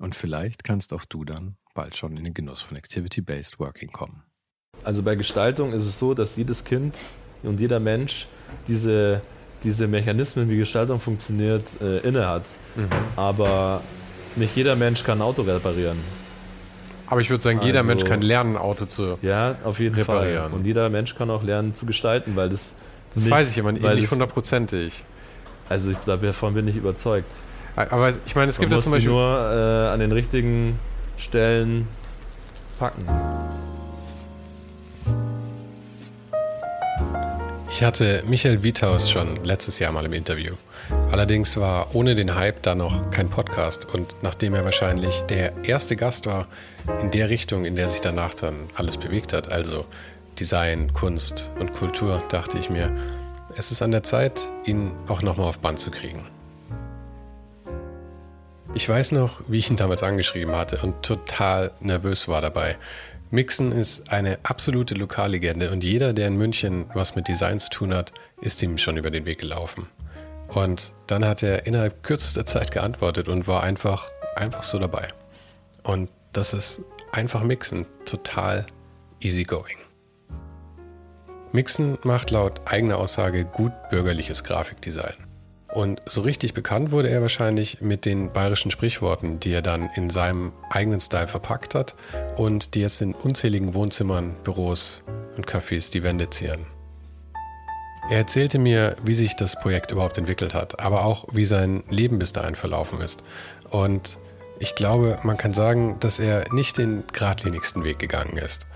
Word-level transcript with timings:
Und 0.00 0.14
vielleicht 0.14 0.64
kannst 0.64 0.92
auch 0.92 1.04
du 1.04 1.24
dann 1.24 1.56
bald 1.74 1.96
schon 1.96 2.16
in 2.16 2.24
den 2.24 2.34
Genuss 2.34 2.60
von 2.60 2.76
Activity-Based 2.76 3.58
Working 3.58 3.90
kommen. 3.90 4.22
Also 4.84 5.02
bei 5.02 5.16
Gestaltung 5.16 5.72
ist 5.72 5.86
es 5.86 5.98
so, 5.98 6.14
dass 6.14 6.36
jedes 6.36 6.64
Kind 6.64 6.94
und 7.42 7.60
jeder 7.60 7.80
Mensch 7.80 8.28
diese, 8.68 9.20
diese 9.64 9.86
Mechanismen, 9.88 10.48
wie 10.48 10.56
Gestaltung 10.56 11.00
funktioniert, 11.00 11.80
äh, 11.80 11.98
inne 11.98 12.26
hat. 12.26 12.44
Mhm. 12.76 12.88
Aber 13.16 13.82
nicht 14.36 14.56
jeder 14.56 14.76
Mensch 14.76 15.02
kann 15.02 15.18
ein 15.18 15.22
Auto 15.22 15.42
reparieren. 15.42 15.98
Aber 17.06 17.20
ich 17.20 17.30
würde 17.30 17.42
sagen, 17.42 17.60
jeder 17.62 17.78
also, 17.78 17.88
Mensch 17.88 18.04
kann 18.04 18.22
lernen, 18.22 18.56
ein 18.56 18.62
Auto 18.62 18.84
zu 18.84 19.18
Ja, 19.22 19.56
auf 19.64 19.80
jeden 19.80 19.94
reparieren. 19.94 20.50
Fall. 20.50 20.52
Und 20.52 20.66
jeder 20.66 20.88
Mensch 20.90 21.14
kann 21.14 21.30
auch 21.30 21.42
lernen 21.42 21.74
zu 21.74 21.86
gestalten, 21.86 22.36
weil 22.36 22.50
das. 22.50 22.76
Das 23.14 23.24
nicht, 23.24 23.32
weiß 23.32 23.50
ich 23.50 23.58
immer 23.58 23.72
nicht 23.72 24.10
hundertprozentig. 24.10 25.04
Also 25.68 25.90
ich 25.90 26.00
glaube, 26.02 26.26
davon 26.26 26.54
bin 26.54 26.68
ich 26.68 26.76
überzeugt. 26.76 27.32
Aber 27.90 28.12
ich 28.26 28.34
meine, 28.34 28.50
es 28.50 28.58
gibt 28.58 28.72
ja 28.72 28.78
zum 28.80 28.92
Beispiel. 28.92 29.10
nur 29.10 29.24
äh, 29.24 29.92
an 29.92 30.00
den 30.00 30.12
richtigen 30.12 30.78
Stellen 31.16 31.88
packen. 32.78 33.06
Ich 37.70 37.84
hatte 37.84 38.24
Michael 38.26 38.64
Wiethaus 38.64 39.08
schon 39.08 39.44
letztes 39.44 39.78
Jahr 39.78 39.92
mal 39.92 40.04
im 40.04 40.12
Interview. 40.12 40.54
Allerdings 41.12 41.56
war 41.58 41.94
ohne 41.94 42.14
den 42.14 42.34
Hype 42.34 42.62
da 42.62 42.74
noch 42.74 43.10
kein 43.10 43.28
Podcast 43.28 43.86
und 43.94 44.16
nachdem 44.22 44.54
er 44.54 44.64
wahrscheinlich 44.64 45.20
der 45.28 45.52
erste 45.64 45.94
Gast 45.94 46.26
war 46.26 46.48
in 47.00 47.10
der 47.10 47.28
Richtung, 47.28 47.64
in 47.64 47.76
der 47.76 47.88
sich 47.88 48.00
danach 48.00 48.34
dann 48.34 48.54
alles 48.74 48.96
bewegt 48.96 49.32
hat, 49.32 49.52
also 49.52 49.86
Design, 50.40 50.92
Kunst 50.92 51.50
und 51.60 51.72
Kultur, 51.72 52.22
dachte 52.30 52.58
ich 52.58 52.70
mir, 52.70 52.96
es 53.56 53.70
ist 53.70 53.82
an 53.82 53.90
der 53.90 54.02
Zeit, 54.02 54.40
ihn 54.64 54.92
auch 55.06 55.22
nochmal 55.22 55.48
auf 55.48 55.60
Band 55.60 55.78
zu 55.78 55.90
kriegen. 55.90 56.24
Ich 58.78 58.88
weiß 58.88 59.10
noch, 59.10 59.40
wie 59.48 59.58
ich 59.58 59.70
ihn 59.70 59.76
damals 59.76 60.04
angeschrieben 60.04 60.54
hatte 60.54 60.78
und 60.84 61.02
total 61.02 61.72
nervös 61.80 62.28
war 62.28 62.40
dabei. 62.40 62.76
Mixen 63.32 63.72
ist 63.72 64.12
eine 64.12 64.38
absolute 64.44 64.94
Lokallegende 64.94 65.72
und 65.72 65.82
jeder, 65.82 66.12
der 66.12 66.28
in 66.28 66.36
München 66.36 66.84
was 66.94 67.16
mit 67.16 67.26
Design 67.26 67.58
zu 67.58 67.70
tun 67.70 67.92
hat, 67.92 68.12
ist 68.40 68.62
ihm 68.62 68.78
schon 68.78 68.96
über 68.96 69.10
den 69.10 69.26
Weg 69.26 69.40
gelaufen. 69.40 69.88
Und 70.46 70.92
dann 71.08 71.24
hat 71.24 71.42
er 71.42 71.66
innerhalb 71.66 72.04
kürzester 72.04 72.46
Zeit 72.46 72.70
geantwortet 72.70 73.26
und 73.26 73.48
war 73.48 73.64
einfach, 73.64 74.12
einfach 74.36 74.62
so 74.62 74.78
dabei. 74.78 75.08
Und 75.82 76.08
das 76.32 76.54
ist 76.54 76.82
einfach 77.10 77.42
Mixen 77.42 77.84
total 78.04 78.64
easygoing. 79.18 79.78
Mixen 81.50 81.98
macht 82.04 82.30
laut 82.30 82.60
eigener 82.64 82.98
Aussage 82.98 83.44
gut 83.44 83.72
bürgerliches 83.90 84.44
Grafikdesign. 84.44 85.27
Und 85.78 86.02
so 86.06 86.22
richtig 86.22 86.54
bekannt 86.54 86.90
wurde 86.90 87.08
er 87.08 87.22
wahrscheinlich 87.22 87.80
mit 87.80 88.04
den 88.04 88.32
bayerischen 88.32 88.72
Sprichworten, 88.72 89.38
die 89.38 89.52
er 89.52 89.62
dann 89.62 89.88
in 89.94 90.10
seinem 90.10 90.50
eigenen 90.70 90.98
Style 90.98 91.28
verpackt 91.28 91.76
hat 91.76 91.94
und 92.36 92.74
die 92.74 92.80
jetzt 92.80 93.00
in 93.00 93.14
unzähligen 93.14 93.74
Wohnzimmern, 93.74 94.34
Büros 94.42 95.04
und 95.36 95.46
Cafés 95.46 95.92
die 95.92 96.02
Wände 96.02 96.30
zieren. 96.30 96.66
Er 98.10 98.18
erzählte 98.18 98.58
mir, 98.58 98.96
wie 99.04 99.14
sich 99.14 99.36
das 99.36 99.54
Projekt 99.54 99.92
überhaupt 99.92 100.18
entwickelt 100.18 100.52
hat, 100.52 100.80
aber 100.80 101.04
auch 101.04 101.26
wie 101.30 101.44
sein 101.44 101.84
Leben 101.88 102.18
bis 102.18 102.32
dahin 102.32 102.56
verlaufen 102.56 103.00
ist. 103.00 103.22
Und 103.70 104.18
ich 104.58 104.74
glaube, 104.74 105.20
man 105.22 105.36
kann 105.36 105.54
sagen, 105.54 105.98
dass 106.00 106.18
er 106.18 106.52
nicht 106.52 106.76
den 106.78 107.04
geradlinigsten 107.12 107.84
Weg 107.84 108.00
gegangen 108.00 108.36
ist. 108.36 108.66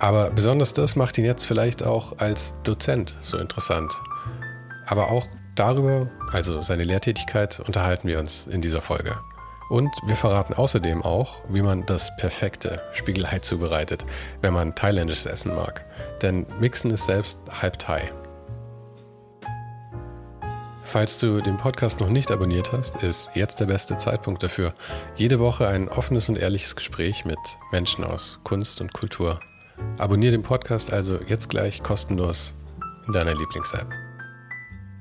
Aber 0.00 0.30
besonders 0.30 0.72
das 0.72 0.96
macht 0.96 1.18
ihn 1.18 1.24
jetzt 1.24 1.44
vielleicht 1.44 1.84
auch 1.84 2.18
als 2.18 2.56
Dozent 2.64 3.14
so 3.22 3.38
interessant. 3.38 3.92
Aber 4.86 5.10
auch 5.12 5.26
darüber, 5.56 6.08
also 6.32 6.62
seine 6.62 6.84
Lehrtätigkeit, 6.84 7.60
unterhalten 7.60 8.08
wir 8.08 8.18
uns 8.18 8.46
in 8.46 8.62
dieser 8.62 8.82
Folge. 8.82 9.16
Und 9.68 9.90
wir 10.06 10.14
verraten 10.14 10.54
außerdem 10.54 11.02
auch, 11.02 11.40
wie 11.48 11.62
man 11.62 11.84
das 11.86 12.16
perfekte 12.18 12.82
Spiegelei 12.92 13.40
zubereitet, 13.40 14.06
wenn 14.40 14.54
man 14.54 14.74
thailändisches 14.76 15.26
Essen 15.26 15.54
mag. 15.54 15.84
Denn 16.22 16.46
Mixen 16.60 16.90
ist 16.90 17.06
selbst 17.06 17.40
halb 17.60 17.78
Thai. 17.78 18.12
Falls 20.84 21.18
du 21.18 21.40
den 21.40 21.56
Podcast 21.56 21.98
noch 21.98 22.08
nicht 22.08 22.30
abonniert 22.30 22.72
hast, 22.72 23.02
ist 23.02 23.30
jetzt 23.34 23.58
der 23.58 23.66
beste 23.66 23.96
Zeitpunkt 23.96 24.42
dafür. 24.44 24.72
Jede 25.16 25.40
Woche 25.40 25.66
ein 25.66 25.88
offenes 25.88 26.28
und 26.28 26.38
ehrliches 26.38 26.76
Gespräch 26.76 27.24
mit 27.24 27.38
Menschen 27.72 28.04
aus 28.04 28.38
Kunst 28.44 28.80
und 28.80 28.92
Kultur. 28.92 29.40
Abonnier 29.98 30.30
den 30.30 30.44
Podcast 30.44 30.92
also 30.92 31.18
jetzt 31.26 31.50
gleich 31.50 31.82
kostenlos 31.82 32.54
in 33.08 33.12
deiner 33.12 33.34
Lieblings-App. 33.34 34.05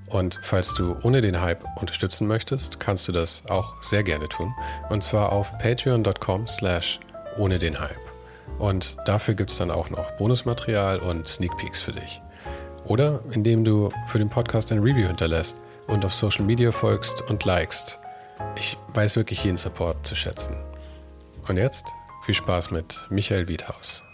Und 0.07 0.39
falls 0.41 0.73
du 0.73 0.95
ohne 1.01 1.21
den 1.21 1.41
Hype 1.41 1.65
unterstützen 1.79 2.27
möchtest, 2.27 2.79
kannst 2.79 3.07
du 3.07 3.11
das 3.11 3.43
auch 3.49 3.81
sehr 3.81 4.03
gerne 4.03 4.29
tun. 4.29 4.53
Und 4.89 5.03
zwar 5.03 5.31
auf 5.31 5.57
patreon.com 5.57 6.47
slash 6.47 6.99
ohne 7.37 7.59
den 7.59 7.79
Hype. 7.79 8.05
Und 8.59 8.97
dafür 9.05 9.33
gibt 9.33 9.51
es 9.51 9.57
dann 9.57 9.71
auch 9.71 9.89
noch 9.89 10.11
Bonusmaterial 10.11 10.99
und 10.99 11.27
Sneak 11.27 11.57
Peeks 11.57 11.81
für 11.81 11.91
dich. 11.91 12.21
Oder 12.85 13.21
indem 13.31 13.65
du 13.65 13.89
für 14.05 14.19
den 14.19 14.29
Podcast 14.29 14.71
ein 14.71 14.79
Review 14.79 15.07
hinterlässt 15.07 15.57
und 15.87 16.05
auf 16.05 16.13
Social 16.13 16.45
Media 16.45 16.71
folgst 16.71 17.21
und 17.29 17.43
likest. 17.43 17.99
Ich 18.57 18.77
weiß 18.93 19.15
wirklich 19.15 19.43
jeden 19.43 19.57
Support 19.57 20.05
zu 20.05 20.15
schätzen. 20.15 20.55
Und 21.47 21.57
jetzt 21.57 21.85
viel 22.25 22.35
Spaß 22.35 22.71
mit 22.71 23.05
Michael 23.09 23.47
Wiedhaus. 23.47 24.04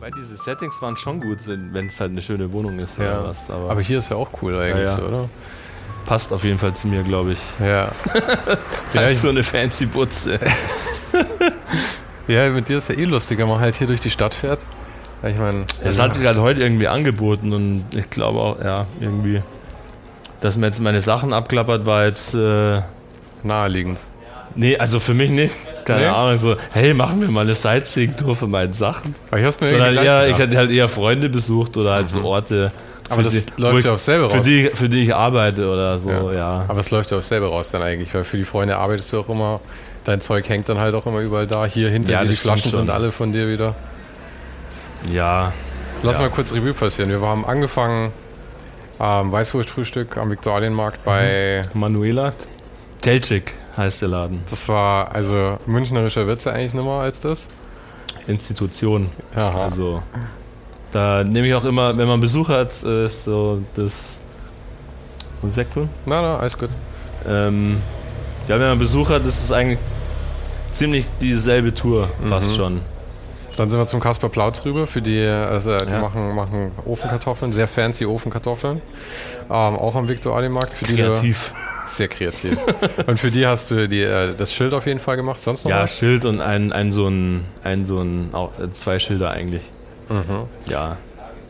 Weil 0.00 0.12
diese 0.12 0.34
Settings 0.34 0.80
waren 0.80 0.96
schon 0.96 1.20
gut, 1.20 1.40
wenn 1.46 1.86
es 1.86 2.00
halt 2.00 2.12
eine 2.12 2.22
schöne 2.22 2.50
Wohnung 2.54 2.78
ist 2.78 2.96
ja. 2.96 3.20
oder 3.20 3.28
was. 3.28 3.50
Aber, 3.50 3.70
aber, 3.70 3.80
hier 3.82 3.98
ist 3.98 4.10
ja 4.10 4.16
auch 4.16 4.30
cool 4.40 4.58
eigentlich, 4.58 4.88
ja, 4.88 4.98
ja. 4.98 5.04
oder? 5.04 5.28
Passt 6.06 6.32
auf 6.32 6.42
jeden 6.42 6.58
Fall 6.58 6.74
zu 6.74 6.88
mir, 6.88 7.02
glaube 7.02 7.32
ich. 7.32 7.38
Ja. 7.60 7.90
halt 8.94 9.16
so 9.16 9.28
eine 9.28 9.42
fancy 9.42 9.84
Butze. 9.84 10.40
ja, 12.28 12.48
mit 12.48 12.70
dir 12.70 12.78
ist 12.78 12.88
ja 12.88 12.94
eh 12.94 13.04
lustiger, 13.04 13.42
wenn 13.42 13.50
man 13.50 13.60
halt 13.60 13.74
hier 13.74 13.86
durch 13.86 14.00
die 14.00 14.08
Stadt 14.08 14.32
fährt. 14.32 14.60
Ich 15.22 15.36
meine. 15.36 15.66
Es 15.84 15.98
hat 15.98 16.14
sich 16.14 16.24
halt 16.26 16.38
heute 16.38 16.62
irgendwie 16.62 16.88
angeboten 16.88 17.52
und 17.52 17.84
ich 17.94 18.08
glaube 18.08 18.38
auch, 18.40 18.58
ja, 18.58 18.86
irgendwie. 19.00 19.42
Dass 20.40 20.56
man 20.56 20.70
jetzt 20.70 20.80
meine 20.80 21.02
Sachen 21.02 21.34
abklappert, 21.34 21.84
war 21.84 22.06
jetzt. 22.06 22.34
Äh, 22.34 22.80
naheliegend. 23.42 23.98
Nee, 24.54 24.78
also 24.78 24.98
für 24.98 25.12
mich 25.12 25.28
nicht. 25.28 25.54
Keine 25.84 26.00
nee. 26.00 26.06
Ahnung, 26.06 26.38
so, 26.38 26.56
hey, 26.72 26.94
machen 26.94 27.20
wir 27.20 27.28
mal 27.28 27.42
eine 27.42 27.54
Sightseeing-Tour 27.54 28.36
für 28.36 28.46
meine 28.46 28.74
Sachen. 28.74 29.14
Aber 29.28 29.40
ich 29.40 29.46
hab's 29.46 29.60
mir 29.60 29.68
Sondern 29.68 29.96
eher, 29.96 30.28
ich 30.28 30.38
hatte 30.38 30.56
halt 30.56 30.70
eher 30.70 30.88
Freunde 30.88 31.28
besucht 31.28 31.76
oder 31.76 31.92
halt 31.92 32.10
so 32.10 32.20
mhm. 32.20 32.24
Orte. 32.26 32.72
Aber 33.08 33.24
das 33.24 33.32
die, 33.32 33.42
läuft 33.56 33.84
ja 33.84 33.92
aufs 33.92 34.04
selbe 34.04 34.24
raus. 34.24 34.32
Für 34.32 34.40
die, 34.40 34.70
für 34.72 34.88
die 34.88 35.04
ich 35.04 35.14
arbeite 35.14 35.68
oder 35.68 35.98
so, 35.98 36.10
ja. 36.10 36.32
ja. 36.32 36.64
Aber 36.68 36.80
es 36.80 36.90
läuft 36.90 37.10
ja 37.10 37.18
aufs 37.18 37.28
selbe 37.28 37.48
raus 37.48 37.70
dann 37.70 37.82
eigentlich, 37.82 38.14
weil 38.14 38.22
für 38.22 38.36
die 38.36 38.44
Freunde 38.44 38.76
arbeitest 38.76 39.12
du 39.12 39.20
auch 39.20 39.28
immer, 39.28 39.60
dein 40.04 40.20
Zeug 40.20 40.48
hängt 40.48 40.68
dann 40.68 40.78
halt 40.78 40.94
auch 40.94 41.06
immer 41.06 41.20
überall 41.20 41.46
da. 41.46 41.66
Hier 41.66 41.90
hinter 41.90 42.12
ja, 42.12 42.22
dir, 42.22 42.28
die 42.28 42.36
Flaschen 42.36 42.70
sind 42.70 42.88
alle 42.88 43.10
von 43.10 43.32
dir 43.32 43.48
wieder. 43.48 43.74
Ja. 45.10 45.52
Lass 46.02 46.16
ja. 46.16 46.22
mal 46.22 46.30
kurz 46.30 46.52
Revue 46.52 46.72
passieren. 46.72 47.10
Wir 47.10 47.20
haben 47.20 47.44
angefangen 47.44 48.12
ähm, 49.00 49.32
Weißwurstfrühstück 49.32 50.16
am 50.16 50.30
Viktualienmarkt 50.30 51.04
bei 51.04 51.62
mhm. 51.74 51.80
Manuela 51.80 52.32
Telcik 53.00 53.54
heißt 53.76 54.02
der 54.02 54.08
Laden. 54.08 54.42
Das 54.50 54.68
war 54.68 55.14
also 55.14 55.58
münchnerischer 55.66 56.26
Witze 56.26 56.52
eigentlich 56.52 56.74
nochmal 56.74 57.04
als 57.04 57.20
das? 57.20 57.48
Institution. 58.26 59.08
Aha. 59.34 59.64
Also 59.64 60.02
da 60.92 61.24
nehme 61.24 61.46
ich 61.46 61.54
auch 61.54 61.64
immer, 61.64 61.96
wenn 61.96 62.08
man 62.08 62.20
Besuch 62.20 62.48
hat, 62.48 62.70
ist 62.70 62.84
äh, 62.84 63.08
so 63.08 63.62
das. 63.74 64.20
Muss 65.42 65.52
ich 65.52 65.58
wegtun? 65.58 65.88
Na, 66.04 66.20
na, 66.20 66.36
alles 66.38 66.58
gut. 66.58 66.70
Ähm, 67.26 67.80
Ja, 68.48 68.58
wenn 68.58 68.68
man 68.68 68.78
Besuch 68.78 69.08
hat, 69.10 69.24
ist 69.24 69.44
es 69.44 69.52
eigentlich 69.52 69.78
ziemlich 70.72 71.06
dieselbe 71.20 71.72
Tour, 71.72 72.08
fast 72.28 72.50
mhm. 72.50 72.54
schon. 72.56 72.80
Dann 73.56 73.70
sind 73.70 73.78
wir 73.78 73.86
zum 73.86 74.00
Kasper 74.00 74.28
Plautz 74.28 74.64
rüber. 74.64 74.86
Für 74.86 75.02
die, 75.02 75.24
also 75.24 75.84
die 75.84 75.92
ja. 75.92 76.00
machen, 76.00 76.34
machen 76.34 76.72
Ofenkartoffeln, 76.84 77.52
sehr 77.52 77.68
fancy 77.68 78.06
Ofenkartoffeln. 78.06 78.80
Ähm, 79.48 79.76
auch 79.76 79.94
am 79.94 80.08
Viktor 80.08 80.36
Adimarkt. 80.36 80.74
Für 80.74 80.86
kreativ. 80.86 81.54
Die 81.54 81.69
sehr 81.90 82.08
kreativ. 82.08 82.56
und 83.06 83.18
für 83.18 83.30
die 83.30 83.46
hast 83.46 83.70
du 83.70 83.88
die, 83.88 84.02
äh, 84.02 84.34
das 84.36 84.52
Schild 84.52 84.74
auf 84.74 84.86
jeden 84.86 85.00
Fall 85.00 85.16
gemacht. 85.16 85.38
Sonst 85.38 85.64
noch 85.64 85.70
Ja, 85.70 85.82
was? 85.82 85.96
Schild 85.96 86.24
und 86.24 86.40
ein, 86.40 86.72
ein 86.72 86.90
so 86.90 87.08
ein, 87.08 87.44
ein 87.62 87.84
so 87.84 88.00
ein, 88.00 88.30
auch 88.32 88.58
äh, 88.58 88.70
zwei 88.70 88.98
Schilder 88.98 89.30
eigentlich. 89.30 89.62
Mhm. 90.08 90.46
Ja. 90.66 90.96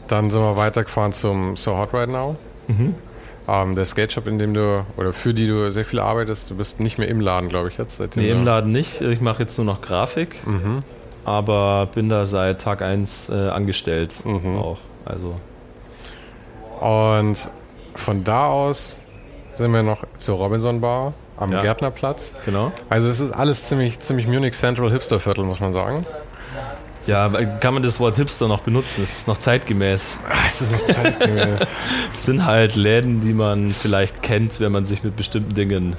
Dann 0.09 0.31
sind 0.31 0.41
wir 0.41 0.57
weitergefahren 0.57 1.13
zum 1.13 1.57
So 1.57 1.77
Hot 1.77 1.95
Right 1.95 2.09
Now. 2.09 2.37
Mhm. 2.69 2.95
Ähm, 3.49 3.75
der 3.75 3.85
Skate 3.85 4.13
Shop, 4.13 4.27
in 4.27 4.39
dem 4.39 4.55
du 4.55 4.85
oder 4.97 5.13
für 5.13 5.35
die 5.35 5.47
du 5.47 5.71
sehr 5.73 5.85
viel 5.85 6.01
arbeitest, 6.01 6.51
du 6.51 6.57
bist 6.57 6.79
nicht 6.79 6.99
mehr 6.99 7.09
im 7.09 7.21
Laden, 7.21 7.49
glaube 7.49 7.69
ich, 7.69 7.79
jetzt. 7.79 7.97
Seitdem 7.97 8.23
nee, 8.23 8.31
im 8.31 8.45
Laden 8.45 8.71
nicht. 8.71 9.01
Ich 9.01 9.21
mache 9.21 9.43
jetzt 9.43 9.57
nur 9.57 9.65
noch 9.65 9.81
Grafik. 9.81 10.47
Mhm. 10.47 10.83
Aber 11.25 11.89
bin 11.95 12.09
da 12.09 12.27
seit 12.27 12.61
Tag 12.61 12.83
1 12.83 13.29
äh, 13.29 13.35
angestellt 13.35 14.15
mhm. 14.25 14.57
auch. 14.57 14.79
Also. 15.05 15.35
Und 16.81 17.37
von 17.95 18.25
da 18.25 18.47
aus 18.47 19.05
sind 19.61 19.73
wir 19.73 19.83
noch 19.83 20.05
zur 20.19 20.39
Robinson 20.39 20.81
Bar 20.81 21.13
am 21.37 21.53
ja. 21.53 21.63
Gärtnerplatz. 21.63 22.37
Genau. 22.45 22.73
Also 22.89 23.09
es 23.09 23.21
ist 23.21 23.33
alles 23.33 23.65
ziemlich, 23.65 24.01
ziemlich 24.01 24.27
Munich 24.27 24.55
Central 24.55 24.91
Hipsterviertel, 24.91 25.45
muss 25.45 25.61
man 25.61 25.73
sagen. 25.73 26.07
Ja, 27.07 27.29
kann 27.61 27.75
man 27.75 27.83
das 27.83 28.01
Wort 28.01 28.17
Hipster 28.17 28.49
noch 28.49 28.61
benutzen? 28.61 29.03
Es 29.03 29.19
ist 29.19 29.29
noch 29.29 29.39
zeitgemäß. 29.39 30.19
Ah, 30.29 30.35
es 30.47 30.61
ist 30.61 30.73
noch 30.73 30.81
zeitgemäß. 30.81 31.61
es 32.13 32.25
sind 32.25 32.45
halt 32.45 32.77
Läden, 32.77 33.21
die 33.21 33.33
man 33.33 33.71
vielleicht 33.71 34.23
kennt, 34.23 34.61
wenn 34.61 34.73
man 34.73 34.85
sich 34.85 35.05
mit 35.05 35.17
bestimmten 35.17 35.55
Dingen 35.55 35.97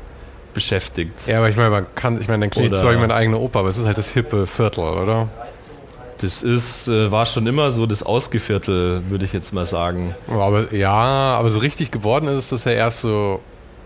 beschäftigt. 0.53 1.13
Ja, 1.27 1.37
aber 1.37 1.49
ich 1.49 1.55
meine, 1.55 1.69
man 1.69 1.85
kann, 1.95 2.19
ich 2.19 2.27
meine, 2.27 2.41
dann 2.41 2.49
klingt 2.49 2.75
zwar 2.75 2.93
meine 2.93 3.13
eigene 3.13 3.37
Oper, 3.37 3.59
aber 3.59 3.69
es 3.69 3.77
ist 3.77 3.85
halt 3.85 3.97
das 3.97 4.11
hippe 4.11 4.47
Viertel, 4.47 4.83
oder? 4.83 5.27
Das 6.19 6.43
ist, 6.43 6.87
äh, 6.87 7.11
war 7.11 7.25
schon 7.25 7.47
immer 7.47 7.71
so 7.71 7.87
das 7.87 8.03
Ausgeviertel, 8.03 9.03
würde 9.09 9.25
ich 9.25 9.33
jetzt 9.33 9.53
mal 9.53 9.65
sagen. 9.65 10.15
Aber 10.27 10.73
ja, 10.73 10.91
aber 10.93 11.49
so 11.49 11.59
richtig 11.59 11.89
geworden 11.89 12.27
ist 12.27 12.51
es 12.51 12.63
ja 12.63 12.73
erst 12.73 13.01
so 13.01 13.39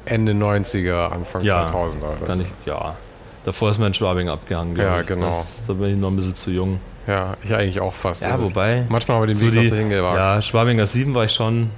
Ende 0.05 0.33
90er, 0.33 1.09
Anfang 1.09 1.43
ja, 1.43 1.65
2000er. 1.65 1.97
Oder 1.97 2.27
kann 2.27 2.41
ich, 2.41 2.47
ja. 2.65 2.95
Davor 3.43 3.69
ist 3.69 3.79
mein 3.79 3.93
Schwabing 3.93 4.29
abgehangen. 4.29 4.75
Ja, 4.75 5.01
genau. 5.01 5.27
Das, 5.27 5.65
da 5.67 5.73
bin 5.73 5.93
ich 5.93 5.97
noch 5.97 6.09
ein 6.09 6.15
bisschen 6.15 6.35
zu 6.35 6.51
jung. 6.51 6.79
Ja, 7.07 7.37
ich 7.43 7.53
eigentlich 7.53 7.79
auch 7.79 7.93
fast. 7.93 8.23
Ja, 8.23 8.31
also 8.31 8.45
wobei. 8.45 8.85
Manchmal 8.89 9.17
haben 9.17 9.23
wir 9.23 9.27
den 9.27 9.37
so 9.37 9.45
Weg 9.45 9.53
die, 9.53 9.63
noch 9.65 9.69
dahin 9.69 9.89
gewagt. 9.89 10.17
Ja, 10.17 10.41
Schwabinger 10.41 10.85
7 10.85 11.13
war 11.13 11.25
ich 11.25 11.31
schon. 11.31 11.69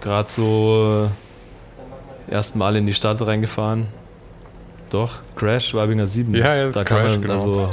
Gerade 0.00 0.30
so 0.30 1.08
äh, 2.30 2.32
erst 2.32 2.56
Mal 2.56 2.76
in 2.76 2.86
die 2.86 2.94
Stadt 2.94 3.20
reingefahren. 3.20 3.88
Doch, 4.90 5.20
Crash, 5.36 5.68
Schwabinger 5.68 6.06
7. 6.06 6.34
Ja, 6.34 6.54
ja, 6.54 6.68
da 6.70 6.84
Crash, 6.84 6.98
kann 6.98 7.10
man, 7.10 7.22
genau. 7.22 7.32
also, 7.34 7.70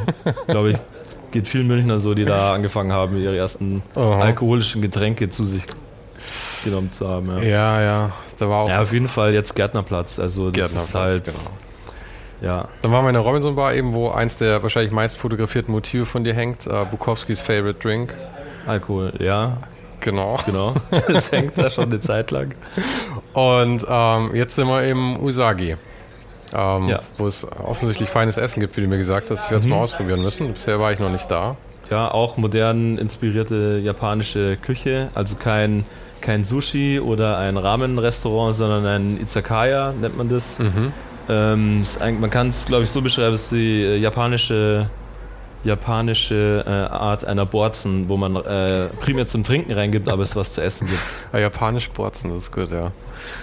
glaube 0.47 0.71
ich, 0.71 0.77
geht 1.31 1.47
vielen 1.47 1.67
Münchner 1.67 1.99
so, 1.99 2.13
die 2.13 2.25
da 2.25 2.53
angefangen 2.53 2.91
haben, 2.91 3.21
ihre 3.21 3.37
ersten 3.37 3.83
Aha. 3.95 4.19
alkoholischen 4.19 4.81
Getränke 4.81 5.29
zu 5.29 5.43
sich 5.45 5.63
genommen 6.63 6.91
zu 6.91 7.07
haben. 7.07 7.27
Ja, 7.37 7.43
ja, 7.43 7.81
ja 7.81 8.11
da 8.37 8.49
war 8.49 8.63
auch. 8.63 8.69
Ja, 8.69 8.81
auf 8.81 8.93
jeden 8.93 9.07
Fall 9.07 9.33
jetzt 9.33 9.55
Gärtnerplatz. 9.55 10.19
Also, 10.19 10.51
das 10.51 10.71
Gärtnerplatz, 10.71 10.87
ist 10.87 10.95
halt. 10.95 11.25
Genau 11.25 11.57
ja. 12.41 12.67
Dann 12.81 12.91
waren 12.91 13.03
wir 13.03 13.09
in 13.09 13.15
der 13.15 13.23
Robinson 13.23 13.55
Bar 13.55 13.73
eben, 13.73 13.93
wo 13.93 14.09
eins 14.09 14.37
der 14.37 14.63
wahrscheinlich 14.63 14.91
meist 14.91 15.17
fotografierten 15.17 15.73
Motive 15.73 16.05
von 16.05 16.23
dir 16.23 16.33
hängt, 16.33 16.67
uh, 16.67 16.85
Bukowskis 16.89 17.41
Favorite 17.41 17.79
Drink. 17.79 18.13
Alkohol, 18.65 19.13
ja. 19.19 19.57
Genau. 19.99 20.37
Genau. 20.45 20.73
Das 21.07 21.31
hängt 21.31 21.57
da 21.57 21.69
schon 21.69 21.85
eine 21.85 21.99
Zeit 21.99 22.31
lang. 22.31 22.55
Und 23.33 23.85
ähm, 23.89 24.31
jetzt 24.33 24.55
sind 24.55 24.67
wir 24.67 24.83
im 24.83 25.19
Usagi. 25.19 25.75
Ähm, 26.53 26.87
ja. 26.87 27.01
Wo 27.17 27.27
es 27.27 27.45
offensichtlich 27.45 28.09
feines 28.09 28.37
Essen 28.37 28.59
gibt, 28.61 28.75
wie 28.77 28.81
du 28.81 28.87
mir 28.87 28.97
gesagt 28.97 29.29
hast. 29.29 29.45
Ich 29.45 29.51
werde 29.51 29.59
es 29.59 29.65
mhm. 29.65 29.71
mal 29.71 29.79
ausprobieren 29.79 30.23
müssen. 30.23 30.51
Bisher 30.53 30.79
war 30.79 30.91
ich 30.93 30.99
noch 30.99 31.11
nicht 31.11 31.29
da. 31.29 31.57
Ja, 31.91 32.09
auch 32.09 32.37
modern 32.37 32.97
inspirierte 32.97 33.81
japanische 33.83 34.57
Küche. 34.57 35.09
Also 35.15 35.35
kein, 35.35 35.83
kein 36.21 36.43
Sushi 36.43 36.99
oder 36.99 37.37
ein 37.37 37.57
Ramen-Restaurant, 37.57 38.55
sondern 38.55 38.85
ein 38.85 39.21
Izakaya 39.21 39.93
nennt 39.93 40.17
man 40.17 40.29
das. 40.29 40.59
Mhm. 40.59 40.93
Ähm, 41.29 41.83
man 42.19 42.29
kann 42.29 42.49
es, 42.49 42.65
glaube 42.65 42.83
ich, 42.83 42.89
so 42.89 43.01
beschreiben, 43.01 43.35
es 43.35 43.43
ist 43.43 43.51
die 43.51 43.83
äh, 43.83 43.97
japanische, 43.97 44.89
japanische 45.63 46.63
äh, 46.65 46.69
Art 46.69 47.23
einer 47.23 47.45
Borzen, 47.45 48.09
wo 48.09 48.17
man 48.17 48.35
äh, 48.35 48.87
primär 49.01 49.27
zum 49.27 49.43
Trinken 49.43 49.71
reingibt, 49.73 50.09
aber 50.09 50.23
es 50.23 50.35
was 50.35 50.53
zu 50.53 50.61
essen 50.63 50.87
gibt. 50.87 50.99
Ja, 51.31 51.37
ah, 51.37 51.41
japanisch 51.41 51.89
Borzen, 51.91 52.31
das 52.31 52.43
ist 52.43 52.51
gut, 52.51 52.71
ja. 52.71 52.91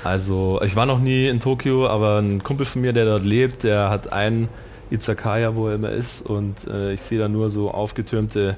Also, 0.02 0.60
ich 0.64 0.74
war 0.74 0.86
noch 0.86 0.98
nie 0.98 1.28
in 1.28 1.38
Tokio, 1.38 1.86
aber 1.86 2.18
ein 2.18 2.42
Kumpel 2.42 2.66
von 2.66 2.82
mir, 2.82 2.92
der 2.92 3.04
dort 3.04 3.24
lebt, 3.24 3.62
der 3.62 3.88
hat 3.88 4.12
einen 4.12 4.48
Izakaya, 4.90 5.54
wo 5.54 5.68
er 5.68 5.76
immer 5.76 5.90
ist 5.90 6.22
und 6.22 6.66
äh, 6.66 6.92
ich 6.92 7.02
sehe 7.02 7.18
da 7.18 7.28
nur 7.28 7.50
so 7.50 7.70
aufgetürmte 7.70 8.56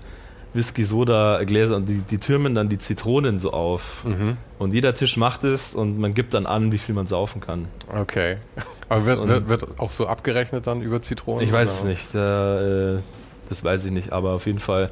Whisky-Soda-Gläser 0.59 1.77
und 1.77 1.87
die, 1.87 2.01
die 2.01 2.19
türmen 2.19 2.55
dann 2.55 2.69
die 2.69 2.79
Zitronen 2.79 3.39
so 3.39 3.53
auf. 3.53 4.05
Mhm. 4.05 4.37
Und 4.59 4.75
jeder 4.75 4.93
Tisch 4.93 5.17
macht 5.17 5.45
es 5.45 5.75
und 5.75 5.99
man 5.99 6.13
gibt 6.13 6.35
dann 6.35 6.45
an, 6.45 6.73
wie 6.73 6.79
viel 6.79 6.95
man 6.95 7.07
saufen 7.07 7.41
kann. 7.41 7.69
Okay. 7.89 8.37
Aber 8.91 9.07
wird, 9.07 9.29
wird, 9.29 9.49
wird 9.49 9.81
auch 9.81 9.91
so 9.91 10.07
abgerechnet 10.07 10.67
dann 10.67 10.83
über 10.83 11.01
Zitronen? 11.01 11.47
Ich 11.47 11.53
weiß 11.53 11.69
oder? 11.69 11.79
es 11.79 11.85
nicht. 11.85 12.15
Da, 12.15 12.97
äh, 12.97 12.99
das 13.49 13.65
weiß 13.65 13.87
ich 13.87 13.93
nicht. 13.93 14.13
Aber 14.13 14.33
auf 14.33 14.47
jeden 14.47 14.59
Fall 14.59 14.91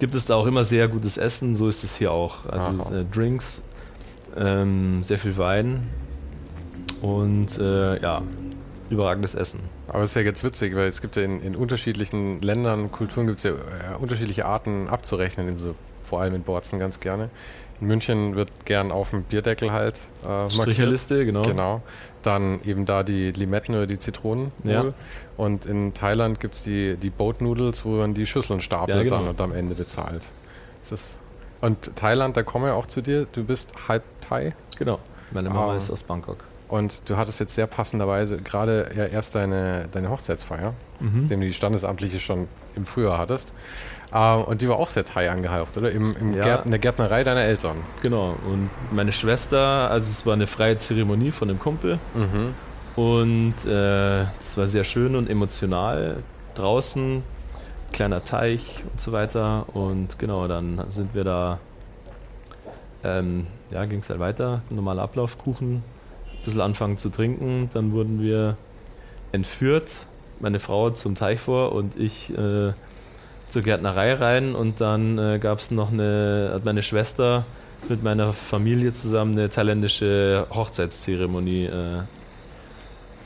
gibt 0.00 0.14
es 0.14 0.26
da 0.26 0.34
auch 0.34 0.46
immer 0.46 0.64
sehr 0.64 0.88
gutes 0.88 1.16
Essen. 1.16 1.56
So 1.56 1.68
ist 1.68 1.84
es 1.84 1.96
hier 1.96 2.12
auch. 2.12 2.46
Also 2.46 2.94
äh, 2.94 3.04
Drinks, 3.04 3.62
ähm, 4.36 5.02
sehr 5.02 5.18
viel 5.18 5.38
Wein 5.38 5.88
und 7.00 7.58
äh, 7.58 8.00
ja, 8.02 8.22
überragendes 8.90 9.34
Essen. 9.34 9.60
Aber 9.94 10.02
es 10.02 10.10
ist 10.10 10.16
ja 10.16 10.22
jetzt 10.22 10.42
witzig, 10.42 10.74
weil 10.74 10.88
es 10.88 11.00
gibt 11.00 11.14
ja 11.14 11.22
in, 11.22 11.40
in 11.40 11.54
unterschiedlichen 11.54 12.40
Ländern, 12.40 12.90
Kulturen 12.90 13.28
gibt 13.28 13.38
es 13.38 13.44
ja 13.44 13.52
äh, 13.52 13.96
unterschiedliche 13.96 14.44
Arten 14.44 14.88
abzurechnen, 14.88 15.46
in 15.46 15.56
so, 15.56 15.76
vor 16.02 16.20
allem 16.20 16.34
in 16.34 16.42
Borzen 16.42 16.80
ganz 16.80 16.98
gerne. 16.98 17.30
In 17.80 17.86
München 17.86 18.34
wird 18.34 18.50
gern 18.64 18.90
auf 18.90 19.10
dem 19.10 19.22
Bierdeckel 19.22 19.70
halt 19.70 19.94
äh, 20.26 20.50
Stricherliste, 20.50 21.24
genau. 21.24 21.42
Genau. 21.42 21.80
Dann 22.24 22.60
eben 22.64 22.86
da 22.86 23.04
die 23.04 23.30
Limetten 23.30 23.76
oder 23.76 23.86
die 23.86 24.00
Zitronen. 24.00 24.50
Ja. 24.64 24.92
Und 25.36 25.64
in 25.64 25.94
Thailand 25.94 26.40
gibt 26.40 26.56
es 26.56 26.64
die, 26.64 26.96
die 26.96 27.10
Boat 27.10 27.40
Noodles, 27.40 27.84
wo 27.84 27.90
man 27.90 28.14
die 28.14 28.26
Schüsseln 28.26 28.60
stapelt 28.60 28.96
ja, 28.96 29.02
genau. 29.04 29.18
dann 29.18 29.28
und 29.28 29.40
am 29.40 29.52
Ende 29.52 29.76
bezahlt. 29.76 30.24
und 31.60 31.94
Thailand, 31.94 32.36
da 32.36 32.42
kommen 32.42 32.64
wir 32.64 32.74
auch 32.74 32.86
zu 32.86 33.00
dir. 33.00 33.28
Du 33.30 33.44
bist 33.44 33.70
halb 33.86 34.02
Thai. 34.28 34.56
Genau. 34.76 34.98
Meine 35.30 35.50
Mama 35.50 35.74
ah. 35.74 35.76
ist 35.76 35.88
aus 35.88 36.02
Bangkok. 36.02 36.38
Und 36.68 37.08
du 37.08 37.16
hattest 37.16 37.40
jetzt 37.40 37.54
sehr 37.54 37.66
passenderweise 37.66 38.38
gerade 38.38 38.90
ja 38.96 39.04
erst 39.04 39.34
deine, 39.34 39.88
deine 39.92 40.10
Hochzeitsfeier, 40.10 40.74
mhm. 41.00 41.28
dem 41.28 41.40
du 41.40 41.46
die 41.46 41.52
standesamtliche 41.52 42.18
schon 42.18 42.48
im 42.74 42.86
Frühjahr 42.86 43.18
hattest. 43.18 43.52
Uh, 44.14 44.44
und 44.46 44.62
die 44.62 44.68
war 44.68 44.76
auch 44.76 44.88
sehr 44.88 45.04
Thai 45.04 45.28
angehaucht, 45.28 45.76
oder? 45.76 45.90
Im, 45.90 46.14
im 46.20 46.34
ja. 46.34 46.44
Gärt, 46.44 46.64
in 46.66 46.70
der 46.70 46.78
Gärtnerei 46.78 47.24
deiner 47.24 47.42
Eltern. 47.42 47.78
Genau. 48.02 48.36
Und 48.48 48.70
meine 48.92 49.10
Schwester, 49.10 49.90
also 49.90 50.08
es 50.08 50.24
war 50.24 50.34
eine 50.34 50.46
freie 50.46 50.78
Zeremonie 50.78 51.32
von 51.32 51.50
einem 51.50 51.58
Kumpel. 51.58 51.98
Mhm. 52.14 52.54
Und 52.94 53.54
äh, 53.66 54.26
das 54.38 54.56
war 54.56 54.68
sehr 54.68 54.84
schön 54.84 55.16
und 55.16 55.28
emotional. 55.28 56.18
Draußen, 56.54 57.24
kleiner 57.92 58.22
Teich 58.22 58.84
und 58.88 59.00
so 59.00 59.10
weiter. 59.10 59.66
Und 59.74 60.16
genau, 60.20 60.46
dann 60.46 60.84
sind 60.90 61.14
wir 61.14 61.24
da, 61.24 61.58
ähm, 63.02 63.48
ja, 63.70 63.84
ging 63.84 63.98
es 63.98 64.10
halt 64.10 64.20
weiter. 64.20 64.62
Normaler 64.70 65.02
Ablauf, 65.02 65.38
Kuchen, 65.38 65.82
bisschen 66.44 66.60
anfangen 66.60 66.98
zu 66.98 67.10
trinken. 67.10 67.70
Dann 67.72 67.92
wurden 67.92 68.20
wir 68.20 68.56
entführt, 69.32 70.06
meine 70.40 70.60
Frau 70.60 70.90
zum 70.90 71.14
Teich 71.14 71.40
vor 71.40 71.72
und 71.72 71.98
ich 71.98 72.30
äh, 72.36 72.72
zur 73.48 73.62
Gärtnerei 73.62 74.14
rein. 74.14 74.54
Und 74.54 74.80
dann 74.80 75.18
äh, 75.18 75.38
gab 75.38 75.58
es 75.58 75.70
noch 75.70 75.92
eine, 75.92 76.50
hat 76.54 76.64
meine 76.64 76.82
Schwester 76.82 77.44
mit 77.88 78.02
meiner 78.02 78.32
Familie 78.32 78.92
zusammen 78.92 79.32
eine 79.32 79.48
thailändische 79.48 80.46
Hochzeitszeremonie 80.50 81.66
äh, 81.66 82.00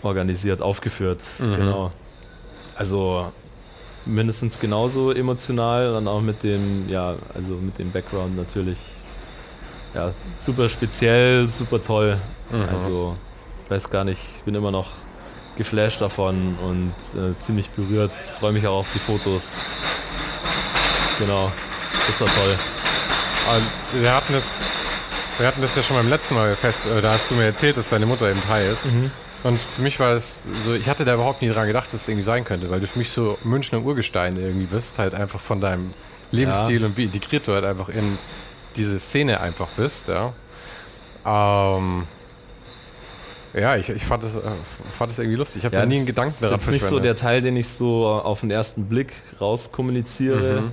organisiert, 0.03 0.63
aufgeführt. 0.63 1.23
Mhm. 1.39 1.57
Genau. 1.57 1.93
Also 2.77 3.33
mindestens 4.07 4.59
genauso 4.59 5.13
emotional, 5.13 5.93
dann 5.93 6.09
auch 6.09 6.21
mit 6.21 6.43
dem, 6.43 6.89
ja, 6.89 7.17
also 7.35 7.55
mit 7.55 7.79
dem 7.79 7.91
Background 7.91 8.37
natürlich 8.37 8.79
ja, 9.95 10.13
super 10.39 10.69
speziell, 10.69 11.49
super 11.51 11.81
toll. 11.81 12.19
Mhm. 12.51 12.69
Also, 12.73 13.17
ich 13.65 13.71
weiß 13.71 13.91
gar 13.91 14.05
nicht, 14.05 14.21
ich 14.39 14.45
bin 14.45 14.55
immer 14.55 14.71
noch 14.71 14.91
geflasht 15.57 16.01
davon 16.01 16.57
und 16.63 16.95
äh, 17.21 17.39
ziemlich 17.41 17.69
berührt. 17.71 18.13
Ich 18.13 18.31
freue 18.31 18.53
mich 18.53 18.67
auch 18.67 18.79
auf 18.79 18.89
die 18.95 19.01
Fotos. 19.01 19.59
Genau, 21.19 21.51
das 22.07 22.21
war 22.21 22.29
toll. 22.29 22.57
Und 23.57 24.03
wir 24.03 24.15
hatten 24.15 24.33
das, 24.33 24.61
wir 25.37 25.47
hatten 25.47 25.61
das 25.61 25.75
ja 25.75 25.83
schon 25.83 25.97
beim 25.97 26.09
letzten 26.09 26.35
Mal 26.35 26.55
fest, 26.55 26.87
äh, 26.87 27.01
da 27.01 27.13
hast 27.13 27.31
du 27.31 27.35
mir 27.35 27.45
erzählt, 27.45 27.77
dass 27.77 27.89
deine 27.89 28.07
Mutter 28.07 28.31
eben 28.31 28.41
Thai 28.41 28.69
ist. 28.69 28.87
Mhm. 28.87 29.11
Und 29.45 29.61
für 29.61 29.83
mich 29.83 29.99
war 30.01 30.11
das 30.11 30.45
so, 30.65 30.75
ich 30.75 30.89
hatte 30.89 31.05
da 31.05 31.15
überhaupt 31.15 31.43
nie 31.43 31.49
dran 31.49 31.67
gedacht, 31.67 31.87
dass 31.93 32.03
es 32.03 32.09
irgendwie 32.09 32.25
sein 32.25 32.45
könnte, 32.45 32.71
weil 32.71 32.81
du 32.81 32.87
für 32.87 32.99
mich 32.99 33.11
so 33.11 33.39
Münchner 33.45 33.81
Urgestein 33.81 34.37
irgendwie 34.37 34.67
bist, 34.67 34.99
halt 34.99 35.15
einfach 35.15 35.41
von 35.41 35.61
deinem 35.61 35.91
Lebensstil 36.31 36.81
ja. 36.81 36.87
und 36.87 36.97
wie 36.97 37.05
integriert 37.05 37.47
du 37.47 37.53
halt 37.53 37.65
einfach 37.65 37.89
in 37.89 38.19
diese 38.77 38.99
Szene 38.99 39.41
einfach 39.41 39.69
bist, 39.77 40.09
ja. 40.09 40.33
Ähm, 41.25 42.07
Ja, 43.61 43.77
ich, 43.77 43.89
ich 43.89 44.05
fand, 44.05 44.23
das, 44.23 44.35
äh, 44.35 44.41
fand 44.97 45.11
das 45.11 45.19
irgendwie 45.19 45.37
lustig. 45.37 45.61
Ich 45.61 45.65
habe 45.65 45.75
Ja, 45.75 45.83
da 45.83 45.87
nie 45.87 45.95
das 45.95 46.01
einen 46.01 46.07
Gedanken 46.07 46.31
ist 46.33 46.43
daran 46.43 46.59
jetzt 46.61 46.71
nicht 46.71 46.85
so 46.85 47.01
der. 47.01 47.17
Teil, 47.17 47.43
den 47.43 47.57
ich 47.57 47.69
so 47.69 48.07
auf 48.07 48.41
den 48.41 48.51
ersten 48.51 48.85
Blick 48.87 49.13
rauskommuniziere. 49.41 50.61
Mhm. 50.63 50.73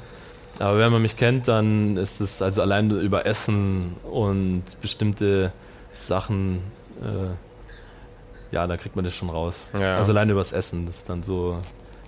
Aber 0.59 0.79
wenn 0.79 0.91
man 0.91 1.01
mich 1.01 1.17
kennt, 1.17 1.47
dann 1.47 1.97
ist 1.97 2.21
es 2.21 2.41
also 2.41 2.61
allein 2.61 2.89
über 2.91 3.25
Essen 3.25 3.95
und 4.03 4.63
bestimmte 4.81 5.51
Sachen, 5.93 6.61
äh, 7.01 8.55
ja, 8.55 8.65
da 8.67 8.77
kriegt 8.77 8.95
man 8.95 9.03
das 9.03 9.13
schon 9.13 9.29
raus. 9.29 9.67
Ja. 9.79 9.97
Also 9.97 10.11
allein 10.11 10.29
übers 10.29 10.53
Essen, 10.53 10.85
das 10.85 10.97
ist 10.99 11.09
dann 11.09 11.23
so, 11.23 11.59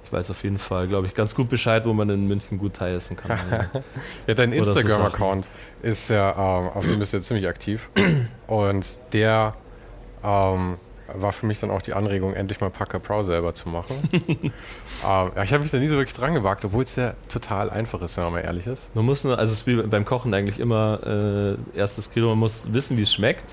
ich 0.05 0.13
weiß 0.13 0.31
auf 0.31 0.43
jeden 0.43 0.60
Fall, 0.60 0.88
glaube 0.88 1.07
ich, 1.07 1.13
ganz 1.15 1.36
gut 1.36 1.50
Bescheid, 1.50 1.86
wo 1.86 1.93
man 1.93 2.10
in 2.10 2.27
München 2.27 2.57
gut 2.57 2.75
Thai 2.75 2.93
essen 2.93 3.17
kann. 3.17 3.38
Ja, 4.27 4.34
dein 4.34 4.53
Instagram-Account 4.53 5.46
ist 5.81 6.10
ja, 6.10 6.31
ähm, 6.31 6.69
auf 6.74 6.86
dem 6.86 7.00
bist 7.00 7.12
du 7.12 7.17
ja 7.17 7.24
ziemlich 7.24 7.48
aktiv. 7.50 7.89
Und 8.48 8.86
der 9.12 9.55
ähm, 10.27 10.75
war 11.15 11.31
für 11.31 11.46
mich 11.46 11.60
dann 11.62 11.72
auch 11.72 11.81
die 11.81 11.93
Anregung, 11.93 12.34
endlich 12.34 12.60
mal 12.60 12.69
Packer 12.69 13.00
Pro 13.00 13.24
selber 13.24 13.53
zu 13.53 13.69
machen. 13.69 13.96
ähm, 14.12 14.51
ja, 15.03 15.43
ich 15.43 15.53
habe 15.53 15.62
mich 15.63 15.72
da 15.72 15.77
nie 15.77 15.88
so 15.88 15.96
wirklich 15.96 16.13
dran 16.13 16.34
gewagt, 16.34 16.65
obwohl 16.65 16.84
es 16.84 16.98
ja 16.98 17.13
total 17.29 17.69
einfach 17.69 18.01
ist, 18.01 18.17
wenn 18.17 18.25
man 18.25 18.34
mal 18.34 18.39
ehrlich 18.41 18.67
ist. 18.67 18.93
Man 18.93 19.05
muss 19.05 19.24
nur, 19.24 19.39
also 19.39 19.53
es 19.53 19.60
ist 19.62 19.67
wie 19.67 19.75
beim 19.84 20.03
Kochen 20.03 20.34
eigentlich 20.34 20.60
immer 20.60 21.57
äh, 21.74 21.77
erstes 21.77 22.12
Kilo, 22.12 22.29
man 22.29 22.39
muss 22.39 22.74
wissen, 22.74 22.98
wie 22.98 23.03
es 23.03 23.13
schmeckt. 23.13 23.46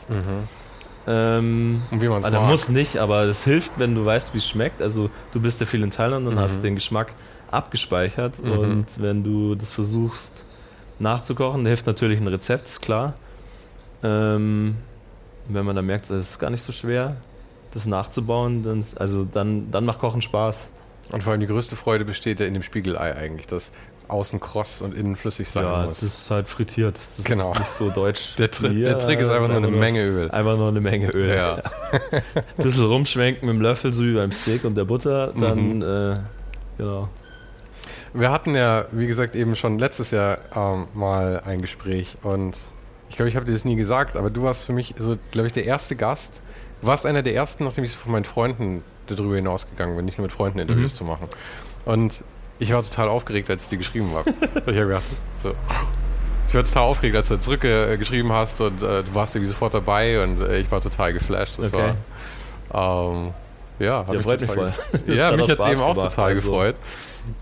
Ähm, 1.06 1.82
Und 1.90 2.00
wie 2.02 2.08
man 2.08 2.18
es 2.18 2.24
also 2.24 2.38
mag. 2.40 2.48
muss 2.50 2.68
nicht, 2.70 2.96
aber 2.96 3.24
es 3.24 3.44
hilft, 3.44 3.72
wenn 3.76 3.94
du 3.94 4.04
weißt, 4.04 4.32
wie 4.34 4.38
es 4.38 4.48
schmeckt. 4.48 4.80
Also 4.82 5.10
du 5.32 5.40
bist 5.40 5.60
ja 5.60 5.66
viel 5.66 5.82
in 5.82 5.90
Thailand 5.90 6.26
und 6.26 6.34
Mhm. 6.34 6.40
hast 6.40 6.62
den 6.62 6.74
Geschmack 6.74 7.12
abgespeichert. 7.50 8.42
Mhm. 8.42 8.52
Und 8.52 8.86
wenn 9.02 9.22
du 9.22 9.54
das 9.54 9.70
versuchst 9.70 10.44
nachzukochen, 10.98 11.64
hilft 11.66 11.86
natürlich 11.86 12.18
ein 12.20 12.26
Rezept, 12.26 12.66
ist 12.68 12.80
klar. 12.82 13.12
Ähm, 14.02 14.76
wenn 15.48 15.64
man 15.64 15.76
dann 15.76 15.86
merkt, 15.86 16.10
es 16.10 16.30
ist 16.30 16.38
gar 16.38 16.50
nicht 16.50 16.62
so 16.62 16.72
schwer, 16.72 17.16
das 17.72 17.86
nachzubauen, 17.86 18.62
dann, 18.62 18.84
also 18.96 19.24
dann, 19.24 19.70
dann 19.70 19.84
macht 19.84 19.98
Kochen 19.98 20.22
Spaß. 20.22 20.68
Und 21.12 21.22
vor 21.22 21.32
allem 21.32 21.40
die 21.40 21.46
größte 21.46 21.76
Freude 21.76 22.04
besteht 22.04 22.40
ja 22.40 22.46
in 22.46 22.54
dem 22.54 22.62
Spiegelei 22.62 23.14
eigentlich, 23.14 23.46
das 23.46 23.72
außen 24.08 24.38
kross 24.38 24.82
und 24.82 24.94
innen 24.94 25.16
flüssig 25.16 25.48
sein 25.48 25.64
ja, 25.64 25.86
muss. 25.86 26.00
das 26.00 26.02
ist 26.20 26.30
halt 26.30 26.46
frittiert. 26.48 26.96
Das 27.16 27.24
Genau. 27.24 27.52
ist 27.52 27.58
nicht 27.60 27.70
so 27.78 27.88
deutsch. 27.90 28.36
Der, 28.36 28.50
Tri 28.50 28.74
der. 28.82 28.98
Trick 28.98 29.18
ist 29.20 29.28
einfach 29.30 29.48
nur 29.48 29.56
eine 29.56 29.68
Menge 29.68 30.02
Öl. 30.04 30.30
Einfach 30.30 30.56
nur 30.58 30.68
eine 30.68 30.80
Menge 30.82 31.08
Öl. 31.10 31.34
Ja. 31.34 31.54
Ein 32.58 32.62
bisschen 32.64 32.84
rumschwenken 32.84 33.46
mit 33.48 33.56
dem 33.56 33.62
Löffel, 33.62 33.92
so 33.94 34.02
wie 34.04 34.12
beim 34.14 34.30
Steak 34.30 34.64
und 34.64 34.74
der 34.74 34.84
Butter, 34.84 35.32
dann, 35.38 35.76
Mhm. 35.78 35.82
äh, 35.82 36.14
genau. 36.78 37.08
Wir 38.12 38.30
hatten 38.30 38.54
ja, 38.54 38.84
wie 38.92 39.06
gesagt, 39.06 39.34
eben 39.34 39.56
schon 39.56 39.78
letztes 39.78 40.10
Jahr 40.10 40.38
ähm, 40.54 40.86
mal 40.94 41.42
ein 41.44 41.60
Gespräch 41.60 42.16
und 42.22 42.58
ich 43.14 43.16
glaube, 43.16 43.28
ich 43.28 43.36
habe 43.36 43.46
dir 43.46 43.52
das 43.52 43.64
nie 43.64 43.76
gesagt, 43.76 44.16
aber 44.16 44.28
du 44.28 44.42
warst 44.42 44.64
für 44.64 44.72
mich 44.72 44.92
so, 44.98 45.16
glaube 45.30 45.46
ich, 45.46 45.52
der 45.52 45.64
erste 45.66 45.94
Gast. 45.94 46.42
Du 46.80 46.88
warst 46.88 47.06
einer 47.06 47.22
der 47.22 47.32
ersten, 47.32 47.62
nachdem 47.62 47.84
ich 47.84 47.94
von 47.94 48.10
meinen 48.10 48.24
Freunden 48.24 48.82
darüber 49.06 49.36
hinausgegangen 49.36 49.94
bin, 49.94 50.04
nicht 50.04 50.18
nur 50.18 50.24
mit 50.24 50.32
Freunden 50.32 50.58
Interviews 50.58 50.94
Mhm. 50.94 50.96
zu 50.96 51.04
machen. 51.04 51.28
Und 51.84 52.24
ich 52.58 52.72
war 52.72 52.82
total 52.82 53.08
aufgeregt, 53.08 53.48
als 53.50 53.62
ich 53.62 53.68
dir 53.68 53.78
geschrieben 53.78 54.10
habe. 54.16 54.30
ich 54.66 54.76
habe 54.76 54.86
gedacht, 54.88 55.04
so. 55.40 55.54
Ich 56.48 56.54
war 56.56 56.64
total 56.64 56.82
aufgeregt, 56.82 57.14
als 57.14 57.28
du 57.28 57.38
zurückgeschrieben 57.38 58.32
hast 58.32 58.60
und 58.60 58.82
äh, 58.82 59.04
du 59.04 59.14
warst 59.14 59.36
irgendwie 59.36 59.52
sofort 59.52 59.74
dabei 59.74 60.20
und 60.24 60.42
äh, 60.42 60.58
ich 60.58 60.68
war 60.72 60.80
total 60.80 61.12
geflasht. 61.12 61.56
Das 61.60 61.72
Okay. 61.72 61.94
war, 62.72 63.12
ähm, 63.14 63.30
ja, 63.78 63.86
Ja, 63.86 64.04
freut 64.22 64.40
mich 64.40 64.50
total 64.50 64.72
voll. 64.72 64.72
Ja, 65.14 65.30
mich 65.36 65.48
hat 65.48 65.60
es 65.60 65.66
eben 65.68 65.80
auch 65.82 65.94
total 65.94 66.30
also. 66.30 66.40
gefreut. 66.50 66.74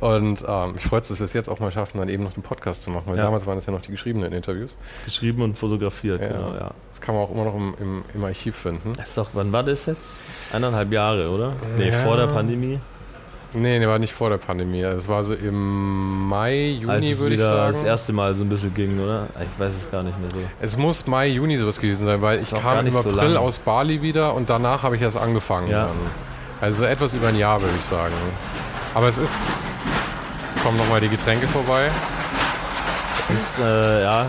Und 0.00 0.44
ähm, 0.46 0.74
ich 0.76 0.84
freue 0.84 1.00
mich, 1.00 1.08
dass 1.08 1.18
wir 1.18 1.24
es 1.24 1.32
jetzt 1.32 1.48
auch 1.48 1.58
mal 1.60 1.70
schaffen, 1.70 1.98
dann 1.98 2.08
eben 2.08 2.22
noch 2.22 2.32
den 2.32 2.42
Podcast 2.42 2.82
zu 2.82 2.90
machen, 2.90 3.04
weil 3.06 3.16
Ja. 3.16 3.24
damals 3.24 3.46
waren 3.46 3.58
es 3.58 3.66
ja 3.66 3.72
noch 3.72 3.82
die 3.82 3.90
geschriebenen 3.90 4.32
Interviews. 4.32 4.78
Geschrieben 5.04 5.42
und 5.42 5.58
fotografiert, 5.58 6.20
Ja. 6.20 6.28
genau, 6.28 6.54
ja. 6.54 6.70
Das 6.90 7.00
kann 7.00 7.14
man 7.14 7.24
auch 7.24 7.30
immer 7.30 7.44
noch 7.44 7.54
im, 7.54 7.74
im, 7.80 8.02
im 8.14 8.24
Archiv 8.24 8.56
finden. 8.56 8.92
Das 8.96 9.10
ist 9.10 9.18
doch, 9.18 9.30
wann 9.34 9.52
war 9.52 9.62
das 9.64 9.86
jetzt? 9.86 10.20
Eineinhalb 10.52 10.92
Jahre, 10.92 11.28
oder? 11.30 11.52
Nee, 11.76 11.88
Ja. 11.90 11.98
vor 11.98 12.16
der 12.16 12.26
Pandemie. 12.28 12.78
Nee, 13.54 13.78
nee, 13.78 13.86
war 13.86 13.98
nicht 13.98 14.14
vor 14.14 14.30
der 14.30 14.38
Pandemie. 14.38 14.80
Es 14.80 15.08
war 15.08 15.22
so 15.24 15.34
im 15.34 16.26
Mai, 16.26 16.68
Juni, 16.80 17.18
würde 17.18 17.34
ich 17.34 17.40
sagen. 17.42 17.72
das 17.74 17.82
erste 17.84 18.14
Mal 18.14 18.34
so 18.34 18.44
ein 18.44 18.48
bisschen 18.48 18.72
ging, 18.72 18.98
oder? 18.98 19.26
Ich 19.42 19.60
weiß 19.60 19.74
es 19.76 19.90
gar 19.90 20.02
nicht 20.02 20.18
mehr 20.20 20.30
so. 20.30 20.38
Es 20.62 20.78
muss 20.78 21.06
Mai, 21.06 21.26
Juni 21.28 21.58
sowas 21.58 21.78
gewesen 21.78 22.06
sein, 22.06 22.22
weil 22.22 22.40
ich 22.40 22.50
kam 22.50 22.86
im 22.86 22.90
so 22.92 23.00
April 23.10 23.14
lange. 23.14 23.40
aus 23.40 23.58
Bali 23.58 24.00
wieder 24.00 24.32
und 24.34 24.48
danach 24.48 24.84
habe 24.84 24.96
ich 24.96 25.02
erst 25.02 25.18
angefangen. 25.18 25.68
Ja. 25.68 25.84
Dann. 25.88 25.96
Also 26.62 26.84
etwas 26.84 27.12
über 27.12 27.28
ein 27.28 27.36
Jahr, 27.36 27.60
würde 27.60 27.74
ich 27.76 27.84
sagen. 27.84 28.14
Aber 28.94 29.08
es 29.08 29.18
ist. 29.18 29.48
Es 30.62 30.66
kommen 30.66 30.78
nochmal 30.78 31.00
die 31.00 31.08
Getränke 31.08 31.48
vorbei. 31.48 31.90
Ist, 33.34 33.58
äh, 33.58 34.02
ja, 34.04 34.26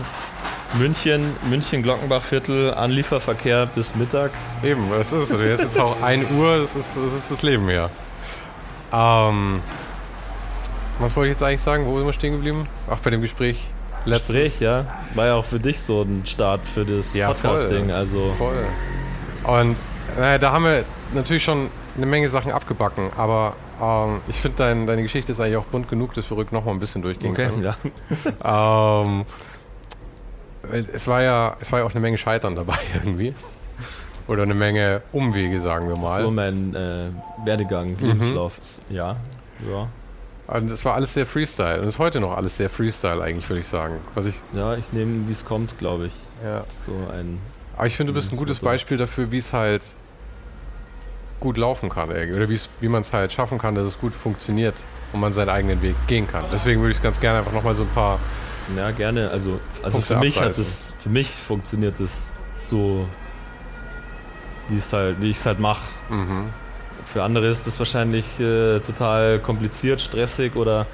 München, 0.76 1.30
München 1.48 1.80
Glockenbachviertel, 1.84 2.74
Anlieferverkehr 2.74 3.66
bis 3.66 3.94
Mittag. 3.94 4.32
Eben, 4.64 4.90
es 5.00 5.12
ist. 5.12 5.30
Jetzt 5.30 5.62
ist 5.62 5.78
auch 5.78 6.02
1 6.02 6.28
Uhr, 6.32 6.58
das 6.58 6.74
ist, 6.74 6.96
das 6.96 7.14
ist 7.22 7.30
das 7.30 7.42
Leben 7.42 7.68
hier. 7.68 7.88
Ähm, 8.92 9.60
was 10.98 11.14
wollte 11.14 11.28
ich 11.28 11.34
jetzt 11.34 11.42
eigentlich 11.44 11.60
sagen? 11.60 11.86
Wo 11.86 11.96
sind 11.98 12.06
wir 12.08 12.12
stehen 12.12 12.32
geblieben? 12.32 12.66
Ach, 12.90 12.98
bei 12.98 13.10
dem 13.10 13.20
Gespräch. 13.20 13.70
Letztes- 14.04 14.26
Gespräch, 14.34 14.60
ja. 14.60 14.86
War 15.14 15.26
ja 15.26 15.34
auch 15.36 15.44
für 15.44 15.60
dich 15.60 15.80
so 15.80 16.02
ein 16.02 16.26
Start 16.26 16.66
für 16.66 16.84
das 16.84 17.14
Ja, 17.14 17.28
Podcasting. 17.28 17.84
voll. 17.86 17.92
Also 17.94 18.34
Voll. 18.36 18.64
Und 19.44 19.76
äh, 20.20 20.40
da 20.40 20.50
haben 20.50 20.64
wir 20.64 20.84
natürlich 21.12 21.44
schon 21.44 21.70
eine 21.96 22.06
Menge 22.06 22.28
Sachen 22.28 22.50
abgebacken, 22.50 23.10
aber 23.16 23.54
ähm, 23.80 24.20
ich 24.28 24.36
finde, 24.40 24.56
dein, 24.58 24.86
deine 24.86 25.02
Geschichte 25.02 25.32
ist 25.32 25.40
eigentlich 25.40 25.56
auch 25.56 25.66
bunt 25.66 25.88
genug, 25.88 26.14
dass 26.14 26.28
wir 26.30 26.36
rück 26.36 26.52
noch 26.52 26.64
mal 26.64 26.72
ein 26.72 26.78
bisschen 26.78 27.02
durchgehen 27.02 27.32
okay, 27.32 27.48
können. 27.48 27.62
ja. 27.64 27.76
Ähm, 29.04 29.24
es 30.92 31.06
war 31.06 31.22
ja, 31.22 31.56
es 31.60 31.70
war 31.72 31.80
ja 31.80 31.84
auch 31.84 31.90
eine 31.90 32.00
Menge 32.00 32.16
Scheitern 32.18 32.54
dabei 32.56 32.76
irgendwie. 32.94 33.34
Oder 34.26 34.44
eine 34.44 34.54
Menge 34.54 35.02
Umwege, 35.12 35.60
sagen 35.60 35.88
wir 35.88 35.96
mal. 35.96 36.22
So 36.22 36.30
mein 36.30 36.74
äh, 36.74 37.10
Werdegang, 37.44 37.96
Lebenslauf. 38.00 38.58
ist- 38.62 38.80
Ja, 38.88 39.16
ja. 39.70 39.88
Und 40.46 40.70
es 40.70 40.84
war 40.84 40.94
alles 40.94 41.12
sehr 41.14 41.26
Freestyle. 41.26 41.80
Und 41.80 41.86
es 41.86 41.94
ist 41.94 41.98
heute 41.98 42.20
noch 42.20 42.36
alles 42.36 42.56
sehr 42.56 42.68
Freestyle 42.70 43.22
eigentlich, 43.22 43.48
würde 43.48 43.60
ich 43.60 43.66
sagen. 43.66 43.96
Was 44.14 44.26
ich, 44.26 44.36
Ja, 44.52 44.74
ich 44.76 44.92
nehme, 44.92 45.26
wie 45.28 45.32
es 45.32 45.44
kommt, 45.44 45.78
glaube 45.78 46.06
ich. 46.06 46.14
ja. 46.42 46.64
So 46.86 46.92
ein. 47.12 47.38
Aber 47.76 47.86
ich 47.86 47.96
finde, 47.96 48.12
du 48.12 48.14
bist 48.18 48.32
ein 48.32 48.36
gutes 48.36 48.60
Beispiel 48.60 48.96
dafür, 48.96 49.30
wie 49.32 49.38
es 49.38 49.52
halt 49.52 49.82
gut 51.44 51.58
laufen 51.58 51.88
kann. 51.90 52.08
Oder 52.10 52.48
wie 52.48 52.54
es- 52.54 52.68
man 52.80 53.02
es 53.02 53.12
halt 53.12 53.32
schaffen 53.32 53.58
kann, 53.58 53.74
dass 53.74 53.86
es 53.86 53.98
gut 54.00 54.14
funktioniert 54.14 54.74
und 55.12 55.20
man 55.20 55.32
seinen 55.34 55.50
eigenen 55.50 55.80
Weg 55.82 55.94
gehen 56.08 56.26
kann. 56.26 56.44
Deswegen 56.50 56.80
würde 56.80 56.90
ich 56.92 56.96
es 56.96 57.02
ganz 57.02 57.20
gerne 57.20 57.38
einfach 57.40 57.52
nochmal 57.52 57.74
so 57.74 57.82
ein 57.84 57.88
paar 57.94 58.18
Ja, 58.76 58.90
gerne. 58.90 59.30
Also, 59.30 59.60
also 59.82 59.98
Punkte 59.98 60.14
für 60.14 60.20
mich 60.20 60.36
hat 60.36 60.42
abreißen. 60.44 60.62
es, 60.62 60.92
für 61.02 61.10
mich 61.10 61.28
funktioniert 61.28 62.00
es 62.00 62.22
so, 62.66 63.06
wie 64.68 64.78
es 64.78 64.90
halt, 64.92 65.20
wie 65.20 65.30
ich 65.30 65.36
es 65.36 65.44
halt 65.46 65.60
mache. 65.60 65.82
Mhm. 66.08 66.48
Für 67.04 67.22
andere 67.22 67.48
ist 67.48 67.66
das 67.66 67.78
wahrscheinlich 67.78 68.24
äh, 68.40 68.80
total 68.80 69.38
kompliziert, 69.38 70.00
stressig 70.00 70.56
oder 70.56 70.86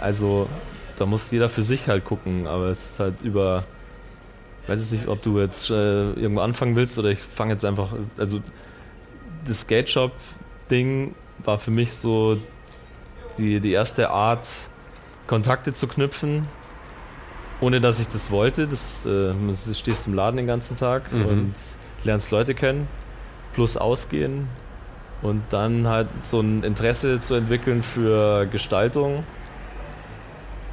also 0.00 0.48
da 0.96 1.04
muss 1.06 1.30
jeder 1.32 1.48
für 1.48 1.62
sich 1.62 1.88
halt 1.88 2.04
gucken, 2.04 2.46
aber 2.46 2.66
es 2.68 2.92
ist 2.92 3.00
halt 3.00 3.20
über 3.22 3.64
weiß 4.68 4.80
jetzt 4.80 4.92
nicht, 4.92 5.08
ob 5.08 5.20
du 5.22 5.40
jetzt 5.40 5.68
äh, 5.70 6.12
irgendwo 6.12 6.40
anfangen 6.40 6.74
willst 6.76 6.96
oder 6.98 7.08
ich 7.10 7.18
fange 7.18 7.52
jetzt 7.54 7.64
einfach 7.64 7.88
also 8.16 8.40
das 9.46 9.60
Skate 9.62 9.88
Shop 9.90 10.12
Ding 10.70 11.14
war 11.44 11.58
für 11.58 11.70
mich 11.70 11.92
so 11.92 12.38
die, 13.38 13.60
die 13.60 13.72
erste 13.72 14.10
Art 14.10 14.46
Kontakte 15.26 15.72
zu 15.72 15.86
knüpfen, 15.88 16.46
ohne 17.60 17.80
dass 17.80 17.98
ich 18.00 18.08
das 18.08 18.30
wollte. 18.30 18.66
Das, 18.66 19.04
äh, 19.04 19.08
du 19.32 19.54
stehst 19.74 20.06
im 20.06 20.14
Laden 20.14 20.36
den 20.36 20.46
ganzen 20.46 20.76
Tag 20.76 21.10
Mhm. 21.12 21.26
und 21.26 21.54
lernst 22.04 22.30
Leute 22.30 22.54
kennen, 22.54 22.88
plus 23.54 23.76
ausgehen 23.76 24.48
und 25.22 25.42
dann 25.50 25.86
halt 25.86 26.08
so 26.22 26.40
ein 26.40 26.62
Interesse 26.62 27.20
zu 27.20 27.34
entwickeln 27.34 27.82
für 27.82 28.46
Gestaltung. 28.46 29.24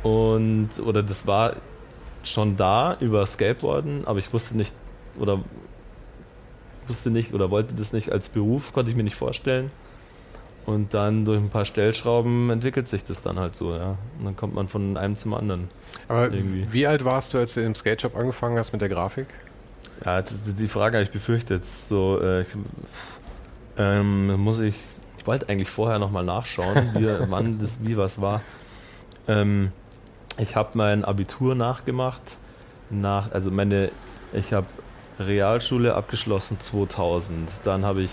Und, 0.04 0.70
oder 0.84 1.04
das 1.04 1.28
war 1.28 1.56
schon 2.24 2.58
da 2.58 2.98
über 3.00 3.26
Skateboarden, 3.26 4.06
aber 4.06 4.20
ich 4.20 4.32
wusste 4.34 4.58
nicht, 4.58 4.74
oder 5.20 5.40
wusste 6.88 7.10
nicht, 7.10 7.34
oder 7.34 7.52
wollte 7.52 7.74
das 7.76 7.94
nicht 7.94 8.12
als 8.12 8.30
Beruf, 8.30 8.74
konnte 8.74 8.92
ich 8.92 8.98
mir 8.98 9.04
nicht 9.04 9.16
vorstellen. 9.16 9.72
Und 10.66 10.94
dann 10.94 11.26
durch 11.26 11.40
ein 11.40 11.50
paar 11.50 11.66
Stellschrauben 11.66 12.50
entwickelt 12.52 12.88
sich 12.88 13.04
das 13.04 13.22
dann 13.22 13.40
halt 13.40 13.56
so, 13.56 13.76
ja. 13.76 13.98
Und 14.20 14.26
dann 14.26 14.36
kommt 14.36 14.54
man 14.54 14.68
von 14.68 14.96
einem 14.96 15.18
zum 15.18 15.34
anderen. 15.34 15.70
Aber 16.08 16.32
Irgendwie. 16.32 16.68
wie 16.72 16.86
alt 16.86 17.04
warst 17.04 17.34
du, 17.34 17.40
als 17.40 17.56
du 17.56 17.62
im 17.62 17.74
Skate 17.74 18.02
Shop 18.02 18.16
angefangen 18.16 18.58
hast 18.58 18.72
mit 18.72 18.82
der 18.82 18.90
Grafik? 18.90 19.28
Ja, 20.06 20.22
die 20.22 20.68
Frage 20.68 20.98
habe 20.98 21.04
ich 21.04 21.12
befürchtet. 21.12 21.66
So, 21.66 22.20
äh, 22.22 22.42
ich, 22.42 22.48
ähm, 23.78 24.40
muss 24.40 24.60
ich, 24.60 24.76
ich 25.18 25.26
wollte 25.26 25.50
eigentlich 25.50 25.70
vorher 25.70 25.98
nochmal 25.98 26.24
nachschauen, 26.24 26.90
wie, 26.94 27.08
wann 27.30 27.60
das, 27.60 27.78
wie 27.82 27.98
was 27.98 28.22
war. 28.22 28.42
Ähm, 29.28 29.72
ich 30.38 30.56
habe 30.56 30.70
mein 30.76 31.04
Abitur 31.06 31.56
nachgemacht, 31.56 32.22
nach, 32.90 33.32
also 33.32 33.52
meine, 33.52 33.92
ich 34.34 34.54
habe 34.54 34.68
Realschule 35.28 35.96
abgeschlossen 35.96 36.60
2000. 36.60 37.50
Dann 37.64 37.86
habe 37.86 38.04
ich 38.04 38.12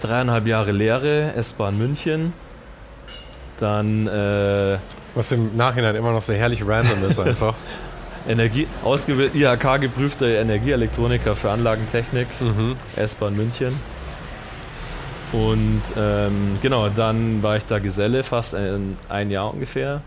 dreieinhalb 0.00 0.46
Jahre 0.46 0.72
Lehre, 0.72 1.34
S-Bahn 1.34 1.78
München. 1.78 2.32
Dann 3.58 4.06
äh, 4.06 4.78
Was 5.14 5.32
im 5.32 5.54
Nachhinein 5.54 5.94
immer 5.94 6.12
noch 6.12 6.22
so 6.22 6.32
herrlich 6.32 6.66
random 6.66 7.04
ist 7.04 7.18
einfach. 7.18 7.54
Energie, 8.28 8.68
ausgebildet, 8.84 9.34
IHK 9.34 9.80
geprüfter 9.80 10.28
Energieelektroniker 10.28 11.34
für 11.34 11.50
Anlagentechnik, 11.50 12.28
Mhm. 12.40 12.76
S-Bahn 12.96 13.36
München. 13.36 13.74
Und 15.32 15.82
ähm, 15.96 16.58
genau, 16.60 16.88
dann 16.88 17.42
war 17.42 17.56
ich 17.56 17.64
da 17.64 17.78
Geselle 17.78 18.22
fast 18.22 18.54
ein, 18.54 18.96
ein 19.08 19.30
Jahr 19.30 19.52
ungefähr. 19.52 20.02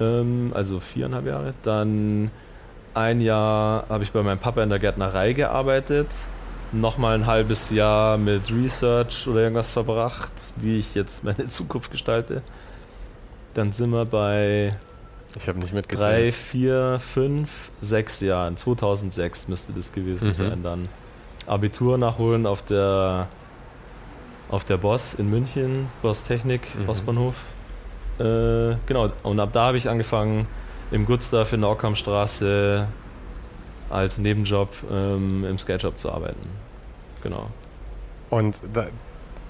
Ähm, 0.00 0.52
also 0.54 0.80
viereinhalb 0.80 1.26
Jahre. 1.26 1.54
Dann 1.62 2.30
ein 2.94 3.20
Jahr 3.20 3.84
habe 3.88 4.02
ich 4.04 4.12
bei 4.12 4.22
meinem 4.22 4.38
Papa 4.38 4.62
in 4.62 4.68
der 4.70 4.78
Gärtnerei 4.78 5.32
gearbeitet. 5.32 6.08
Nochmal 6.72 7.14
ein 7.14 7.26
halbes 7.26 7.70
Jahr 7.70 8.18
mit 8.18 8.50
Research 8.52 9.26
oder 9.26 9.40
irgendwas 9.40 9.70
verbracht, 9.70 10.32
wie 10.56 10.78
ich 10.78 10.94
jetzt 10.94 11.24
meine 11.24 11.48
Zukunft 11.48 11.90
gestalte. 11.90 12.42
Dann 13.54 13.72
sind 13.72 13.90
wir 13.90 14.04
bei 14.04 14.68
Ich 15.36 15.48
habe 15.48 15.58
nicht 15.58 15.70
drei, 15.72 15.76
mitgezählt. 15.76 16.34
vier, 16.34 16.98
fünf, 17.00 17.70
sechs 17.80 18.20
Jahren. 18.20 18.56
2006 18.56 19.48
müsste 19.48 19.72
das 19.72 19.92
gewesen 19.92 20.28
Mhm. 20.28 20.32
sein. 20.32 20.62
Dann 20.62 20.88
Abitur 21.46 21.96
nachholen 21.98 22.46
auf 22.46 22.62
der 22.62 23.28
auf 24.50 24.64
der 24.64 24.78
Boss 24.78 25.12
in 25.12 25.28
München, 25.28 25.88
Boss 26.02 26.22
Technik, 26.22 26.62
Mhm. 26.74 26.86
Bossbahnhof. 26.86 27.34
Äh, 28.18 28.76
genau, 28.86 29.08
und 29.22 29.38
ab 29.40 29.50
da 29.52 29.66
habe 29.68 29.76
ich 29.78 29.88
angefangen 29.90 30.46
im 30.90 31.06
Gutsdorf 31.06 31.52
in 31.52 31.60
der 31.62 31.70
Ockhamstraße 31.70 32.86
als 33.90 34.18
Nebenjob 34.18 34.70
ähm, 34.90 35.44
im 35.44 35.58
Skate-Shop 35.58 35.98
zu 35.98 36.10
arbeiten. 36.12 36.48
Genau, 37.22 37.48
Und 38.30 38.56
da, 38.72 38.86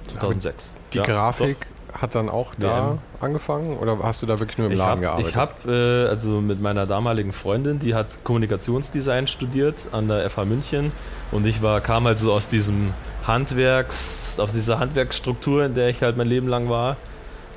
2006. 0.06 0.70
die 0.92 0.98
Ja, 0.98 1.04
Grafik 1.04 1.66
hat 1.92 2.14
dann 2.14 2.28
auch 2.28 2.54
da 2.54 2.90
WM. 2.90 2.98
angefangen 3.20 3.76
oder 3.78 3.98
hast 4.02 4.22
du 4.22 4.26
da 4.26 4.38
wirklich 4.38 4.58
nur 4.58 4.66
im 4.68 4.72
Ich 4.72 4.78
Laden 4.78 5.04
hab, 5.04 5.18
gearbeitet? 5.18 5.30
Ich 5.30 5.36
habe 5.36 6.06
äh, 6.06 6.08
also 6.08 6.40
mit 6.40 6.60
meiner 6.60 6.86
damaligen 6.86 7.32
Freundin, 7.32 7.78
die 7.78 7.94
hat 7.94 8.24
Kommunikationsdesign 8.24 9.26
studiert 9.26 9.88
an 9.92 10.08
der 10.08 10.28
FH 10.30 10.44
München 10.44 10.92
und 11.30 11.46
ich 11.46 11.62
war 11.62 11.80
kam 11.80 12.04
halt 12.06 12.18
so 12.18 12.32
aus 12.32 12.48
diesem 12.48 12.92
Handwerks, 13.26 14.38
aus 14.38 14.52
dieser 14.52 14.78
Handwerksstruktur, 14.78 15.64
in 15.64 15.74
der 15.74 15.88
ich 15.90 16.02
halt 16.02 16.16
mein 16.16 16.28
Leben 16.28 16.48
lang 16.48 16.68
war 16.68 16.96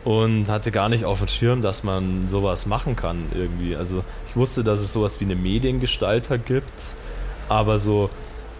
und 0.03 0.49
hatte 0.49 0.71
gar 0.71 0.89
nicht 0.89 1.05
auf 1.05 1.19
dem 1.19 1.27
Schirm, 1.27 1.61
dass 1.61 1.83
man 1.83 2.27
sowas 2.27 2.65
machen 2.65 2.95
kann 2.95 3.25
irgendwie. 3.35 3.75
Also 3.75 4.03
ich 4.27 4.35
wusste, 4.35 4.63
dass 4.63 4.81
es 4.81 4.93
sowas 4.93 5.19
wie 5.19 5.25
eine 5.25 5.35
Mediengestalter 5.35 6.37
gibt, 6.37 6.73
aber 7.49 7.79
so 7.79 8.09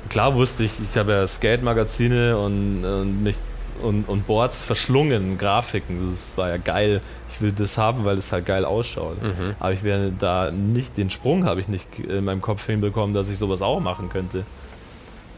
klar 0.10 0.36
wusste 0.36 0.64
ich, 0.64 0.72
ich 0.90 0.98
habe 0.98 1.14
ja 1.14 1.28
Skate-Magazine 1.28 2.38
und, 2.38 2.86
und 2.86 3.24
mich 3.24 3.38
und, 3.82 4.08
und 4.08 4.28
Boards 4.28 4.62
verschlungen, 4.62 5.38
Grafiken. 5.38 6.10
Das 6.10 6.38
war 6.38 6.50
ja 6.50 6.58
geil. 6.58 7.02
Ich 7.32 7.42
will 7.42 7.52
das 7.52 7.78
haben, 7.78 8.06
weil 8.06 8.18
es 8.18 8.32
halt 8.32 8.46
geil 8.46 8.66
ausschaut. 8.66 9.22
Mhm. 9.22 9.56
Aber 9.60 9.74
ich 9.74 9.84
werde 9.84 10.14
da 10.18 10.52
nicht, 10.52 10.98
den 10.98 11.10
Sprung 11.10 11.46
habe 11.46 11.62
ich 11.62 11.68
nicht 11.68 11.88
in 11.98 12.26
meinem 12.26 12.42
Kopf 12.42 12.66
hinbekommen, 12.66 13.16
dass 13.16 13.30
ich 13.32 13.38
sowas 13.38 13.62
auch 13.62 13.80
machen 13.80 14.10
könnte. 14.10 14.46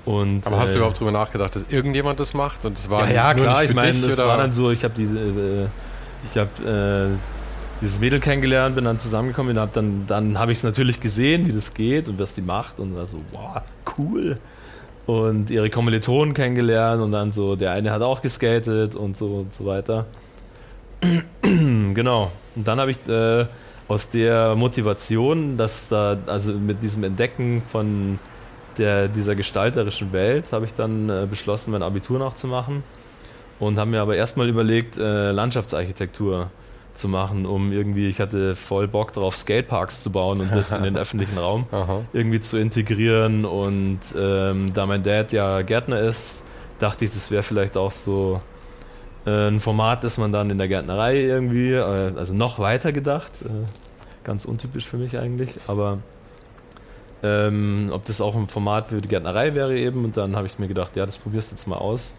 Und, 0.05 0.45
Aber 0.45 0.59
hast 0.59 0.73
du 0.73 0.75
äh, 0.75 0.79
überhaupt 0.79 0.99
drüber 0.99 1.11
nachgedacht, 1.11 1.55
dass 1.55 1.65
irgendjemand 1.69 2.19
das 2.19 2.33
macht 2.33 2.65
und 2.65 2.77
es 2.77 2.89
war 2.89 3.07
ja, 3.07 3.13
ja, 3.13 3.33
nur 3.33 3.45
klar. 3.45 3.63
Ich 3.63 3.69
für 3.69 3.75
meine, 3.75 3.93
dich, 3.93 4.03
das 4.03 4.19
oder? 4.19 4.27
war 4.27 4.37
dann 4.37 4.51
so, 4.51 4.69
ich 4.69 4.83
habe 4.83 4.93
die, 4.93 5.03
äh, 5.03 5.67
ich 6.31 6.37
habe 6.37 7.11
äh, 7.13 7.17
dieses 7.81 7.99
Mädel 7.99 8.19
kennengelernt, 8.19 8.75
bin 8.75 8.85
dann 8.85 8.99
zusammengekommen 8.99 9.57
und 9.57 9.61
hab 9.61 9.73
dann, 9.73 10.05
dann 10.07 10.39
habe 10.39 10.51
ich 10.51 10.59
es 10.59 10.63
natürlich 10.63 10.99
gesehen, 10.99 11.45
wie 11.47 11.51
das 11.51 11.73
geht 11.73 12.07
und 12.07 12.19
was 12.19 12.33
die 12.33 12.41
macht 12.41 12.79
und 12.79 12.95
war 12.95 13.05
so, 13.05 13.17
wow, 13.33 13.61
cool. 13.97 14.37
Und 15.05 15.49
ihre 15.49 15.69
Kommilitonen 15.69 16.33
kennengelernt 16.33 17.01
und 17.01 17.11
dann 17.11 17.33
so, 17.33 17.57
der 17.57 17.71
eine 17.71 17.91
hat 17.91 18.01
auch 18.01 18.21
geskatet 18.21 18.95
und 18.95 19.17
so 19.17 19.39
und 19.39 19.53
so 19.53 19.65
weiter. 19.65 20.05
genau. 21.41 22.31
Und 22.55 22.67
dann 22.67 22.79
habe 22.79 22.91
ich 22.91 23.07
äh, 23.09 23.45
aus 23.89 24.09
der 24.09 24.55
Motivation, 24.55 25.57
dass 25.57 25.89
da, 25.89 26.17
also 26.25 26.53
mit 26.53 26.81
diesem 26.81 27.03
Entdecken 27.03 27.63
von 27.69 28.17
der, 28.77 29.09
dieser 29.09 29.35
gestalterischen 29.35 30.13
Welt, 30.13 30.45
habe 30.53 30.65
ich 30.65 30.73
dann 30.73 31.09
äh, 31.09 31.27
beschlossen, 31.29 31.71
mein 31.71 31.83
Abitur 31.83 32.17
noch 32.17 32.35
zu 32.35 32.47
machen 32.47 32.83
und 33.65 33.77
habe 33.77 33.91
mir 33.91 34.01
aber 34.01 34.15
erstmal 34.15 34.49
überlegt, 34.49 34.97
äh, 34.97 35.31
Landschaftsarchitektur 35.31 36.49
zu 36.93 37.07
machen, 37.07 37.45
um 37.45 37.71
irgendwie, 37.71 38.07
ich 38.07 38.19
hatte 38.19 38.55
voll 38.55 38.87
Bock 38.87 39.13
drauf, 39.13 39.35
Skateparks 39.35 40.03
zu 40.03 40.11
bauen 40.11 40.41
und 40.41 40.51
das 40.53 40.71
in 40.71 40.83
den 40.83 40.97
öffentlichen 41.03 41.37
Raum 41.37 41.65
irgendwie 42.13 42.39
zu 42.39 42.57
integrieren. 42.57 43.45
Und 43.45 43.99
ähm, 44.17 44.73
da 44.73 44.85
mein 44.85 45.01
Dad 45.03 45.31
ja 45.31 45.61
Gärtner 45.63 45.99
ist, 45.99 46.45
dachte 46.79 47.05
ich, 47.05 47.11
das 47.11 47.31
wäre 47.31 47.43
vielleicht 47.43 47.77
auch 47.77 47.91
so 47.91 48.41
äh, 49.25 49.47
ein 49.47 49.59
Format, 49.59 50.03
das 50.03 50.17
man 50.17 50.31
dann 50.31 50.49
in 50.49 50.57
der 50.57 50.67
Gärtnerei 50.67 51.19
irgendwie, 51.19 51.71
äh, 51.71 51.81
also 51.81 52.33
noch 52.33 52.59
weiter 52.59 52.91
gedacht, 52.91 53.31
äh, 53.43 53.49
ganz 54.23 54.45
untypisch 54.45 54.87
für 54.87 54.97
mich 54.97 55.17
eigentlich, 55.17 55.49
aber 55.67 55.97
ähm, 57.23 57.89
ob 57.91 58.05
das 58.05 58.19
auch 58.19 58.35
ein 58.35 58.47
Format 58.47 58.87
für 58.87 59.01
die 59.01 59.07
Gärtnerei 59.07 59.55
wäre 59.55 59.75
eben. 59.75 60.03
Und 60.03 60.17
dann 60.17 60.35
habe 60.35 60.45
ich 60.45 60.59
mir 60.59 60.67
gedacht, 60.67 60.95
ja, 60.95 61.05
das 61.05 61.17
probierst 61.17 61.51
du 61.51 61.55
jetzt 61.55 61.67
mal 61.67 61.77
aus. 61.77 62.15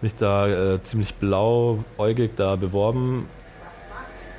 Mich 0.00 0.14
da 0.14 0.74
äh, 0.74 0.82
ziemlich 0.82 1.14
blauäugig 1.14 2.32
da 2.36 2.56
beworben 2.56 3.28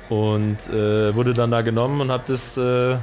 und 0.08 0.56
äh, 0.72 1.14
wurde 1.14 1.34
dann 1.34 1.50
da 1.50 1.60
genommen 1.62 2.00
und 2.00 2.10
habe 2.10 2.24
das 2.26 2.56
äh, 2.56 2.96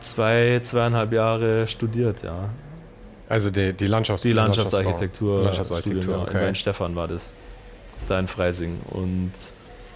zwei, 0.00 0.60
zweieinhalb 0.62 1.12
Jahre 1.12 1.66
studiert, 1.66 2.22
ja. 2.22 2.50
Also 3.28 3.50
die, 3.50 3.72
die 3.72 3.86
Landschafts 3.86 4.22
Die 4.22 4.32
Landschaftsarchitektur. 4.32 5.44
Landschaftsarchitektur, 5.44 6.02
Studium, 6.02 6.20
ja. 6.20 6.30
In 6.30 6.36
okay. 6.36 6.46
Weinstefan 6.46 6.96
war 6.96 7.06
das. 7.06 7.32
Da 8.08 8.18
in 8.18 8.26
Freising. 8.26 8.80
Und 8.90 9.32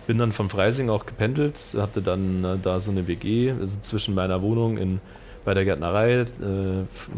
bin 0.06 0.18
dann 0.18 0.32
von 0.32 0.48
Freising 0.48 0.90
auch 0.90 1.06
gependelt, 1.06 1.56
hatte 1.76 2.02
dann 2.02 2.44
äh, 2.44 2.56
da 2.62 2.78
so 2.78 2.90
eine 2.90 3.06
WG, 3.06 3.52
also 3.58 3.78
zwischen 3.80 4.14
meiner 4.14 4.42
Wohnung 4.42 4.76
in, 4.76 5.00
bei 5.44 5.54
der 5.54 5.64
Gärtnerei, 5.64 6.20
äh, 6.20 6.26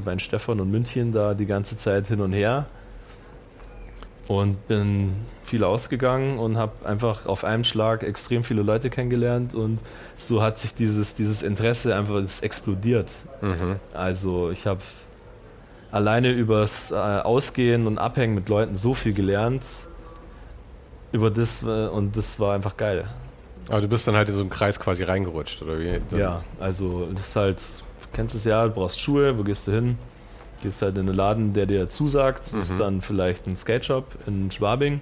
Weinstefan 0.05 0.61
und 0.61 0.70
München, 0.70 1.12
da 1.12 1.35
die 1.35 1.46
ganze 1.46 1.77
Zeit 1.77 2.07
hin 2.07 2.20
und 2.20 2.33
her. 2.33 2.66
Und 4.29 4.67
bin 4.67 5.12
viel 5.45 5.62
ausgegangen 5.62 6.39
und 6.41 6.57
habe 6.57 6.73
einfach 6.85 7.27
auf 7.27 7.45
einen 7.45 7.62
Schlag 7.62 8.03
extrem 8.03 8.43
viele 8.43 8.62
Leute 8.62 8.91
kennengelernt 8.91 9.55
und 9.55 9.79
so 10.17 10.43
hat 10.43 10.59
sich 10.59 10.75
dieses, 10.75 11.15
dieses 11.15 11.43
Interesse 11.43 11.95
einfach 11.95 12.21
explodiert. 12.43 13.09
Mhm. 13.41 13.77
Also 13.95 14.51
ich 14.51 14.67
habe 14.67 14.81
alleine 15.93 16.33
übers 16.33 16.91
äh, 16.91 16.95
Ausgehen 16.97 17.87
und 17.87 17.99
Abhängen 17.99 18.35
mit 18.35 18.49
Leuten 18.49 18.75
so 18.75 18.95
viel 18.95 19.12
gelernt 19.15 19.62
über 21.12 21.31
das 21.31 21.62
äh, 21.62 21.87
und 21.87 22.17
das 22.17 22.41
war 22.41 22.55
einfach 22.55 22.77
geil. 22.77 23.05
Aber 23.69 23.81
du 23.81 23.89
bist 23.89 24.09
dann 24.09 24.17
halt 24.17 24.29
in 24.29 24.35
so 24.35 24.41
einen 24.41 24.51
Kreis 24.51 24.79
quasi 24.81 25.05
reingerutscht, 25.05 25.62
oder 25.62 25.79
wie? 25.79 26.01
Dann- 26.11 26.19
Ja, 26.21 26.45
also 26.59 27.07
das 27.12 27.29
ist 27.29 27.37
halt, 27.37 27.59
du 27.59 28.07
kennst 28.12 28.35
es 28.35 28.45
ja, 28.45 28.67
du 28.67 28.75
brauchst 28.75 29.01
Schuhe, 29.01 29.39
wo 29.39 29.45
gehst 29.45 29.69
du 29.69 29.73
hin? 29.73 29.99
Gehst 30.62 30.83
halt 30.83 30.97
in 30.97 31.07
einen 31.09 31.16
Laden, 31.16 31.53
der 31.53 31.66
dir 31.66 31.88
zusagt, 31.90 32.47
das 32.47 32.53
ist 32.55 32.73
Mhm. 32.75 32.79
dann 32.79 33.01
vielleicht 33.03 33.47
ein 33.47 33.57
Skate 33.57 33.85
Shop 33.85 34.05
in 34.27 34.51
Schwabing. 34.51 35.01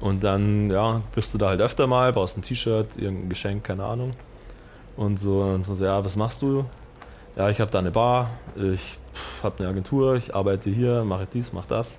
Und 0.00 0.24
dann, 0.24 0.70
ja, 0.70 1.00
bist 1.14 1.32
du 1.32 1.38
da 1.38 1.48
halt 1.48 1.60
öfter 1.60 1.86
mal, 1.86 2.12
brauchst 2.12 2.36
ein 2.36 2.42
T-Shirt, 2.42 2.96
irgendein 2.96 3.28
Geschenk, 3.30 3.64
keine 3.64 3.84
Ahnung. 3.84 4.12
Und 4.96 5.18
so, 5.18 5.40
und 5.42 5.66
so 5.66 5.74
ja, 5.82 6.04
was 6.04 6.16
machst 6.16 6.42
du? 6.42 6.64
Ja, 7.36 7.50
ich 7.50 7.60
habe 7.60 7.70
da 7.70 7.78
eine 7.78 7.90
Bar, 7.90 8.30
ich 8.56 8.98
habe 9.42 9.58
eine 9.58 9.68
Agentur, 9.68 10.16
ich 10.16 10.34
arbeite 10.34 10.70
hier, 10.70 11.04
mache 11.04 11.26
dies, 11.32 11.52
mache 11.52 11.66
das. 11.68 11.98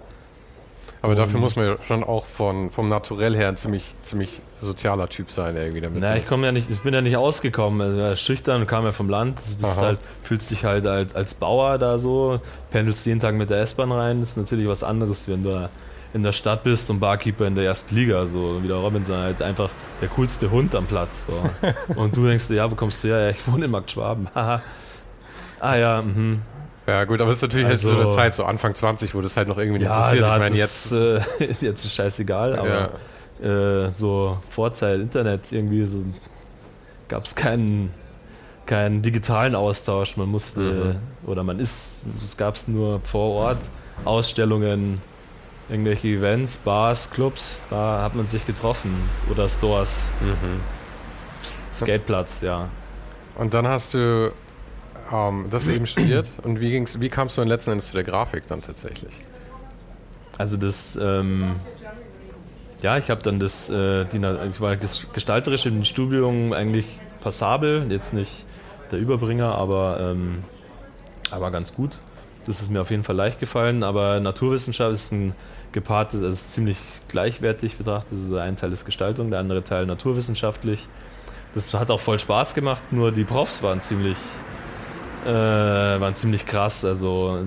Aber 1.02 1.14
dafür 1.16 1.36
Und- 1.36 1.42
muss 1.42 1.56
man 1.56 1.66
ja 1.66 1.76
schon 1.84 2.04
auch 2.04 2.26
von, 2.26 2.72
vom 2.72 2.90
Naturell 2.90 3.36
her 3.36 3.56
ziemlich, 3.56 3.94
ziemlich 4.04 4.42
sozialer 4.62 5.08
Typ 5.10 5.30
sein, 5.32 5.56
irgendwie 5.56 5.82
damit. 5.82 6.00
Na, 6.02 6.16
ich 6.16 6.28
komme 6.28 6.46
ja 6.46 6.52
nicht, 6.52 6.70
ich 6.70 6.80
bin 6.80 6.94
ja 6.94 7.02
nicht 7.02 7.18
ausgekommen. 7.18 7.82
Also, 7.82 8.16
schüchtern, 8.16 8.66
kam 8.68 8.86
ja 8.86 8.92
vom 8.92 9.10
Land. 9.10 9.40
Du 9.50 9.56
bist 9.56 9.78
Aha. 9.78 9.86
halt, 9.86 10.00
fühlst 10.24 10.50
dich 10.52 10.66
halt 10.66 10.86
als, 10.88 11.14
als 11.16 11.34
Bauer 11.36 11.78
da 11.78 11.98
so, 11.98 12.40
pendelst 12.72 13.06
jeden 13.06 13.20
Tag 13.20 13.36
mit 13.36 13.50
der 13.50 13.60
S-Bahn 13.62 13.92
rein. 13.92 14.20
Das 14.22 14.32
ist 14.32 14.38
natürlich 14.38 14.68
was 14.68 14.84
anderes, 14.84 15.28
wenn 15.30 15.44
du 15.44 15.70
in 16.14 16.24
der 16.24 16.32
Stadt 16.32 16.64
bist 16.64 16.90
und 16.90 17.00
Barkeeper 17.00 17.46
in 17.46 17.56
der 17.56 17.66
ersten 17.66 17.94
Liga, 17.94 18.26
so 18.26 18.64
wie 18.64 18.68
der 18.68 18.78
Robinson, 18.78 19.18
halt 19.18 19.42
einfach 19.42 19.70
der 20.02 20.08
coolste 20.10 20.50
Hund 20.50 20.74
am 20.74 20.86
Platz. 20.86 21.28
So. 21.28 21.94
und 22.00 22.16
du 22.16 22.26
denkst 22.26 22.48
dir, 22.48 22.56
ja, 22.56 22.72
wo 22.72 22.76
kommst 22.76 23.04
du 23.04 23.10
her? 23.10 23.22
Ja, 23.26 23.30
ich 23.30 23.46
wohne 23.48 23.66
in 23.66 23.72
Markt 23.72 23.92
Schwaben. 23.92 24.28
Ah 25.60 25.76
ja, 25.76 26.02
mhm. 26.04 26.42
ja, 26.86 27.04
gut, 27.06 27.20
aber 27.20 27.32
es 27.32 27.38
ist 27.38 27.42
natürlich 27.42 27.68
jetzt 27.68 27.84
Also- 27.84 27.96
so 27.98 28.02
eine 28.04 28.10
Zeit, 28.12 28.36
so 28.36 28.46
Anfang 28.46 28.76
20, 28.76 29.16
wo 29.16 29.22
das 29.22 29.36
halt 29.36 29.48
noch 29.48 29.58
irgendwie 29.58 29.84
Ja, 29.84 29.96
interessiert. 29.96 30.24
da 30.24 30.34
Ich 30.34 30.40
meine, 30.40 30.54
es, 30.56 30.92
jetzt. 30.92 30.92
äh, 30.92 31.46
jetzt 31.66 31.86
ist 31.86 31.94
scheißegal, 31.96 32.58
aber 32.60 32.70
ja, 32.70 32.90
äh, 33.42 33.90
so 33.92 34.38
Vorzeit 34.50 35.00
Internet 35.00 35.52
irgendwie 35.52 35.86
so 35.86 36.04
gab 37.08 37.26
es 37.26 37.36
keinen 37.36 37.92
keinen 38.66 39.02
digitalen 39.02 39.56
Austausch. 39.56 40.18
Man 40.18 40.30
musste 40.30 40.60
Mhm. 40.60 41.30
oder 41.30 41.44
man 41.44 41.60
ist, 41.60 42.02
es 42.22 42.36
gab 42.38 42.56
es 42.56 42.68
nur 42.68 43.00
vor 43.02 43.32
Ort 43.36 43.70
Ausstellungen, 44.06 45.02
irgendwelche 45.70 46.10
Events, 46.10 46.58
Bars, 46.58 47.10
Clubs. 47.10 47.64
Da 47.70 48.02
hat 48.04 48.16
man 48.16 48.28
sich 48.28 48.46
getroffen 48.46 48.92
oder 49.32 49.48
Stores, 49.50 50.10
mhm. 50.22 50.62
Skateplatz, 51.74 52.42
ja. 52.42 52.70
Und 53.36 53.54
dann 53.54 53.68
hast 53.68 53.94
du 53.94 54.32
ähm, 55.12 55.46
das 55.50 55.68
eben 55.68 55.86
studiert. 55.86 56.30
Und 56.44 56.60
wie, 56.60 56.72
ging's, 56.72 57.00
wie 57.00 57.10
kamst 57.10 57.38
du 57.38 57.42
dann 57.42 57.48
letzten 57.48 57.72
Endes 57.72 57.88
zu 57.88 57.94
der 57.94 58.04
Grafik 58.04 58.48
dann 58.48 58.62
tatsächlich? 58.62 59.22
Also 60.38 60.58
das, 60.58 60.98
ähm, 61.02 61.56
ja, 62.82 62.98
ich 62.98 63.10
habe 63.10 63.22
dann 63.22 63.40
das, 63.40 63.70
äh, 63.70 64.06
die, 64.06 64.24
also 64.24 64.46
ich 64.46 64.62
war 64.62 64.74
ges- 64.74 65.06
gestalterisch 65.14 65.66
im 65.66 65.84
Studium 65.84 66.54
eigentlich 66.54 66.86
passabel, 67.22 67.88
jetzt 67.90 68.14
nicht 68.14 68.46
der 68.92 69.00
Überbringer, 69.00 69.58
aber, 69.58 70.00
ähm, 70.00 70.44
aber 71.32 71.52
ganz 71.52 71.74
gut. 71.74 71.98
Das 72.46 72.62
ist 72.62 72.72
mir 72.72 72.80
auf 72.80 72.92
jeden 72.92 73.04
Fall 73.04 73.16
leicht 73.16 73.40
gefallen, 73.40 73.84
aber 73.84 74.20
Naturwissenschaft 74.22 74.94
ist 74.94 75.12
ein 75.12 75.36
gepaartes, 75.74 76.24
also 76.24 76.48
ziemlich 76.48 76.78
gleichwertig 77.10 77.76
betrachtet. 77.76 78.14
Ist 78.14 78.32
ein 78.32 78.56
Teil 78.56 78.72
ist 78.72 78.86
Gestaltung, 78.86 79.30
der 79.30 79.40
andere 79.40 79.64
Teil 79.64 79.86
naturwissenschaftlich. 79.86 80.88
Das 81.54 81.74
hat 81.74 81.92
auch 81.92 82.00
voll 82.00 82.20
Spaß 82.20 82.54
gemacht, 82.54 82.82
nur 82.92 83.12
die 83.12 83.26
Profs 83.26 83.64
waren 83.64 83.82
ziemlich, 83.82 84.18
äh, 85.26 85.30
waren 85.30 86.16
ziemlich 86.16 86.46
krass. 86.46 86.86
Also 86.86 87.40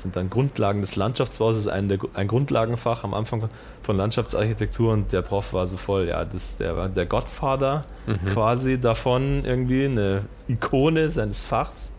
das 0.00 0.04
sind 0.04 0.16
dann 0.16 0.30
Grundlagen 0.30 0.80
des 0.80 0.96
Landschaftsbaus, 0.96 1.56
das 1.56 1.66
ist 1.66 1.70
ein, 1.70 1.90
der, 1.90 1.98
ein 2.14 2.26
Grundlagenfach 2.26 3.04
am 3.04 3.12
Anfang 3.12 3.50
von 3.82 3.96
Landschaftsarchitektur 3.98 4.94
und 4.94 5.12
der 5.12 5.20
Prof 5.20 5.52
war 5.52 5.66
so 5.66 5.76
voll, 5.76 6.08
ja, 6.08 6.24
das, 6.24 6.56
der 6.56 6.74
war 6.74 6.88
der 6.88 7.04
Gottvater 7.04 7.84
mhm. 8.06 8.30
quasi 8.30 8.80
davon 8.80 9.44
irgendwie, 9.44 9.84
eine 9.84 10.22
Ikone 10.48 11.10
seines 11.10 11.44
Fachs. 11.44 11.92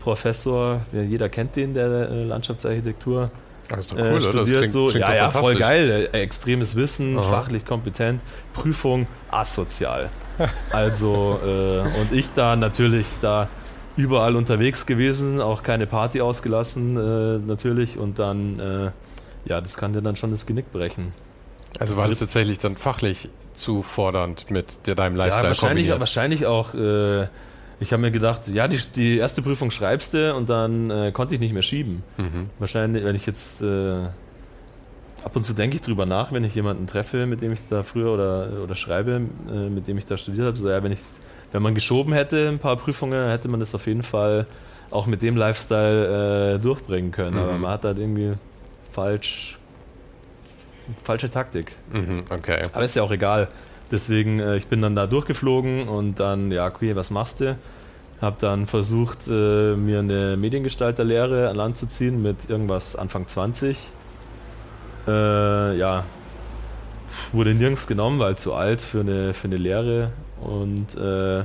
Professor, 0.00 0.80
jeder 0.92 1.28
kennt 1.28 1.56
den, 1.56 1.74
der 1.74 1.86
äh, 1.86 2.24
Landschaftsarchitektur. 2.24 3.30
Das 3.68 3.80
ist 3.80 3.92
doch 3.92 3.98
cool, 3.98 4.04
äh, 4.04 4.28
oder? 4.28 4.40
Das 4.40 4.50
klingt, 4.50 4.70
so, 4.70 4.86
klingt 4.86 5.06
ja, 5.06 5.14
ja, 5.14 5.30
voll 5.30 5.54
geil. 5.54 6.08
Äh, 6.12 6.22
extremes 6.22 6.76
Wissen, 6.76 7.18
Aha. 7.18 7.24
fachlich 7.24 7.66
kompetent, 7.66 8.22
Prüfung 8.54 9.06
asozial. 9.30 10.08
also, 10.70 11.40
äh, 11.44 11.80
und 11.80 12.12
ich 12.12 12.32
da 12.34 12.56
natürlich 12.56 13.06
da 13.20 13.48
überall 13.96 14.36
unterwegs 14.36 14.86
gewesen, 14.86 15.40
auch 15.40 15.62
keine 15.62 15.86
Party 15.86 16.20
ausgelassen, 16.20 16.96
äh, 16.96 17.38
natürlich. 17.46 17.98
Und 17.98 18.18
dann, 18.18 18.58
äh, 18.58 18.90
ja, 19.44 19.60
das 19.60 19.76
kann 19.76 19.92
dir 19.92 20.02
dann 20.02 20.16
schon 20.16 20.30
das 20.30 20.46
Genick 20.46 20.72
brechen. 20.72 21.12
Also 21.78 21.96
war 21.96 22.06
das 22.06 22.18
tatsächlich 22.18 22.58
dann 22.58 22.76
fachlich 22.76 23.28
zu 23.52 23.82
fordernd 23.82 24.50
mit 24.50 24.78
deinem 24.86 25.16
Lifestyle 25.16 25.44
ja, 25.44 25.48
wahrscheinlich, 25.48 25.84
kombiniert? 25.86 26.00
wahrscheinlich 26.00 26.46
auch. 26.46 26.74
Äh, 26.74 27.28
ich 27.80 27.92
habe 27.92 28.00
mir 28.00 28.12
gedacht, 28.12 28.48
ja, 28.48 28.68
die, 28.68 28.78
die, 28.94 29.18
erste 29.18 29.42
Prüfung 29.42 29.70
schreibst 29.70 30.14
du 30.14 30.34
und 30.34 30.48
dann 30.48 30.90
äh, 30.90 31.12
konnte 31.12 31.34
ich 31.34 31.40
nicht 31.40 31.52
mehr 31.52 31.62
schieben. 31.62 32.04
Mhm. 32.16 32.48
Wahrscheinlich, 32.60 33.04
wenn 33.04 33.16
ich 33.16 33.26
jetzt 33.26 33.62
äh, 33.62 34.04
ab 35.24 35.34
und 35.34 35.44
zu 35.44 35.54
denke 35.54 35.76
ich 35.76 35.82
drüber 35.82 36.06
nach, 36.06 36.30
wenn 36.32 36.44
ich 36.44 36.54
jemanden 36.54 36.86
treffe, 36.86 37.26
mit 37.26 37.40
dem 37.40 37.52
ich 37.52 37.68
da 37.68 37.82
früher 37.82 38.12
oder, 38.12 38.62
oder 38.62 38.76
schreibe, 38.76 39.22
äh, 39.50 39.68
mit 39.68 39.88
dem 39.88 39.98
ich 39.98 40.06
da 40.06 40.16
studiert 40.16 40.46
habe, 40.46 40.56
so 40.56 40.68
ja, 40.68 40.82
wenn 40.82 40.92
ich 40.92 41.00
wenn 41.54 41.62
man 41.62 41.76
geschoben 41.76 42.12
hätte, 42.12 42.48
ein 42.48 42.58
paar 42.58 42.76
Prüfungen, 42.76 43.28
hätte 43.28 43.46
man 43.46 43.60
das 43.60 43.76
auf 43.76 43.86
jeden 43.86 44.02
Fall 44.02 44.46
auch 44.90 45.06
mit 45.06 45.22
dem 45.22 45.36
Lifestyle 45.36 46.56
äh, 46.56 46.58
durchbringen 46.58 47.12
können. 47.12 47.36
Mhm. 47.36 47.42
Aber 47.42 47.58
man 47.58 47.70
hat 47.70 47.84
halt 47.84 47.96
irgendwie 47.96 48.32
falsch, 48.90 49.56
falsche 51.04 51.30
Taktik. 51.30 51.70
Mhm, 51.92 52.24
okay. 52.34 52.64
Aber 52.72 52.84
ist 52.84 52.96
ja 52.96 53.04
auch 53.04 53.12
egal. 53.12 53.46
Deswegen, 53.92 54.40
äh, 54.40 54.56
ich 54.56 54.66
bin 54.66 54.82
dann 54.82 54.96
da 54.96 55.06
durchgeflogen 55.06 55.86
und 55.86 56.18
dann, 56.18 56.50
ja, 56.50 56.66
okay, 56.66 56.96
was 56.96 57.12
machst 57.12 57.38
du? 57.38 57.56
Hab 58.20 58.40
dann 58.40 58.66
versucht, 58.66 59.28
äh, 59.28 59.76
mir 59.76 60.00
eine 60.00 60.36
Mediengestalterlehre 60.36 61.48
an 61.50 61.54
Land 61.54 61.76
zu 61.76 61.86
ziehen 61.86 62.20
mit 62.20 62.50
irgendwas 62.50 62.96
Anfang 62.96 63.28
20. 63.28 63.78
Äh, 65.06 65.76
ja, 65.78 66.04
wurde 67.32 67.54
nirgends 67.54 67.86
genommen, 67.86 68.18
weil 68.18 68.34
zu 68.34 68.54
alt 68.54 68.82
für 68.82 69.00
eine, 69.00 69.34
für 69.34 69.46
eine 69.46 69.56
Lehre 69.56 70.10
und 70.44 70.94
äh, 70.96 71.44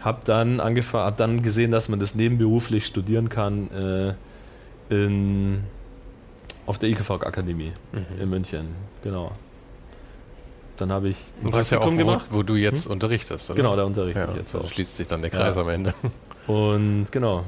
habe 0.00 0.20
dann 0.24 0.60
angefangen, 0.60 1.06
habe 1.06 1.16
dann 1.16 1.42
gesehen, 1.42 1.70
dass 1.70 1.88
man 1.88 2.00
das 2.00 2.14
nebenberuflich 2.14 2.86
studieren 2.86 3.28
kann 3.28 3.70
äh, 3.70 4.14
in, 4.94 5.64
auf 6.66 6.78
der 6.78 6.90
IKV 6.90 7.10
Akademie 7.10 7.72
mhm. 7.92 8.20
in 8.20 8.30
München, 8.30 8.68
genau. 9.02 9.32
Dann 10.76 10.90
habe 10.90 11.10
ich 11.10 11.16
ein 11.40 11.46
Und 11.46 11.54
das 11.54 11.66
ist 11.66 11.70
ja 11.70 11.80
auch, 11.80 11.96
gemacht. 11.96 12.26
Wo, 12.30 12.38
wo 12.38 12.42
du 12.42 12.56
jetzt 12.56 12.86
hm? 12.86 12.92
unterrichtest, 12.92 13.50
oder? 13.50 13.56
Genau, 13.56 13.76
da 13.76 13.84
unterrichte 13.84 14.20
ja, 14.20 14.30
ich 14.30 14.36
jetzt 14.36 14.54
auch. 14.54 14.66
schließt 14.66 14.96
sich 14.96 15.06
dann 15.06 15.20
der 15.20 15.30
Kreis 15.30 15.56
ja. 15.56 15.62
am 15.62 15.68
Ende. 15.68 15.94
Und 16.46 17.12
genau. 17.12 17.44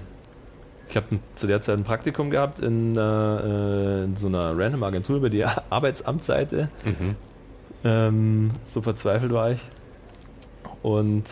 Ich 0.88 0.96
habe 0.96 1.18
zu 1.34 1.46
der 1.46 1.60
Zeit 1.60 1.78
ein 1.78 1.84
Praktikum 1.84 2.30
gehabt 2.30 2.60
in, 2.60 2.96
äh, 2.96 4.04
in 4.04 4.16
so 4.16 4.28
einer 4.28 4.56
random 4.56 4.82
Agentur 4.84 5.16
über 5.16 5.30
die 5.30 5.44
Arbeitsamtsseite. 5.70 6.68
Mhm. 6.84 7.16
Ähm, 7.82 8.50
so 8.66 8.82
verzweifelt 8.82 9.32
war 9.32 9.50
ich. 9.50 9.60
Und 10.84 11.24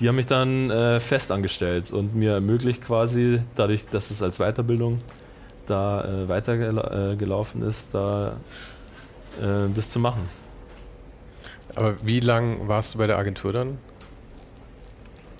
die 0.00 0.08
haben 0.08 0.16
mich 0.16 0.26
dann 0.26 0.70
äh, 0.70 0.98
fest 0.98 1.30
angestellt 1.30 1.92
und 1.92 2.14
mir 2.14 2.32
ermöglicht 2.32 2.82
quasi, 2.82 3.42
dadurch, 3.54 3.84
dass 3.90 4.10
es 4.10 4.22
als 4.22 4.38
Weiterbildung 4.38 5.02
da 5.66 6.04
äh, 6.04 6.28
weitergelaufen 6.28 7.62
äh, 7.62 7.68
ist, 7.68 7.92
da 7.92 8.36
äh, 9.42 9.68
das 9.74 9.90
zu 9.90 10.00
machen. 10.00 10.26
Aber 11.74 11.96
wie 12.02 12.20
lang 12.20 12.66
warst 12.66 12.94
du 12.94 12.98
bei 12.98 13.06
der 13.06 13.18
Agentur 13.18 13.52
dann? 13.52 13.76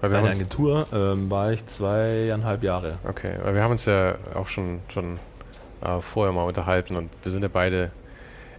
Bei 0.03 0.09
der 0.09 0.23
Agentur 0.23 0.87
ähm, 0.93 1.31
war 1.31 1.53
ich 1.53 1.65
zweieinhalb 1.65 2.63
Jahre. 2.63 2.99
Okay, 3.09 3.35
weil 3.43 3.55
wir 3.55 3.63
haben 3.63 3.73
uns 3.73 3.87
ja 3.87 4.17
auch 4.35 4.47
schon, 4.47 4.81
schon 4.93 5.19
äh, 5.81 6.01
vorher 6.01 6.35
mal 6.35 6.45
unterhalten 6.45 6.97
und 6.97 7.09
wir 7.23 7.33
sind 7.33 7.41
ja 7.43 7.49
beide 7.51 7.93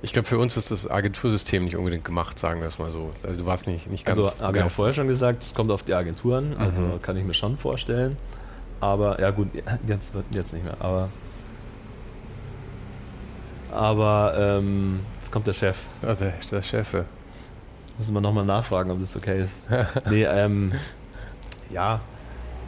ich 0.01 0.13
glaube, 0.13 0.27
für 0.27 0.37
uns 0.37 0.55
ist 0.55 0.71
das 0.71 0.89
Agentursystem 0.89 1.65
nicht 1.65 1.75
unbedingt 1.75 2.05
gemacht, 2.05 2.39
sagen 2.39 2.61
wir 2.61 2.67
es 2.67 2.79
mal 2.79 2.91
so. 2.91 3.11
Also 3.23 3.41
du 3.41 3.45
warst 3.45 3.67
nicht, 3.67 3.89
nicht 3.89 4.05
ganz. 4.05 4.17
Also 4.17 4.31
habe 4.41 4.57
ich 4.57 4.63
auch 4.63 4.71
vorher 4.71 4.93
schon 4.93 5.07
gesagt, 5.07 5.43
es 5.43 5.53
kommt 5.53 5.71
auf 5.71 5.83
die 5.83 5.93
Agenturen, 5.93 6.55
also 6.57 6.79
mhm. 6.79 7.01
kann 7.01 7.17
ich 7.17 7.25
mir 7.25 7.33
schon 7.33 7.57
vorstellen. 7.57 8.17
Aber 8.79 9.19
ja 9.19 9.31
gut, 9.31 9.49
jetzt, 9.87 10.13
jetzt 10.33 10.53
nicht 10.53 10.63
mehr. 10.63 10.77
Aber 10.79 11.09
aber 13.71 14.33
ähm, 14.37 15.01
jetzt 15.19 15.31
kommt 15.31 15.45
der 15.47 15.53
Chef. 15.53 15.77
Ja, 16.01 16.15
der, 16.15 16.33
der 16.51 16.61
Chef. 16.61 16.93
Müssen 17.97 18.13
wir 18.13 18.21
nochmal 18.21 18.45
nachfragen, 18.45 18.89
ob 18.91 18.99
das 18.99 19.15
okay 19.15 19.43
ist. 19.43 19.53
nee, 20.09 20.23
ähm, 20.23 20.71
ja, 21.69 21.99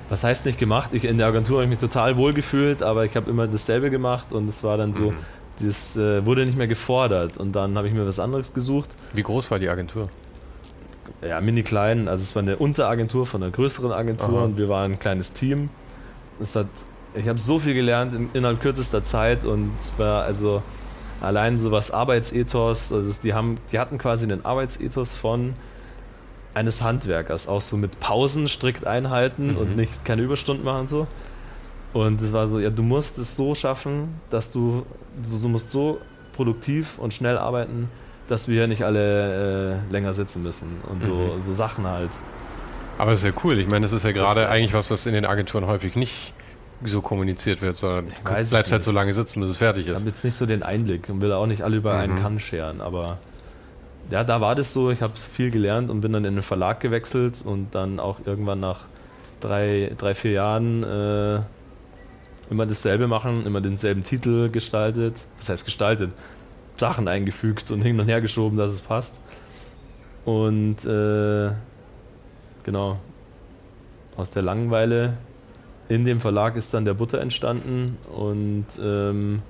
was 0.09 0.23
heißt 0.23 0.45
nicht 0.45 0.59
gemacht? 0.59 0.89
Ich, 0.93 1.05
in 1.05 1.17
der 1.17 1.27
Agentur 1.27 1.57
habe 1.57 1.63
ich 1.63 1.69
mich 1.69 1.79
total 1.79 2.17
wohl 2.17 2.33
gefühlt, 2.33 2.83
aber 2.83 3.05
ich 3.05 3.15
habe 3.15 3.29
immer 3.29 3.47
dasselbe 3.47 3.89
gemacht 3.89 4.31
und 4.31 4.49
es 4.49 4.63
war 4.63 4.77
dann 4.77 4.93
so, 4.93 5.11
mhm. 5.11 5.17
Das 5.63 5.95
äh, 5.95 6.25
wurde 6.25 6.45
nicht 6.45 6.57
mehr 6.57 6.67
gefordert 6.67 7.37
und 7.37 7.53
dann 7.53 7.77
habe 7.77 7.87
ich 7.87 7.93
mir 7.93 8.05
was 8.05 8.19
anderes 8.19 8.53
gesucht. 8.53 8.89
Wie 9.13 9.23
groß 9.23 9.51
war 9.51 9.59
die 9.59 9.69
Agentur? 9.69 10.09
Ja, 11.21 11.39
mini 11.41 11.63
klein. 11.63 12.07
Also 12.07 12.23
es 12.23 12.35
war 12.35 12.41
eine 12.41 12.57
Unteragentur 12.57 13.25
von 13.25 13.43
einer 13.43 13.51
größeren 13.51 13.91
Agentur 13.91 14.29
Aha. 14.29 14.43
und 14.45 14.57
wir 14.57 14.69
waren 14.69 14.93
ein 14.93 14.99
kleines 14.99 15.33
Team. 15.33 15.69
Es 16.39 16.55
hat, 16.55 16.67
ich 17.13 17.27
habe 17.27 17.39
so 17.39 17.59
viel 17.59 17.73
gelernt 17.73 18.13
in, 18.13 18.29
innerhalb 18.33 18.61
kürzester 18.61 19.03
Zeit 19.03 19.45
und 19.45 19.71
war 19.97 20.23
also 20.23 20.63
allein 21.19 21.59
so 21.59 21.71
was 21.71 21.91
Arbeitsethos. 21.91 22.91
Also 22.91 23.21
die 23.21 23.33
haben, 23.33 23.57
die 23.71 23.79
hatten 23.79 23.97
quasi 23.97 24.25
einen 24.25 24.43
Arbeitsethos 24.45 25.15
von 25.15 25.53
eines 26.53 26.81
Handwerkers, 26.81 27.47
auch 27.47 27.61
so 27.61 27.77
mit 27.77 27.99
Pausen 27.99 28.47
strikt 28.47 28.85
einhalten 28.85 29.51
mhm. 29.51 29.57
und 29.57 29.75
nicht 29.75 30.03
keine 30.03 30.21
Überstunden 30.21 30.65
machen 30.65 30.81
und 30.81 30.89
so. 30.89 31.07
Und 31.93 32.21
es 32.21 32.31
war 32.31 32.47
so, 32.47 32.59
ja, 32.59 32.69
du 32.69 32.83
musst 32.83 33.17
es 33.17 33.35
so 33.35 33.53
schaffen, 33.53 34.21
dass 34.29 34.51
du, 34.51 34.85
du, 35.41 35.47
musst 35.49 35.71
so 35.71 35.99
produktiv 36.33 36.97
und 36.97 37.13
schnell 37.13 37.37
arbeiten, 37.37 37.89
dass 38.27 38.47
wir 38.47 38.67
nicht 38.67 38.83
alle 38.83 39.81
äh, 39.89 39.91
länger 39.91 40.13
sitzen 40.13 40.41
müssen 40.41 40.79
und 40.89 41.03
so, 41.03 41.13
mhm. 41.13 41.39
so 41.39 41.53
Sachen 41.53 41.85
halt. 41.85 42.11
Aber 42.97 43.11
das 43.11 43.23
ist 43.23 43.35
ja 43.35 43.41
cool. 43.43 43.57
Ich 43.59 43.69
meine, 43.69 43.83
das 43.83 43.91
ist 43.91 44.05
ja 44.05 44.11
gerade 44.11 44.47
eigentlich 44.47 44.73
was, 44.73 44.89
was 44.89 45.05
in 45.05 45.13
den 45.13 45.25
Agenturen 45.25 45.65
häufig 45.65 45.95
nicht 45.95 46.33
so 46.83 47.01
kommuniziert 47.01 47.61
wird, 47.61 47.75
sondern 47.75 48.07
bleibt 48.23 48.71
halt 48.71 48.83
so 48.83 48.91
lange 48.91 49.13
sitzen, 49.13 49.41
bis 49.41 49.51
es 49.51 49.57
fertig 49.57 49.87
ist. 49.87 49.93
Ich 49.93 49.99
habe 49.99 50.09
jetzt 50.09 50.23
nicht 50.23 50.35
so 50.35 50.45
den 50.45 50.63
Einblick 50.63 51.09
und 51.09 51.21
will 51.21 51.31
auch 51.33 51.45
nicht 51.45 51.61
alle 51.61 51.77
über 51.77 51.93
mhm. 51.93 51.99
einen 51.99 52.21
Kamm 52.21 52.39
scheren, 52.39 52.81
aber 52.81 53.19
ja, 54.09 54.23
da 54.23 54.41
war 54.41 54.55
das 54.55 54.73
so. 54.73 54.91
Ich 54.91 55.01
habe 55.01 55.13
viel 55.15 55.51
gelernt 55.51 55.89
und 55.89 56.01
bin 56.01 56.13
dann 56.13 56.25
in 56.25 56.35
den 56.35 56.43
Verlag 56.43 56.79
gewechselt 56.79 57.35
und 57.43 57.75
dann 57.75 57.99
auch 57.99 58.19
irgendwann 58.25 58.59
nach 58.59 58.85
drei, 59.39 59.91
drei 59.97 60.13
vier 60.13 60.31
Jahren 60.31 60.83
äh, 60.83 61.41
immer 62.51 62.67
dasselbe 62.67 63.07
machen, 63.07 63.45
immer 63.45 63.61
denselben 63.61 64.03
Titel 64.03 64.49
gestaltet. 64.49 65.25
Das 65.39 65.49
heißt 65.49 65.65
gestaltet, 65.65 66.11
Sachen 66.77 67.07
eingefügt 67.07 67.71
und 67.71 67.81
hin 67.81 67.99
und 67.99 68.07
her 68.07 68.21
geschoben, 68.21 68.57
dass 68.57 68.73
es 68.73 68.81
passt. 68.81 69.15
Und 70.25 70.85
äh, 70.85 71.51
genau, 72.63 72.99
aus 74.17 74.29
der 74.31 74.43
Langeweile 74.43 75.17
in 75.87 76.05
dem 76.05 76.19
Verlag 76.19 76.55
ist 76.57 76.73
dann 76.73 76.85
der 76.85 76.93
Butter 76.93 77.19
entstanden 77.19 77.97
und 78.13 78.65
ähm, 78.81 79.41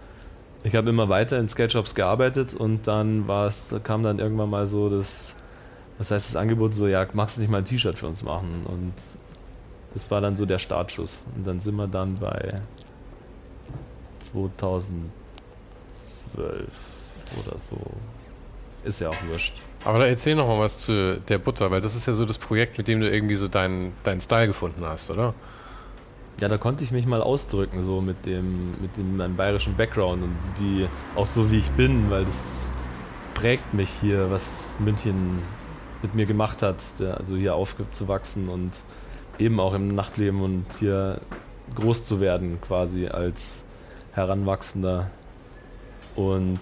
ich 0.63 0.75
habe 0.75 0.89
immer 0.89 1.09
weiter 1.09 1.39
in 1.39 1.49
Sketchups 1.49 1.95
gearbeitet 1.95 2.53
und 2.53 2.87
dann 2.87 3.27
war 3.27 3.51
da 3.69 3.79
kam 3.79 4.03
dann 4.03 4.19
irgendwann 4.19 4.49
mal 4.49 4.67
so 4.67 4.89
das, 4.89 5.35
was 5.97 6.11
heißt 6.11 6.29
das 6.29 6.35
Angebot 6.35 6.73
so, 6.73 6.87
ja, 6.87 7.05
magst 7.13 7.37
du 7.37 7.41
nicht 7.41 7.49
mal 7.49 7.59
ein 7.59 7.65
T-Shirt 7.65 7.97
für 7.97 8.07
uns 8.07 8.23
machen? 8.23 8.65
Und 8.65 8.93
das 9.93 10.09
war 10.11 10.21
dann 10.21 10.35
so 10.35 10.45
der 10.45 10.59
Startschuss. 10.59 11.27
Und 11.35 11.45
dann 11.45 11.59
sind 11.59 11.75
wir 11.75 11.87
dann 11.87 12.15
bei 12.15 12.61
2012 14.31 15.11
oder 17.39 17.59
so. 17.59 17.77
Ist 18.83 18.99
ja 18.99 19.09
auch 19.09 19.23
wurscht. 19.29 19.53
Aber 19.83 19.99
da 19.99 20.05
erzähl 20.05 20.35
noch 20.35 20.47
mal 20.47 20.59
was 20.59 20.79
zu 20.79 21.19
der 21.19 21.37
Butter, 21.37 21.69
weil 21.71 21.81
das 21.81 21.95
ist 21.95 22.07
ja 22.07 22.13
so 22.13 22.25
das 22.25 22.37
Projekt, 22.37 22.77
mit 22.77 22.87
dem 22.87 22.99
du 22.99 23.09
irgendwie 23.09 23.35
so 23.35 23.47
deinen 23.47 23.93
dein 24.03 24.21
Style 24.21 24.47
gefunden 24.47 24.83
hast, 24.83 25.11
oder? 25.11 25.33
Ja, 26.39 26.47
da 26.47 26.57
konnte 26.57 26.83
ich 26.83 26.91
mich 26.91 27.05
mal 27.05 27.21
ausdrücken, 27.21 27.83
so 27.83 28.01
mit 28.01 28.25
dem, 28.25 28.63
mit 28.81 28.97
dem 28.97 29.17
meinem 29.17 29.35
bayerischen 29.35 29.75
Background 29.75 30.23
und 30.23 30.35
wie, 30.57 30.87
auch 31.15 31.27
so 31.27 31.51
wie 31.51 31.59
ich 31.59 31.69
bin, 31.71 32.09
weil 32.09 32.25
das 32.25 32.67
prägt 33.35 33.75
mich 33.75 33.89
hier, 34.01 34.31
was 34.31 34.75
München 34.79 35.39
mit 36.01 36.15
mir 36.15 36.25
gemacht 36.25 36.63
hat, 36.63 36.77
also 36.99 37.35
hier 37.35 37.53
aufzuwachsen 37.53 38.49
und 38.49 38.71
eben 39.37 39.59
auch 39.59 39.75
im 39.75 39.89
Nachtleben 39.89 40.41
und 40.41 40.65
hier 40.79 41.21
groß 41.75 42.03
zu 42.05 42.19
werden, 42.19 42.59
quasi 42.61 43.07
als 43.07 43.60
Heranwachsender. 44.13 45.09
Und 46.15 46.59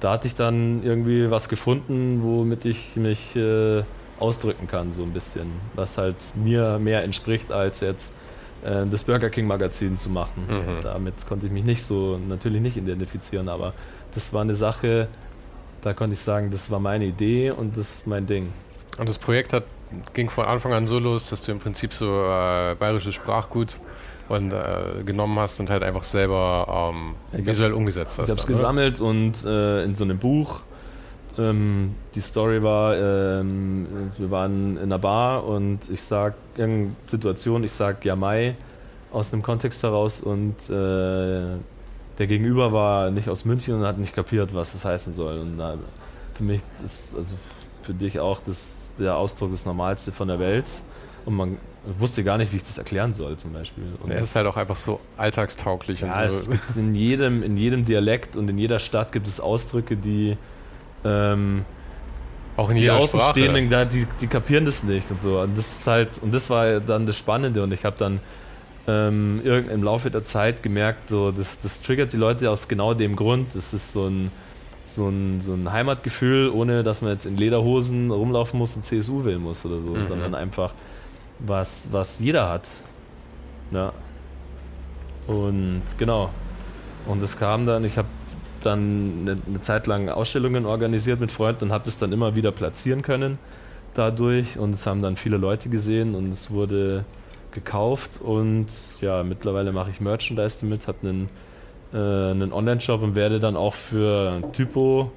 da 0.00 0.12
hatte 0.12 0.26
ich 0.26 0.34
dann 0.34 0.82
irgendwie 0.82 1.30
was 1.30 1.48
gefunden, 1.48 2.20
womit 2.22 2.64
ich 2.64 2.96
mich 2.96 3.36
äh, 3.36 3.82
ausdrücken 4.18 4.66
kann, 4.68 4.92
so 4.92 5.02
ein 5.02 5.12
bisschen. 5.12 5.52
Was 5.74 5.98
halt 5.98 6.16
mir 6.34 6.78
mehr 6.78 7.04
entspricht, 7.04 7.52
als 7.52 7.80
jetzt 7.80 8.12
äh, 8.64 8.86
das 8.86 9.04
Burger 9.04 9.30
King 9.30 9.46
Magazin 9.46 9.96
zu 9.96 10.10
machen. 10.10 10.46
Mhm. 10.48 10.82
Damit 10.82 11.26
konnte 11.26 11.46
ich 11.46 11.52
mich 11.52 11.64
nicht 11.64 11.82
so, 11.82 12.18
natürlich 12.28 12.60
nicht 12.60 12.76
identifizieren, 12.76 13.48
aber 13.48 13.72
das 14.14 14.32
war 14.32 14.42
eine 14.42 14.54
Sache, 14.54 15.08
da 15.82 15.92
konnte 15.94 16.14
ich 16.14 16.20
sagen, 16.20 16.50
das 16.50 16.70
war 16.70 16.80
meine 16.80 17.04
Idee 17.04 17.50
und 17.50 17.76
das 17.76 17.96
ist 17.96 18.06
mein 18.06 18.26
Ding. 18.26 18.52
Und 18.98 19.08
das 19.08 19.18
Projekt 19.18 19.52
hat, 19.52 19.64
ging 20.14 20.30
von 20.30 20.46
Anfang 20.46 20.72
an 20.72 20.86
so 20.86 20.98
los, 20.98 21.30
dass 21.30 21.42
du 21.42 21.52
im 21.52 21.58
Prinzip 21.58 21.92
so 21.92 22.06
äh, 22.06 22.74
bayerisches 22.74 23.14
Sprachgut 23.14 23.78
und 24.28 24.52
äh, 24.52 25.02
genommen 25.04 25.38
hast 25.38 25.60
und 25.60 25.70
halt 25.70 25.82
einfach 25.82 26.04
selber 26.04 26.92
ähm, 26.92 27.14
visuell 27.44 27.72
umgesetzt 27.72 28.18
hast. 28.18 28.26
Ich 28.26 28.30
habe 28.30 28.40
es 28.40 28.46
gesammelt 28.46 29.00
und 29.00 29.44
äh, 29.44 29.84
in 29.84 29.94
so 29.94 30.04
einem 30.04 30.18
Buch. 30.18 30.60
Ähm, 31.38 31.94
die 32.14 32.20
Story 32.20 32.62
war, 32.62 32.96
ähm, 32.96 34.10
wir 34.16 34.30
waren 34.30 34.76
in 34.76 34.84
einer 34.84 34.98
Bar 34.98 35.44
und 35.44 35.80
ich 35.90 36.00
sag 36.00 36.34
irgendeine 36.56 36.96
Situation, 37.06 37.62
ich 37.62 37.72
sag 37.72 38.04
Jamai 38.04 38.56
aus 39.12 39.32
einem 39.32 39.42
Kontext 39.42 39.82
heraus 39.82 40.20
und 40.20 40.54
äh, 40.70 41.58
der 42.18 42.26
Gegenüber 42.26 42.72
war 42.72 43.10
nicht 43.10 43.28
aus 43.28 43.44
München 43.44 43.74
und 43.74 43.84
hat 43.84 43.98
nicht 43.98 44.14
kapiert, 44.14 44.54
was 44.54 44.72
das 44.72 44.84
heißen 44.84 45.14
soll. 45.14 45.38
Und 45.38 45.60
äh, 45.60 45.76
für 46.34 46.44
mich 46.44 46.62
ist, 46.84 47.14
also 47.14 47.36
für 47.82 47.94
dich 47.94 48.18
auch, 48.18 48.40
das, 48.44 48.90
der 48.98 49.16
Ausdruck 49.16 49.50
das 49.50 49.66
Normalste 49.66 50.12
von 50.12 50.28
der 50.28 50.38
Welt. 50.38 50.64
Und 51.26 51.34
man 51.34 51.58
wusste 51.98 52.24
gar 52.24 52.38
nicht, 52.38 52.52
wie 52.52 52.56
ich 52.56 52.64
das 52.64 52.78
erklären 52.78 53.14
soll, 53.14 53.36
zum 53.36 53.52
Beispiel. 53.52 53.84
Und 54.02 54.10
es 54.10 54.26
ist 54.26 54.36
halt 54.36 54.46
auch 54.46 54.56
einfach 54.56 54.76
so 54.76 55.00
alltagstauglich. 55.16 56.00
Ja, 56.00 56.24
und 56.24 56.30
so. 56.32 56.52
in 56.76 56.94
jedem, 56.94 57.42
in 57.42 57.56
jedem 57.56 57.84
Dialekt 57.84 58.36
und 58.36 58.48
in 58.48 58.58
jeder 58.58 58.78
Stadt 58.78 59.12
gibt 59.12 59.26
es 59.26 59.40
Ausdrücke, 59.40 59.96
die 59.96 60.36
ähm, 61.04 61.64
auch 62.56 62.70
in 62.70 62.76
die 62.76 62.90
Außenstehenden, 62.90 63.88
die, 63.90 64.06
die 64.20 64.26
kapieren 64.26 64.64
das 64.64 64.82
nicht 64.82 65.10
und 65.10 65.20
so. 65.20 65.40
Und 65.40 65.56
das 65.56 65.80
ist 65.80 65.86
halt, 65.86 66.08
und 66.22 66.32
das 66.32 66.48
war 66.48 66.80
dann 66.80 67.06
das 67.06 67.16
Spannende. 67.16 67.62
Und 67.62 67.72
ich 67.72 67.84
habe 67.84 67.96
dann 67.98 68.20
ähm, 68.88 69.42
im 69.44 69.82
Laufe 69.82 70.10
der 70.10 70.24
Zeit 70.24 70.62
gemerkt, 70.62 71.10
so, 71.10 71.32
das, 71.32 71.60
das 71.60 71.82
triggert 71.82 72.12
die 72.12 72.16
Leute 72.16 72.50
aus 72.50 72.68
genau 72.68 72.94
dem 72.94 73.14
Grund. 73.14 73.54
Das 73.54 73.74
ist 73.74 73.92
so 73.92 74.06
ein, 74.06 74.32
so 74.86 75.08
ein, 75.08 75.40
so 75.40 75.52
ein 75.52 75.70
Heimatgefühl, 75.70 76.48
ohne 76.48 76.82
dass 76.82 77.02
man 77.02 77.12
jetzt 77.12 77.26
in 77.26 77.36
Lederhosen 77.36 78.10
rumlaufen 78.10 78.58
muss 78.58 78.74
und 78.74 78.84
CSU 78.84 79.24
wählen 79.24 79.42
muss 79.42 79.66
oder 79.66 79.76
so, 79.76 79.90
mhm. 79.90 80.06
sondern 80.06 80.34
einfach 80.34 80.72
was, 81.38 81.88
was 81.92 82.18
jeder 82.18 82.48
hat. 82.48 82.68
Ja. 83.70 83.92
Und 85.26 85.82
genau. 85.98 86.30
Und 87.06 87.22
es 87.22 87.38
kam 87.38 87.66
dann, 87.66 87.84
ich 87.84 87.98
habe 87.98 88.08
dann 88.62 89.20
eine, 89.22 89.38
eine, 89.46 89.60
Zeit 89.60 89.86
lang 89.86 90.08
Ausstellungen 90.08 90.66
organisiert 90.66 91.20
mit 91.20 91.30
Freunden 91.30 91.66
und 91.66 91.72
habe 91.72 91.84
das 91.84 91.98
dann 91.98 92.12
immer 92.12 92.34
wieder 92.34 92.52
platzieren 92.52 93.02
können 93.02 93.38
dadurch. 93.94 94.58
Und 94.58 94.74
es 94.74 94.86
haben 94.86 95.02
dann 95.02 95.16
viele 95.16 95.36
Leute 95.36 95.68
gesehen 95.68 96.14
und 96.14 96.32
es 96.32 96.50
wurde 96.50 97.04
gekauft. 97.52 98.20
Und 98.20 98.66
ja, 99.00 99.22
mittlerweile 99.22 99.72
mache 99.72 99.90
ich 99.90 100.00
Merchandise 100.00 100.58
damit, 100.60 100.88
habe 100.88 100.98
einen, 101.02 101.28
äh, 101.92 101.96
einen 101.96 102.52
Online-Shop 102.52 103.02
und 103.02 103.14
werde 103.14 103.38
dann 103.38 103.56
auch 103.56 103.74
für 103.74 104.42
Typo, 104.52 105.12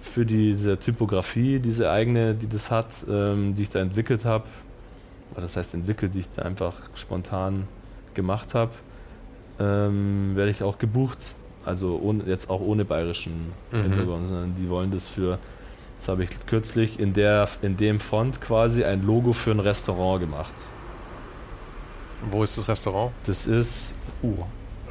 für 0.00 0.24
diese 0.24 0.78
Typografie, 0.78 1.58
diese 1.58 1.90
eigene, 1.90 2.34
die 2.34 2.48
das 2.48 2.70
hat, 2.70 2.88
ähm, 3.08 3.54
die 3.54 3.62
ich 3.62 3.70
da 3.70 3.80
entwickelt 3.80 4.24
habe, 4.24 4.44
das 5.34 5.56
heißt 5.56 5.74
entwickelt, 5.74 6.14
die 6.14 6.20
ich 6.20 6.30
da 6.34 6.42
einfach 6.42 6.74
spontan 6.94 7.66
gemacht 8.14 8.54
habe, 8.54 8.72
ähm, 9.60 10.32
werde 10.34 10.50
ich 10.50 10.62
auch 10.62 10.78
gebucht. 10.78 11.18
Also 11.64 12.00
ohne, 12.02 12.24
jetzt 12.24 12.48
auch 12.48 12.60
ohne 12.60 12.84
bayerischen 12.84 13.52
mhm. 13.72 13.82
Hintergrund, 13.82 14.28
sondern 14.28 14.54
die 14.56 14.68
wollen 14.70 14.90
das 14.90 15.06
für, 15.06 15.38
jetzt 15.96 16.08
habe 16.08 16.24
ich 16.24 16.30
kürzlich 16.46 16.98
in, 16.98 17.12
der, 17.12 17.48
in 17.62 17.76
dem 17.76 18.00
Font 18.00 18.40
quasi 18.40 18.84
ein 18.84 19.02
Logo 19.02 19.32
für 19.32 19.50
ein 19.50 19.60
Restaurant 19.60 20.20
gemacht. 20.20 20.54
Wo 22.30 22.42
ist 22.42 22.56
das 22.56 22.68
Restaurant? 22.68 23.12
Das 23.26 23.46
ist, 23.46 23.94
uh, 24.22 24.34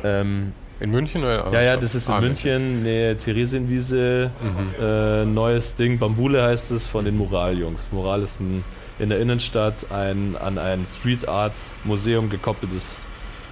ähm, 0.03 0.53
in 0.79 0.91
München 0.91 1.23
oder? 1.23 1.51
Ja, 1.51 1.61
ja, 1.61 1.77
das 1.77 1.95
ist 1.95 2.07
in 2.07 2.13
ah, 2.13 2.21
München, 2.21 2.83
Nähe 2.83 3.17
Theresienwiese. 3.17 4.29
Mhm. 4.39 4.83
Äh, 4.83 5.25
neues 5.25 5.75
Ding, 5.75 5.97
Bambule 5.97 6.43
heißt 6.43 6.71
es, 6.71 6.83
von 6.83 7.05
den 7.05 7.17
Moral-Jungs. 7.17 7.87
Moral 7.91 8.21
ist 8.21 8.39
ein 8.39 8.63
in 8.99 9.09
der 9.09 9.19
Innenstadt 9.19 9.91
ein 9.91 10.35
an 10.35 10.57
ein 10.57 10.85
Street 10.85 11.27
Art 11.27 11.53
Museum 11.83 12.29
gekoppeltes 12.29 13.05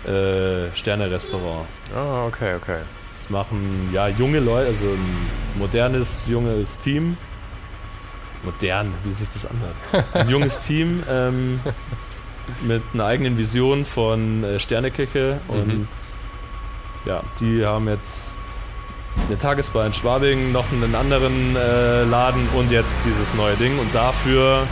äh, 0.06 0.76
Sterne-Restaurant. 0.76 1.66
Ah, 1.96 2.26
okay, 2.26 2.56
okay. 2.56 2.80
Das 3.16 3.30
machen 3.30 3.90
ja 3.94 4.08
junge 4.08 4.40
Leute, 4.40 4.68
also 4.68 4.88
ein 4.88 5.28
modernes, 5.58 6.26
junges 6.28 6.78
Team. 6.78 7.18
Modern, 8.44 8.94
wie 9.04 9.12
sich 9.12 9.28
das 9.30 9.48
anhört. 9.48 9.76
Ein 10.14 10.30
junges 10.30 10.60
Team 10.60 11.02
ähm, 11.10 11.60
mit 12.62 12.84
einer 12.94 13.06
eigenen 13.06 13.40
Vision 13.40 13.86
von 13.86 14.44
äh, 14.44 14.60
Sterneküche 14.60 15.40
mhm. 15.48 15.54
und 15.54 15.68
mhm. 15.68 15.88
ja, 17.06 17.24
die 17.40 17.66
haben 17.66 17.88
jetzt 17.88 18.34
eine 19.28 19.38
Tagesbar 19.40 19.88
in 19.88 19.94
Schwabing, 19.94 20.52
noch 20.52 20.72
einen 20.72 20.94
anderen 20.94 21.56
äh, 21.56 22.04
Laden 22.04 22.48
und 22.56 22.72
jetzt 22.72 22.98
dieses 23.06 23.34
neue 23.34 23.56
Ding 23.56 23.80
und 23.80 23.96
dafür 23.96 24.68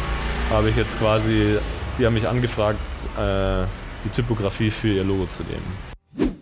habe 0.50 0.70
ich 0.70 0.76
jetzt 0.76 1.00
quasi, 1.00 1.58
die 1.98 2.06
haben 2.06 2.14
mich 2.14 2.28
angefragt, 2.28 2.80
äh, 3.18 3.66
die 4.06 4.10
Typografie 4.10 4.70
für 4.70 4.90
ihr 4.90 5.04
Logo 5.04 5.26
zu 5.26 5.44
nehmen. 5.44 6.34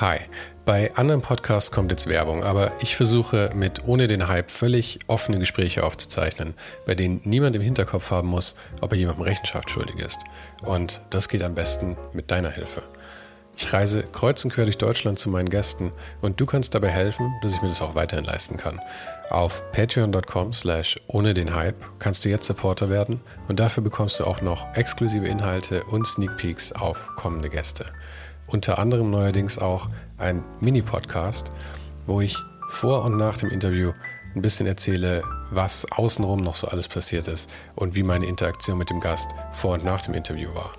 Hi, 0.00 0.18
bei 0.66 0.94
anderen 0.94 1.22
Podcasts 1.22 1.72
kommt 1.72 1.90
jetzt 1.90 2.06
Werbung, 2.06 2.44
aber 2.44 2.72
ich 2.80 2.96
versuche 2.96 3.50
mit 3.54 3.86
ohne 3.86 4.08
den 4.08 4.28
Hype 4.28 4.50
völlig 4.50 4.98
offene 5.06 5.38
Gespräche 5.38 5.84
aufzuzeichnen, 5.84 6.54
bei 6.84 6.94
denen 6.94 7.22
niemand 7.24 7.56
im 7.56 7.62
Hinterkopf 7.62 8.10
haben 8.10 8.28
muss, 8.28 8.54
ob 8.82 8.92
er 8.92 8.98
jemandem 8.98 9.24
Rechenschaft 9.24 9.70
schuldig 9.70 9.96
ist. 9.96 10.20
Und 10.64 11.00
das 11.10 11.28
geht 11.28 11.42
am 11.42 11.54
besten 11.54 11.96
mit 12.12 12.30
deiner 12.30 12.50
Hilfe. 12.50 12.82
Ich 13.56 13.72
reise 13.72 14.02
kreuz 14.02 14.44
und 14.44 14.52
quer 14.52 14.64
durch 14.64 14.76
Deutschland 14.76 15.18
zu 15.18 15.30
meinen 15.30 15.48
Gästen 15.48 15.92
und 16.20 16.38
du 16.38 16.44
kannst 16.44 16.74
dabei 16.74 16.88
helfen, 16.88 17.32
dass 17.40 17.54
ich 17.54 17.62
mir 17.62 17.68
das 17.68 17.80
auch 17.80 17.94
weiterhin 17.94 18.26
leisten 18.26 18.58
kann. 18.58 18.80
Auf 19.30 19.62
patreon.com 19.72 20.52
slash 20.52 21.00
ohne 21.08 21.34
den 21.34 21.54
Hype 21.54 21.84
kannst 21.98 22.24
du 22.24 22.28
jetzt 22.28 22.46
Supporter 22.46 22.88
werden 22.88 23.20
und 23.48 23.58
dafür 23.58 23.82
bekommst 23.82 24.20
du 24.20 24.24
auch 24.24 24.40
noch 24.40 24.74
exklusive 24.74 25.26
Inhalte 25.26 25.82
und 25.84 26.06
Sneak 26.06 26.36
Peeks 26.36 26.72
auf 26.72 27.10
kommende 27.16 27.50
Gäste. 27.50 27.86
Unter 28.46 28.78
anderem 28.78 29.10
neuerdings 29.10 29.58
auch 29.58 29.88
ein 30.16 30.44
Mini-Podcast, 30.60 31.50
wo 32.06 32.20
ich 32.20 32.36
vor 32.68 33.04
und 33.04 33.16
nach 33.16 33.36
dem 33.36 33.50
Interview 33.50 33.92
ein 34.36 34.42
bisschen 34.42 34.66
erzähle, 34.66 35.22
was 35.50 35.90
außenrum 35.90 36.40
noch 36.40 36.54
so 36.54 36.68
alles 36.68 36.86
passiert 36.86 37.26
ist 37.26 37.50
und 37.74 37.96
wie 37.96 38.02
meine 38.04 38.26
Interaktion 38.26 38.78
mit 38.78 38.90
dem 38.90 39.00
Gast 39.00 39.30
vor 39.52 39.74
und 39.74 39.84
nach 39.84 40.02
dem 40.02 40.14
Interview 40.14 40.54
war. 40.54 40.72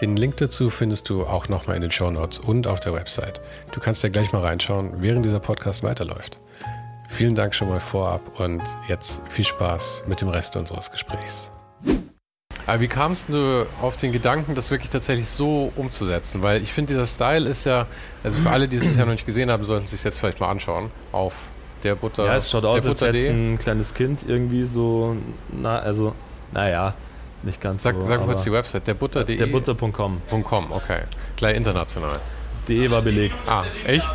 Den 0.00 0.16
Link 0.16 0.36
dazu 0.36 0.70
findest 0.70 1.08
du 1.08 1.24
auch 1.26 1.48
nochmal 1.48 1.76
in 1.76 1.82
den 1.82 1.90
Show 1.90 2.10
Notes 2.10 2.38
und 2.38 2.66
auf 2.66 2.80
der 2.80 2.92
Website. 2.92 3.40
Du 3.72 3.80
kannst 3.80 4.02
ja 4.02 4.08
gleich 4.08 4.32
mal 4.32 4.42
reinschauen, 4.42 5.02
während 5.02 5.24
dieser 5.24 5.40
Podcast 5.40 5.82
weiterläuft. 5.82 6.40
Vielen 7.08 7.34
Dank 7.34 7.54
schon 7.54 7.68
mal 7.68 7.80
vorab 7.80 8.40
und 8.40 8.62
jetzt 8.88 9.22
viel 9.28 9.44
Spaß 9.44 10.04
mit 10.06 10.20
dem 10.20 10.28
Rest 10.28 10.56
unseres 10.56 10.90
Gesprächs. 10.90 11.50
Aber 12.66 12.80
wie 12.80 12.88
kamst 12.88 13.28
du 13.28 13.66
auf 13.80 13.96
den 13.96 14.12
Gedanken, 14.12 14.54
das 14.54 14.70
wirklich 14.70 14.90
tatsächlich 14.90 15.28
so 15.28 15.72
umzusetzen? 15.76 16.42
Weil 16.42 16.62
ich 16.62 16.72
finde, 16.72 16.94
dieser 16.94 17.06
Style 17.06 17.48
ist 17.48 17.66
ja, 17.66 17.86
also 18.22 18.38
für 18.38 18.50
alle, 18.50 18.68
die 18.68 18.76
es 18.76 18.82
bisher 18.82 19.04
noch 19.04 19.12
nicht 19.12 19.26
gesehen 19.26 19.50
haben, 19.50 19.64
sollten 19.64 19.86
sich 19.86 20.02
jetzt 20.04 20.18
vielleicht 20.18 20.40
mal 20.40 20.48
anschauen 20.48 20.90
auf 21.10 21.34
der 21.82 21.96
Butter. 21.96 22.24
Ja, 22.24 22.36
es 22.36 22.48
schaut 22.50 22.64
aus, 22.64 22.86
als 22.86 23.00
hätte 23.00 23.30
ein 23.30 23.58
kleines 23.58 23.94
Kind 23.94 24.24
irgendwie 24.26 24.64
so, 24.64 25.16
na, 25.50 25.80
also, 25.80 26.14
naja, 26.52 26.94
nicht 27.42 27.60
ganz 27.60 27.82
sag, 27.82 27.96
so. 27.96 28.04
Sag 28.04 28.24
kurz 28.24 28.44
die 28.44 28.52
Website, 28.52 28.86
derbutter.de. 28.86 29.36
Derbutter.com. 29.36 30.22
.com, 30.44 30.72
okay. 30.72 31.02
Gleich 31.36 31.56
international. 31.56 32.20
De 32.68 32.88
war 32.88 33.02
belegt. 33.02 33.34
Ah, 33.48 33.64
echt? 33.84 34.12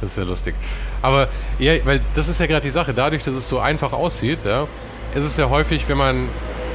Das 0.00 0.12
ist 0.12 0.18
ja 0.18 0.24
lustig. 0.24 0.54
Aber 1.02 1.28
ja, 1.58 1.74
weil 1.84 2.00
das 2.14 2.28
ist 2.28 2.40
ja 2.40 2.46
gerade 2.46 2.62
die 2.62 2.70
Sache. 2.70 2.94
Dadurch, 2.94 3.22
dass 3.22 3.34
es 3.34 3.48
so 3.48 3.58
einfach 3.58 3.92
aussieht, 3.92 4.44
ja, 4.44 4.66
ist 5.14 5.24
es 5.24 5.36
ja 5.36 5.48
häufig, 5.48 5.88
wenn 5.88 5.98
man, 5.98 6.28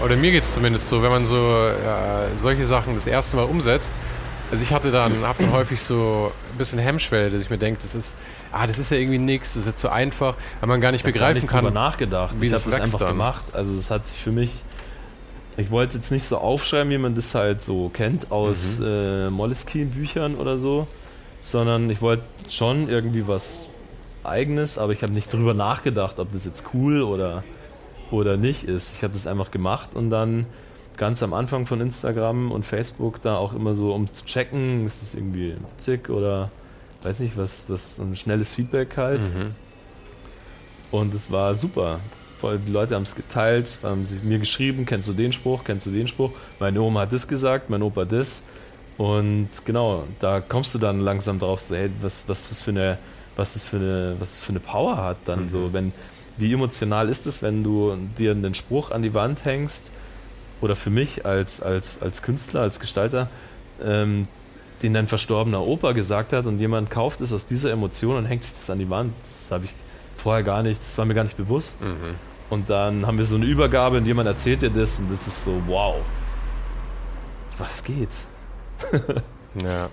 oder 0.03 0.15
mir 0.15 0.31
geht 0.31 0.43
es 0.43 0.53
zumindest 0.53 0.87
so, 0.89 1.03
wenn 1.03 1.11
man 1.11 1.25
so 1.25 1.35
ja, 1.35 2.27
solche 2.37 2.65
Sachen 2.65 2.95
das 2.95 3.07
erste 3.07 3.35
Mal 3.35 3.45
umsetzt. 3.45 3.93
Also 4.51 4.63
ich 4.63 4.73
hatte 4.73 4.91
dann, 4.91 5.23
habe 5.23 5.43
dann 5.43 5.53
häufig 5.53 5.81
so 5.81 6.31
ein 6.51 6.57
bisschen 6.57 6.77
Hemmschwelle, 6.79 7.29
dass 7.29 7.41
ich 7.41 7.49
mir 7.49 7.57
denke, 7.57 7.79
das 7.81 7.95
ist, 7.95 8.17
ah, 8.51 8.67
das 8.67 8.79
ist 8.79 8.91
ja 8.91 8.97
irgendwie 8.97 9.17
nichts, 9.17 9.53
das 9.53 9.61
ist 9.61 9.67
jetzt 9.67 9.81
so 9.81 9.87
einfach, 9.87 10.35
weil 10.59 10.67
man 10.67 10.81
gar 10.81 10.91
nicht 10.91 11.01
ich 11.01 11.05
begreifen 11.05 11.47
gar 11.47 11.61
nicht 11.61 11.65
kann. 11.67 11.73
nachgedacht. 11.73 12.35
Wie 12.39 12.47
ich 12.47 12.53
habe 12.53 12.63
das 12.65 12.81
einfach 12.81 12.99
dann. 12.99 13.09
gemacht. 13.09 13.43
Also 13.53 13.73
das 13.73 13.89
hat 13.89 14.05
sich 14.05 14.19
für 14.19 14.31
mich 14.31 14.51
ich 15.57 15.69
wollte 15.69 15.97
jetzt 15.97 16.11
nicht 16.11 16.23
so 16.23 16.37
aufschreiben, 16.37 16.91
wie 16.91 16.97
man 16.97 17.15
das 17.15 17.35
halt 17.35 17.61
so 17.61 17.89
kennt 17.89 18.31
aus 18.31 18.79
mhm. 18.79 18.85
äh, 18.87 19.29
Moleskine-Büchern 19.29 20.35
oder 20.35 20.57
so, 20.57 20.87
sondern 21.41 21.89
ich 21.89 22.01
wollte 22.01 22.23
schon 22.49 22.89
irgendwie 22.89 23.27
was 23.27 23.67
Eigenes, 24.23 24.77
aber 24.77 24.93
ich 24.93 25.03
habe 25.03 25.13
nicht 25.13 25.31
drüber 25.31 25.53
nachgedacht, 25.53 26.19
ob 26.19 26.31
das 26.31 26.45
jetzt 26.45 26.65
cool 26.73 27.01
oder, 27.01 27.43
oder 28.11 28.37
nicht 28.37 28.63
ist. 28.63 28.95
Ich 28.95 29.03
habe 29.03 29.13
das 29.13 29.27
einfach 29.27 29.51
gemacht 29.51 29.89
und 29.93 30.09
dann 30.09 30.45
ganz 30.97 31.23
am 31.23 31.33
Anfang 31.33 31.65
von 31.65 31.81
Instagram 31.81 32.51
und 32.51 32.65
Facebook 32.65 33.21
da 33.21 33.35
auch 33.37 33.53
immer 33.53 33.73
so, 33.73 33.93
um 33.93 34.07
zu 34.07 34.25
checken, 34.25 34.85
ist 34.85 35.01
das 35.01 35.15
irgendwie 35.15 35.55
zick 35.77 36.09
oder 36.09 36.51
weiß 37.03 37.19
nicht, 37.19 37.37
was, 37.37 37.65
was 37.67 37.95
so 37.95 38.03
ein 38.03 38.15
schnelles 38.15 38.53
Feedback 38.53 38.97
halt. 38.97 39.21
Mhm. 39.21 39.55
Und 40.91 41.13
es 41.13 41.31
war 41.31 41.55
super. 41.55 41.99
Voll, 42.39 42.59
die 42.59 42.71
Leute 42.71 42.95
haben 42.95 43.03
es 43.03 43.15
geteilt, 43.15 43.79
haben 43.83 44.05
sich 44.05 44.23
mir 44.23 44.39
geschrieben, 44.39 44.85
kennst 44.85 45.07
du 45.07 45.13
den 45.13 45.31
Spruch, 45.31 45.63
kennst 45.63 45.85
du 45.85 45.91
den 45.91 46.07
Spruch? 46.07 46.31
Meine 46.59 46.81
Oma 46.81 47.01
hat 47.01 47.13
das 47.13 47.27
gesagt, 47.27 47.69
mein 47.69 47.81
Opa 47.81 48.05
das. 48.05 48.43
Und 48.97 49.49
genau, 49.65 50.03
da 50.19 50.41
kommst 50.41 50.73
du 50.75 50.79
dann 50.79 50.99
langsam 50.99 51.39
drauf, 51.39 51.61
so, 51.61 51.75
hey, 51.75 51.89
was, 52.01 52.23
was, 52.27 52.49
was 52.49 52.61
für 52.61 52.71
eine, 52.71 52.97
was 53.35 53.53
das 53.53 53.65
für 53.65 53.77
eine, 53.77 54.15
was 54.19 54.31
das 54.31 54.41
für 54.41 54.49
eine 54.51 54.59
Power 54.59 54.97
hat 54.97 55.17
dann 55.25 55.45
Mhm. 55.45 55.49
so, 55.49 55.73
wenn, 55.73 55.93
wie 56.37 56.53
emotional 56.53 57.09
ist 57.09 57.27
es, 57.27 57.41
wenn 57.41 57.63
du 57.63 57.95
dir 58.17 58.31
einen 58.31 58.53
Spruch 58.55 58.91
an 58.91 59.01
die 59.01 59.13
Wand 59.13 59.45
hängst, 59.45 59.91
oder 60.61 60.75
für 60.75 60.91
mich 60.91 61.25
als, 61.25 61.59
als, 61.61 62.01
als 62.01 62.21
Künstler, 62.21 62.61
als 62.61 62.79
Gestalter, 62.79 63.29
ähm, 63.83 64.27
den 64.83 64.93
dein 64.93 65.07
verstorbener 65.07 65.61
Opa 65.61 65.91
gesagt 65.93 66.33
hat 66.33 66.45
und 66.45 66.59
jemand 66.59 66.89
kauft 66.91 67.19
es 67.21 67.33
aus 67.33 67.45
dieser 67.47 67.71
Emotion 67.71 68.15
und 68.17 68.25
hängt 68.25 68.43
sich 68.43 68.53
das 68.53 68.69
an 68.69 68.77
die 68.79 68.89
Wand. 68.89 69.13
Das 69.23 69.49
habe 69.51 69.65
ich 69.65 69.73
vorher 70.17 70.43
gar 70.43 70.61
nicht, 70.61 70.79
das 70.79 70.97
war 70.99 71.05
mir 71.05 71.15
gar 71.15 71.23
nicht 71.23 71.37
bewusst. 71.37 71.81
Mhm. 71.81 72.15
Und 72.51 72.69
dann 72.69 73.07
haben 73.07 73.17
wir 73.17 73.25
so 73.25 73.35
eine 73.37 73.45
Übergabe 73.45 73.97
und 73.97 74.05
jemand 74.05 74.27
erzählt 74.27 74.61
dir 74.61 74.69
das 74.69 74.99
und 74.99 75.09
das 75.11 75.25
ist 75.25 75.45
so, 75.45 75.61
wow, 75.67 75.95
was 77.57 77.83
geht? 77.83 78.09
Ja. 79.63 79.89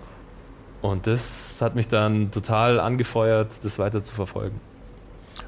Und 0.80 1.06
das 1.06 1.60
hat 1.60 1.74
mich 1.74 1.88
dann 1.88 2.30
total 2.30 2.78
angefeuert, 2.80 3.48
das 3.62 3.78
weiter 3.78 4.02
zu 4.02 4.14
verfolgen. 4.14 4.60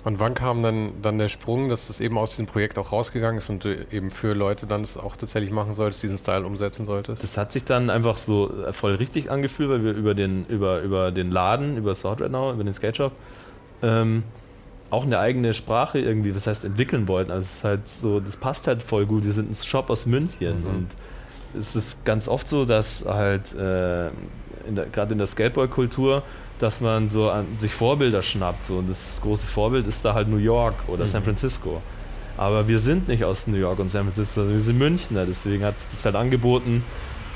Und 0.03 0.19
wann 0.19 0.35
kam 0.35 0.62
dann, 0.62 0.93
dann 1.03 1.19
der 1.19 1.29
Sprung, 1.29 1.69
dass 1.69 1.88
das 1.88 2.01
eben 2.01 2.16
aus 2.16 2.31
diesem 2.31 2.47
Projekt 2.47 2.79
auch 2.79 2.90
rausgegangen 2.90 3.38
ist 3.38 3.51
und 3.51 3.64
du 3.64 3.87
eben 3.90 4.11
für 4.11 4.33
Leute 4.33 4.66
dann 4.66 4.83
es 4.83 4.97
auch 4.97 5.16
tatsächlich 5.16 5.51
machen 5.53 5.75
solltest, 5.75 6.03
diesen 6.03 6.16
Style 6.16 6.47
umsetzen 6.47 6.87
solltest? 6.87 7.23
Das 7.23 7.37
hat 7.37 7.53
sich 7.53 7.64
dann 7.64 7.90
einfach 7.90 8.16
so 8.16 8.51
voll 8.73 8.95
richtig 8.95 9.31
angefühlt, 9.31 9.69
weil 9.69 9.85
wir 9.85 9.93
über 9.93 10.14
den, 10.14 10.47
über, 10.47 10.81
über 10.81 11.11
den 11.12 11.31
Laden, 11.31 11.77
über 11.77 11.95
Sword 11.95 12.23
Right 12.23 12.33
Now, 12.33 12.53
über 12.53 12.64
den 12.64 12.73
Skate 12.73 12.97
Shop, 12.97 13.12
ähm, 13.83 14.23
auch 14.90 15.05
eine 15.05 15.19
eigene 15.19 15.55
Sprache 15.55 15.99
irgendwie, 15.99 16.35
was 16.35 16.47
heißt 16.47 16.64
entwickeln 16.64 17.07
wollten. 17.07 17.31
Also 17.31 17.45
es 17.45 17.55
ist 17.57 17.64
halt 17.64 17.88
so, 17.88 18.21
das 18.21 18.37
passt 18.37 18.66
halt 18.69 18.83
voll 18.83 19.07
gut. 19.07 19.25
Wir 19.25 19.33
sind 19.33 19.51
ein 19.51 19.55
Shop 19.55 19.90
aus 19.90 20.07
München 20.07 20.61
Mhm. 20.62 20.66
und 20.66 20.88
es 21.59 21.77
ist 21.77 22.05
ganz 22.05 22.27
oft 22.29 22.49
so, 22.49 22.64
dass 22.64 23.05
halt 23.07 23.55
äh, 23.55 24.09
gerade 24.92 25.12
in 25.12 25.18
der 25.18 25.27
Skateboard-Kultur, 25.27 26.23
dass 26.59 26.81
man 26.81 27.09
so 27.09 27.31
an 27.31 27.57
sich 27.57 27.73
Vorbilder 27.73 28.23
schnappt. 28.23 28.66
So. 28.66 28.79
Und 28.79 28.88
das 28.88 29.20
große 29.23 29.46
Vorbild 29.46 29.87
ist 29.87 30.05
da 30.05 30.14
halt 30.14 30.29
New 30.29 30.37
York 30.37 30.75
oder 30.88 31.07
San 31.07 31.23
Francisco. 31.23 31.83
Aber 32.37 32.68
wir 32.68 32.79
sind 32.79 33.09
nicht 33.09 33.25
aus 33.25 33.46
New 33.46 33.59
York 33.59 33.79
und 33.79 33.90
San 33.90 34.05
Francisco, 34.05 34.40
sondern 34.40 34.55
wir 34.55 34.62
sind 34.62 34.79
Münchner. 34.79 35.27
Deswegen 35.27 35.64
hat 35.64 35.77
es 35.77 35.88
das 35.88 36.05
halt 36.05 36.16
angeboten, 36.16 36.85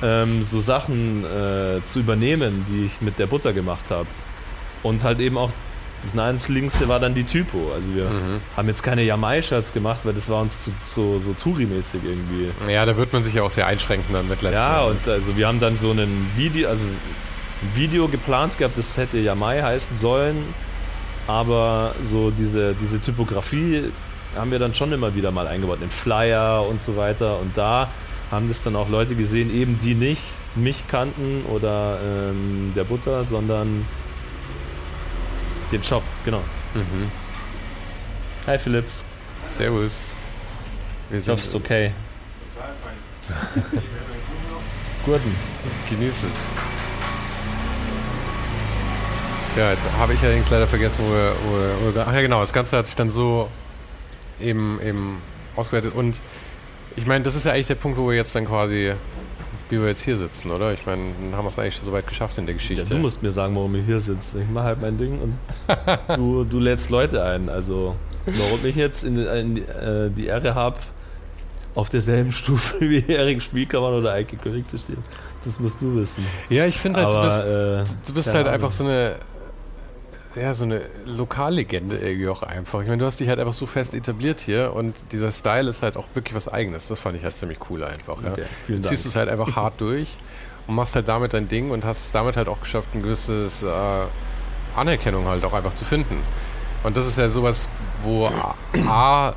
ähm, 0.03 0.43
so 0.43 0.59
Sachen 0.59 1.25
äh, 1.25 1.85
zu 1.85 2.01
übernehmen, 2.01 2.65
die 2.69 2.87
ich 2.87 3.01
mit 3.01 3.19
der 3.19 3.27
Butter 3.27 3.53
gemacht 3.53 3.91
habe. 3.91 4.07
Und 4.83 5.03
halt 5.03 5.21
eben 5.21 5.39
auch 5.39 5.51
das 6.05 6.15
naheliegendste 6.15 6.87
war 6.89 7.01
dann 7.01 7.15
die 7.15 7.25
Typo. 7.25 7.73
Also 7.75 7.93
wir 7.95 8.05
Mhm. 8.05 8.41
haben 8.57 8.69
jetzt 8.69 8.83
keine 8.85 9.03
Yamai-Shirts 9.03 9.73
gemacht, 9.73 10.01
weil 10.05 10.13
das 10.15 10.29
war 10.29 10.41
uns 10.43 10.61
zu, 10.61 10.71
so, 10.87 11.19
so 11.19 11.33
Touri-mäßig 11.33 12.01
irgendwie. 12.05 12.51
Ja, 12.73 12.87
da 12.87 12.97
wird 12.97 13.13
man 13.13 13.23
sich 13.25 13.35
ja 13.35 13.43
auch 13.43 13.51
sehr 13.51 13.67
einschränken 13.67 14.13
dann 14.15 14.29
mit 14.29 14.41
letzten 14.43 14.57
Ja, 14.59 14.87
Endes. 14.87 15.07
und 15.07 15.13
also 15.13 15.37
wir 15.37 15.49
haben 15.49 15.59
dann 15.61 15.77
so 15.79 15.91
ein 15.91 16.31
Video, 16.37 16.69
also 16.69 16.87
ein 16.87 16.97
Video 17.75 18.07
geplant 18.09 18.57
gehabt, 18.59 18.79
das 18.79 18.97
hätte 18.97 19.19
Yamai 19.19 19.63
heißen 19.63 19.97
sollen, 19.97 20.37
aber 21.27 21.95
so 22.03 22.31
diese, 22.31 22.75
diese 22.81 23.01
Typografie 23.01 23.85
haben 24.37 24.51
wir 24.51 24.59
dann 24.59 24.75
schon 24.75 24.93
immer 24.93 25.15
wieder 25.15 25.31
mal 25.31 25.47
eingebaut, 25.47 25.79
in 25.81 25.91
Flyer 25.91 26.67
und 26.69 26.83
so 26.83 26.97
weiter. 26.97 27.39
Und 27.41 27.57
da 27.57 27.89
haben 28.31 28.49
das 28.49 28.63
dann 28.63 28.75
auch 28.77 28.89
Leute 28.89 29.15
gesehen, 29.15 29.55
eben 29.55 29.79
die 29.79 29.95
nicht 29.95 30.21
mich 30.57 30.87
kannten 30.89 31.45
oder 31.47 31.99
ähm, 32.05 32.73
der 32.77 32.85
Butter, 32.85 33.25
sondern 33.25 33.87
den 35.75 35.83
Shop, 35.83 36.05
genau. 36.25 36.41
Mhm. 36.75 37.11
Hi 38.47 38.57
Philipp, 38.59 38.85
Servus. 39.45 40.15
Wir 41.11 41.19
ich 41.19 41.29
hoffe 41.29 41.43
es 41.43 41.49
ist 41.49 41.55
okay. 41.55 41.93
Gurten. 45.05 45.35
Genieß 45.91 46.13
es. 46.13 46.23
Ja, 49.59 49.71
jetzt 49.71 49.83
habe 49.99 50.15
ich 50.15 50.23
allerdings 50.23 50.49
leider 50.51 50.67
vergessen, 50.67 50.99
wo 51.01 51.13
wir, 51.13 51.33
wo 51.43 51.95
wir, 51.95 52.07
Ach 52.07 52.13
ja, 52.13 52.21
genau, 52.23 52.41
das 52.41 52.53
Ganze 52.53 52.77
hat 52.77 52.87
sich 52.87 52.97
dann 52.97 53.11
so 53.11 53.49
eben, 54.41 54.81
eben 54.81 55.21
ausgewertet. 55.57 55.95
Und 55.95 56.21
ich 56.97 57.07
meine, 57.07 57.25
das 57.25 57.35
ist 57.35 57.45
ja 57.45 57.53
eigentlich 57.53 57.67
der 57.67 57.75
Punkt, 57.77 57.99
wo 57.99 58.09
wir 58.09 58.17
jetzt 58.17 58.35
dann 58.35 58.47
quasi, 58.47 58.95
wie 59.75 59.81
wir 59.81 59.89
jetzt 59.89 60.03
hier 60.03 60.17
sitzen, 60.17 60.51
oder? 60.51 60.73
Ich 60.73 60.87
meine, 60.87 61.03
dann 61.21 61.37
haben 61.37 61.45
wir 61.45 61.49
es 61.51 61.59
eigentlich 61.59 61.77
schon 61.77 61.85
so 61.85 61.93
weit 61.93 62.07
geschafft 62.07 62.39
in 62.39 62.47
der 62.47 62.55
Ja, 62.55 62.59
Geschichte. 62.59 62.85
du 62.85 62.97
musst 62.97 63.23
mir 63.23 63.33
sagen, 63.33 63.55
warum 63.57 63.75
ich 63.75 63.85
hier 63.85 64.01
sitze. 64.01 64.41
Ich 64.43 64.49
mache 64.49 64.65
halt 64.67 64.81
mein 64.81 64.97
Ding 64.99 65.19
und 65.21 65.39
du, 66.17 66.45
du 66.45 66.59
lädst 66.61 66.91
Leute 66.91 67.23
ein. 67.25 67.49
Also, 67.49 67.97
warum 68.27 68.65
ich 68.65 68.77
jetzt 68.77 69.05
in, 69.05 69.19
in, 69.19 69.57
äh, 69.69 70.11
die 70.11 70.27
Ehre 70.27 70.55
habe, 70.55 70.77
auf 71.75 71.89
derselben 71.91 72.33
Stufe 72.41 72.77
wie 72.81 73.05
Erik 73.07 73.43
Spielkammer 73.43 73.91
oder 73.91 74.13
Eike 74.13 74.37
König 74.37 74.69
zu 74.69 74.79
stehen, 74.79 75.03
das 75.45 75.59
musst 75.61 75.81
du 75.81 75.95
wissen. 75.97 76.25
ja, 76.49 76.65
ich 76.67 76.77
finde 76.77 77.01
halt, 77.05 77.15
Aber, 77.15 77.23
du 77.23 77.29
bist, 77.29 77.43
äh, 77.93 77.97
du 78.07 78.15
bist 78.15 78.29
halt 78.29 78.47
Ahnung. 78.47 78.55
einfach 78.55 78.71
so 78.71 78.85
eine, 78.85 79.17
ja, 80.37 80.55
so 80.55 80.65
eine 80.65 80.83
Lokallegende 81.07 81.97
irgendwie 81.97 82.29
auch 82.29 82.43
einfach. 82.43 82.81
Ich 82.81 82.87
meine, 82.89 82.99
du 82.99 83.07
hast 83.07 83.21
dich 83.21 83.29
halt 83.29 83.39
einfach 83.39 83.53
so 83.53 83.67
fest 83.67 83.95
etabliert 83.95 84.41
hier 84.41 84.73
und 84.75 84.95
dieser 85.13 85.31
Style 85.33 85.71
ist 85.71 85.83
halt 85.83 85.97
auch 85.97 86.07
wirklich 86.15 86.35
was 86.35 86.49
Eigenes. 86.49 86.89
Das 86.89 86.99
fand 86.99 87.17
ich 87.17 87.25
halt 87.25 87.37
ziemlich 87.37 87.59
cool 87.71 87.85
einfach. 87.85 88.23
Ja. 88.23 88.33
Okay, 88.33 88.45
vielen 88.67 88.83
Du 88.83 88.89
ziehst 88.89 89.05
Dank. 89.05 89.11
es 89.13 89.17
halt 89.17 89.29
einfach 89.29 89.55
hart 89.57 89.81
durch 89.81 90.09
und 90.67 90.75
machst 90.75 90.95
halt 90.97 91.09
damit 91.09 91.35
dein 91.35 91.49
Ding 91.49 91.71
und 91.71 91.85
hast 91.85 92.07
es 92.07 92.13
damit 92.13 92.37
halt 92.37 92.49
auch 92.49 92.61
geschafft, 92.61 92.89
ein 92.95 93.03
gewisses 93.03 93.63
äh, 93.63 93.69
Anerkennung 94.77 95.27
halt 95.27 95.45
auch 95.45 95.53
einfach 95.53 95.75
zu 95.75 95.85
finden. 95.85 96.19
Und 96.83 96.97
das 96.97 97.07
ist 97.07 97.17
ja 97.17 97.29
sowas, 97.29 97.69
wo 98.03 98.31
A 98.89 99.35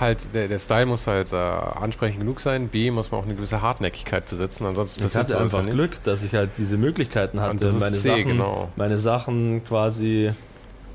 halt, 0.00 0.34
der, 0.34 0.48
der 0.48 0.58
Style 0.58 0.86
muss 0.86 1.06
halt 1.06 1.32
äh, 1.32 1.36
ansprechend 1.36 2.20
genug 2.20 2.40
sein, 2.40 2.68
B 2.68 2.90
muss 2.90 3.10
man 3.10 3.20
auch 3.20 3.24
eine 3.24 3.34
gewisse 3.34 3.62
Hartnäckigkeit 3.62 4.28
besitzen, 4.28 4.66
ansonsten 4.66 5.04
Ich 5.06 5.14
hatte 5.14 5.34
ja 5.34 5.38
einfach 5.40 5.62
nicht. 5.62 5.74
Glück, 5.74 6.02
dass 6.04 6.22
ich 6.22 6.34
halt 6.34 6.50
diese 6.58 6.76
Möglichkeiten 6.76 7.40
hatte, 7.40 7.52
Und 7.52 7.62
das 7.62 7.74
ist 7.74 7.80
meine, 7.80 7.96
C, 7.96 8.08
Sachen, 8.08 8.24
genau. 8.24 8.70
meine 8.76 8.98
Sachen 8.98 9.64
quasi, 9.64 10.32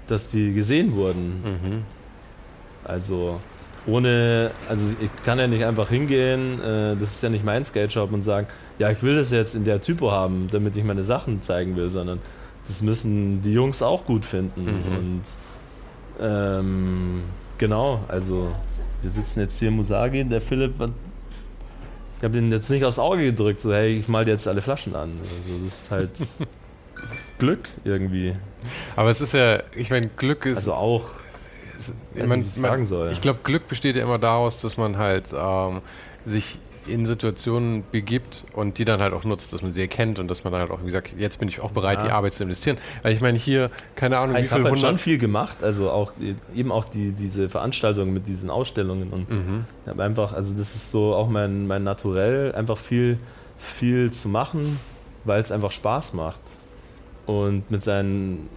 dass 0.07 0.29
die 0.29 0.53
gesehen 0.53 0.95
wurden. 0.95 1.43
Mhm. 1.43 1.83
Also 2.83 3.39
ohne, 3.85 4.51
also 4.67 4.93
ich 4.99 5.09
kann 5.23 5.39
ja 5.39 5.47
nicht 5.47 5.65
einfach 5.65 5.89
hingehen, 5.89 6.59
äh, 6.61 6.95
das 6.95 7.15
ist 7.15 7.23
ja 7.23 7.29
nicht 7.29 7.45
mein 7.45 7.63
Skate 7.65 7.91
Shop 7.91 8.11
und 8.11 8.23
sagen, 8.23 8.47
ja, 8.77 8.89
ich 8.91 9.01
will 9.03 9.15
das 9.15 9.31
jetzt 9.31 9.55
in 9.55 9.65
der 9.65 9.81
Typo 9.81 10.11
haben, 10.11 10.47
damit 10.51 10.75
ich 10.75 10.83
meine 10.83 11.03
Sachen 11.03 11.41
zeigen 11.41 11.75
will, 11.75 11.89
sondern 11.89 12.19
das 12.67 12.81
müssen 12.81 13.41
die 13.41 13.53
Jungs 13.53 13.81
auch 13.81 14.05
gut 14.05 14.25
finden. 14.25 14.63
Mhm. 14.63 14.97
Und 14.97 15.21
ähm, 16.21 17.23
genau, 17.57 18.03
also 18.07 18.51
wir 19.01 19.11
sitzen 19.11 19.39
jetzt 19.39 19.59
hier 19.59 19.71
Musagi, 19.71 20.23
der 20.25 20.41
Philipp, 20.41 20.73
ich 22.19 22.23
habe 22.23 22.33
den 22.33 22.51
jetzt 22.51 22.69
nicht 22.69 22.83
aufs 22.83 22.99
Auge 22.99 23.23
gedrückt, 23.25 23.61
so 23.61 23.73
hey, 23.73 23.99
ich 23.99 24.07
mal 24.07 24.25
dir 24.25 24.31
jetzt 24.31 24.47
alle 24.47 24.61
Flaschen 24.61 24.93
an. 24.93 25.11
Also 25.21 25.63
das 25.63 25.73
ist 25.73 25.91
halt 25.91 26.09
Glück 27.39 27.69
irgendwie. 27.85 28.35
Aber 28.97 29.09
es 29.09 29.21
ist 29.21 29.33
ja, 29.33 29.59
ich 29.73 29.89
meine, 29.89 30.09
Glück 30.09 30.45
ist. 30.45 30.57
Also 30.57 30.73
auch, 30.73 31.05
ich, 32.13 32.21
weiß 32.21 32.27
mein, 32.27 32.39
nicht, 32.39 32.55
wie 32.55 32.59
ich 32.59 32.67
sagen 32.67 32.83
soll. 32.83 33.11
ich 33.11 33.21
glaube, 33.21 33.39
Glück 33.43 33.69
besteht 33.69 33.95
ja 33.95 34.03
immer 34.03 34.19
daraus, 34.19 34.57
dass 34.61 34.75
man 34.75 34.97
halt 34.97 35.25
ähm, 35.33 35.81
sich 36.25 36.59
in 36.91 37.05
Situationen 37.05 37.83
begibt 37.91 38.43
und 38.53 38.77
die 38.77 38.85
dann 38.85 38.99
halt 39.01 39.13
auch 39.13 39.23
nutzt, 39.23 39.53
dass 39.53 39.61
man 39.61 39.71
sie 39.71 39.81
erkennt 39.81 40.19
und 40.19 40.27
dass 40.29 40.43
man 40.43 40.51
dann 40.53 40.61
halt 40.61 40.71
auch, 40.71 40.81
wie 40.81 40.85
gesagt, 40.87 41.13
jetzt 41.17 41.39
bin 41.39 41.47
ich 41.47 41.61
auch 41.61 41.71
bereit, 41.71 41.99
Ja. 41.99 42.05
die 42.07 42.11
Arbeit 42.11 42.33
zu 42.33 42.43
investieren. 42.43 42.77
Weil 43.03 43.13
ich 43.13 43.21
meine, 43.21 43.37
hier, 43.37 43.69
keine 43.95 44.17
Ahnung, 44.17 44.35
wie 44.35 44.41
Ich 44.41 44.49
viel 44.49 44.59
habe 44.59 44.69
halt 44.69 44.79
schon 44.79 44.97
viel 44.97 45.17
gemacht, 45.17 45.57
also 45.63 45.89
auch 45.91 46.11
eben 46.55 46.71
auch 46.71 46.85
die, 46.85 47.11
diese 47.11 47.49
Veranstaltungen 47.49 48.13
mit 48.13 48.27
diesen 48.27 48.49
Ausstellungen 48.49 49.09
und 49.11 49.29
Mhm. 49.29 49.65
ich 49.83 49.89
habe 49.89 50.03
einfach, 50.03 50.33
also 50.33 50.53
das 50.53 50.75
ist 50.75 50.91
so 50.91 51.13
auch 51.15 51.29
mein, 51.29 51.67
mein 51.67 51.83
Naturell, 51.83 52.53
einfach 52.53 52.77
viel, 52.77 53.17
viel 53.57 54.11
zu 54.11 54.29
machen, 54.29 54.79
weil 55.25 55.41
es 55.41 55.51
einfach 55.51 55.71
Spaß 55.71 56.13
macht. 56.13 56.39
Und 57.25 57.69
mit 57.69 57.83
seinen, 57.83 58.49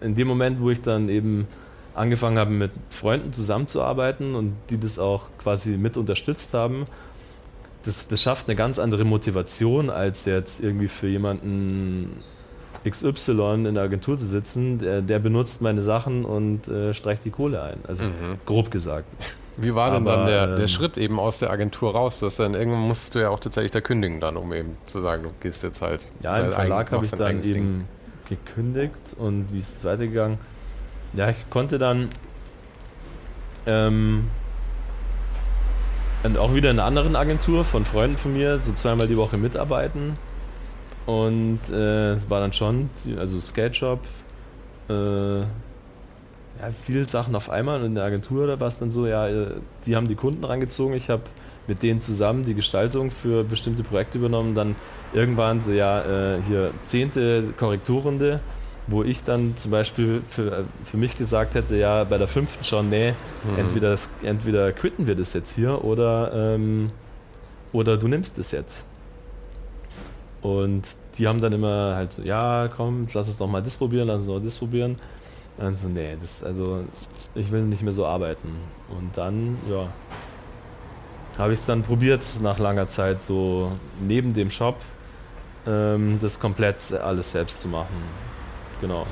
in 0.00 0.14
dem 0.14 0.26
Moment, 0.28 0.60
wo 0.60 0.70
ich 0.70 0.80
dann 0.80 1.08
eben 1.08 1.46
angefangen 1.94 2.38
habe, 2.38 2.50
mit 2.50 2.70
Freunden 2.90 3.32
zusammenzuarbeiten 3.32 4.34
und 4.34 4.54
die 4.70 4.78
das 4.78 4.98
auch 4.98 5.24
quasi 5.38 5.76
mit 5.78 5.96
unterstützt 5.96 6.52
haben, 6.54 6.84
das, 7.86 8.08
das 8.08 8.20
schafft 8.20 8.48
eine 8.48 8.56
ganz 8.56 8.78
andere 8.78 9.04
Motivation, 9.04 9.88
als 9.90 10.24
jetzt 10.26 10.62
irgendwie 10.62 10.88
für 10.88 11.06
jemanden 11.08 12.22
XY 12.88 13.64
in 13.66 13.74
der 13.74 13.84
Agentur 13.84 14.16
zu 14.18 14.26
sitzen, 14.26 14.78
der, 14.78 15.00
der 15.02 15.18
benutzt 15.18 15.60
meine 15.60 15.82
Sachen 15.82 16.24
und 16.24 16.68
äh, 16.68 16.92
streicht 16.94 17.24
die 17.24 17.30
Kohle 17.30 17.62
ein. 17.62 17.78
Also 17.88 18.04
Mhm. 18.04 18.38
grob 18.44 18.70
gesagt. 18.70 19.06
Wie 19.56 19.74
war 19.74 19.90
denn 19.90 20.06
Aber, 20.06 20.16
dann 20.18 20.26
der, 20.26 20.46
der 20.48 20.58
ähm, 20.60 20.68
Schritt 20.68 20.98
eben 20.98 21.18
aus 21.18 21.38
der 21.38 21.50
Agentur 21.50 21.92
raus? 21.92 22.20
Du 22.20 22.26
hast 22.26 22.38
dann 22.38 22.52
irgendwann 22.54 22.82
musst 22.82 23.14
du 23.14 23.20
ja 23.20 23.30
auch 23.30 23.40
tatsächlich 23.40 23.70
da 23.70 23.80
kündigen 23.80 24.20
dann, 24.20 24.36
um 24.36 24.52
eben 24.52 24.76
zu 24.84 25.00
sagen, 25.00 25.22
du 25.22 25.30
gehst 25.40 25.62
jetzt 25.62 25.80
halt. 25.80 26.06
Ja, 26.22 26.36
im 26.38 26.52
Verlag 26.52 26.92
habe 26.92 27.04
ich 27.04 27.10
dann 27.10 27.22
eigenes 27.22 27.46
Ding. 27.46 27.56
eben 27.56 27.88
gekündigt 28.28 28.98
und 29.16 29.46
wie 29.52 29.58
ist 29.58 29.76
es 29.78 29.84
weitergegangen? 29.84 30.38
Ja, 31.14 31.30
ich 31.30 31.48
konnte 31.48 31.78
dann 31.78 32.10
ähm, 33.66 34.28
auch 36.36 36.54
wieder 36.54 36.70
in 36.70 36.78
einer 36.78 36.86
anderen 36.86 37.14
Agentur 37.14 37.64
von 37.64 37.84
Freunden 37.84 38.16
von 38.16 38.32
mir, 38.32 38.58
so 38.58 38.72
zweimal 38.72 39.06
die 39.06 39.16
Woche 39.16 39.36
mitarbeiten. 39.36 40.18
Und 41.06 41.60
äh, 41.70 42.14
es 42.14 42.28
war 42.28 42.40
dann 42.40 42.52
schon, 42.52 42.90
also 43.18 43.40
Skate-Shop, 43.40 44.00
äh, 44.88 45.40
ja, 45.40 45.46
viele 46.82 47.06
Sachen 47.06 47.34
auf 47.36 47.50
einmal. 47.50 47.80
Und 47.80 47.86
in 47.86 47.94
der 47.94 48.04
Agentur 48.04 48.46
da 48.46 48.58
war 48.58 48.68
es 48.68 48.78
dann 48.78 48.90
so, 48.90 49.06
ja, 49.06 49.28
äh, 49.28 49.46
die 49.84 49.94
haben 49.94 50.08
die 50.08 50.16
Kunden 50.16 50.44
rangezogen. 50.44 50.94
Ich 50.96 51.08
habe 51.08 51.22
mit 51.68 51.82
denen 51.82 52.00
zusammen 52.00 52.44
die 52.44 52.54
Gestaltung 52.54 53.10
für 53.10 53.44
bestimmte 53.44 53.82
Projekte 53.82 54.18
übernommen. 54.18 54.54
Dann 54.54 54.74
irgendwann 55.12 55.60
so, 55.60 55.72
ja, 55.72 56.36
äh, 56.36 56.42
hier 56.42 56.72
zehnte 56.82 57.54
Korrekturrunde, 57.56 58.40
wo 58.86 59.02
ich 59.02 59.24
dann 59.24 59.56
zum 59.56 59.70
Beispiel 59.70 60.22
für, 60.28 60.64
für 60.84 60.96
mich 60.96 61.16
gesagt 61.16 61.54
hätte, 61.54 61.76
ja, 61.76 62.04
bei 62.04 62.18
der 62.18 62.28
fünften 62.28 62.64
schon, 62.64 62.88
nee, 62.88 63.12
mhm. 63.12 63.58
entweder, 63.58 63.90
das, 63.90 64.10
entweder 64.22 64.72
quitten 64.72 65.06
wir 65.06 65.16
das 65.16 65.32
jetzt 65.32 65.54
hier 65.54 65.84
oder, 65.84 66.54
ähm, 66.54 66.90
oder 67.72 67.96
du 67.96 68.08
nimmst 68.08 68.38
das 68.38 68.52
jetzt. 68.52 68.84
Und 70.42 70.84
die 71.18 71.26
haben 71.26 71.40
dann 71.40 71.52
immer 71.52 71.94
halt 71.96 72.12
so, 72.12 72.22
ja, 72.22 72.68
komm, 72.68 73.08
lass 73.12 73.26
uns 73.26 73.38
doch 73.38 73.48
mal 73.48 73.62
das 73.62 73.76
probieren, 73.76 74.06
lass 74.06 74.18
uns 74.18 74.26
doch 74.26 74.40
das 74.40 74.58
probieren. 74.58 74.92
Und 75.56 75.64
dann 75.64 75.76
so, 75.76 75.88
nee, 75.88 76.16
das, 76.20 76.44
also 76.44 76.84
ich 77.34 77.50
will 77.50 77.62
nicht 77.62 77.82
mehr 77.82 77.92
so 77.92 78.06
arbeiten. 78.06 78.50
Und 78.88 79.16
dann, 79.16 79.58
ja, 79.68 79.88
habe 81.38 81.52
ich 81.52 81.60
es 81.60 81.66
dann 81.66 81.82
probiert, 81.82 82.22
nach 82.40 82.58
langer 82.58 82.88
Zeit 82.88 83.22
so 83.22 83.70
neben 84.00 84.34
dem 84.34 84.50
Shop 84.50 84.76
ähm, 85.66 86.18
das 86.20 86.38
komplett 86.38 86.92
alles 86.92 87.32
selbst 87.32 87.60
zu 87.60 87.68
machen. 87.68 88.25
Genau. 88.80 89.06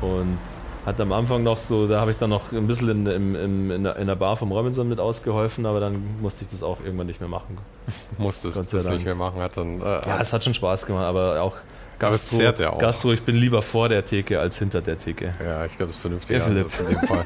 Und 0.00 0.38
hat 0.84 1.00
am 1.00 1.12
Anfang 1.12 1.42
noch 1.42 1.58
so, 1.58 1.88
da 1.88 2.00
habe 2.00 2.12
ich 2.12 2.16
dann 2.16 2.30
noch 2.30 2.52
ein 2.52 2.66
bisschen 2.66 3.06
in, 3.06 3.34
in, 3.34 3.70
in, 3.70 3.84
in, 3.84 4.06
der, 4.06 4.14
Bar 4.14 4.36
vom 4.36 4.52
Robinson 4.52 4.88
mit 4.88 5.00
ausgeholfen, 5.00 5.66
aber 5.66 5.80
dann 5.80 6.20
musste 6.20 6.44
ich 6.44 6.50
das 6.50 6.62
auch 6.62 6.78
irgendwann 6.84 7.08
nicht 7.08 7.20
mehr 7.20 7.28
machen. 7.28 7.58
Musstest 8.18 8.56
du 8.56 8.76
das 8.76 8.86
nicht 8.86 9.04
mehr 9.04 9.16
machen? 9.16 9.40
Hat 9.40 9.56
dann, 9.56 9.80
äh, 9.80 9.84
ja, 9.84 10.20
es 10.20 10.32
hat 10.32 10.44
schon 10.44 10.54
Spaß 10.54 10.86
gemacht, 10.86 11.04
aber 11.04 11.40
auch 11.42 11.56
Gastro, 11.98 12.40
ja 12.40 12.72
auch. 12.72 12.78
Gastro, 12.78 13.12
ich 13.12 13.22
bin 13.22 13.36
lieber 13.36 13.62
vor 13.62 13.88
der 13.88 14.04
Theke 14.04 14.38
als 14.38 14.58
hinter 14.58 14.82
der 14.82 14.98
Theke. 14.98 15.34
Ja, 15.42 15.64
ich 15.64 15.76
glaube, 15.76 15.86
das 15.86 15.96
ist 15.96 16.02
vernünftig. 16.02 16.36
Ja, 16.36 16.44
Philipp. 16.44 16.68
in 16.78 16.86
dem 16.86 16.98
Fall. 17.08 17.24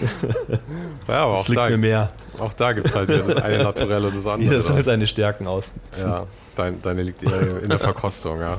ja, 1.08 1.14
aber 1.14 1.32
das 1.32 1.40
auch 1.40 1.48
liegt 1.48 1.60
da, 1.60 1.70
mir 1.70 1.78
mehr. 1.78 2.12
Auch 2.38 2.52
da 2.52 2.72
gibt 2.72 2.88
es 2.88 2.94
halt 2.94 3.10
eine 3.42 3.62
naturelle 3.62 4.08
und 4.08 4.16
das 4.16 4.26
andere. 4.26 4.42
Jeder 4.42 4.62
soll 4.62 4.84
seine 4.84 5.06
Stärken 5.06 5.46
aus. 5.46 5.72
Ja, 5.98 6.26
dein, 6.56 6.80
deine 6.82 7.02
liegt 7.02 7.22
eher 7.22 7.62
in 7.62 7.68
der 7.68 7.78
Verkostung, 7.78 8.40
ja. 8.40 8.58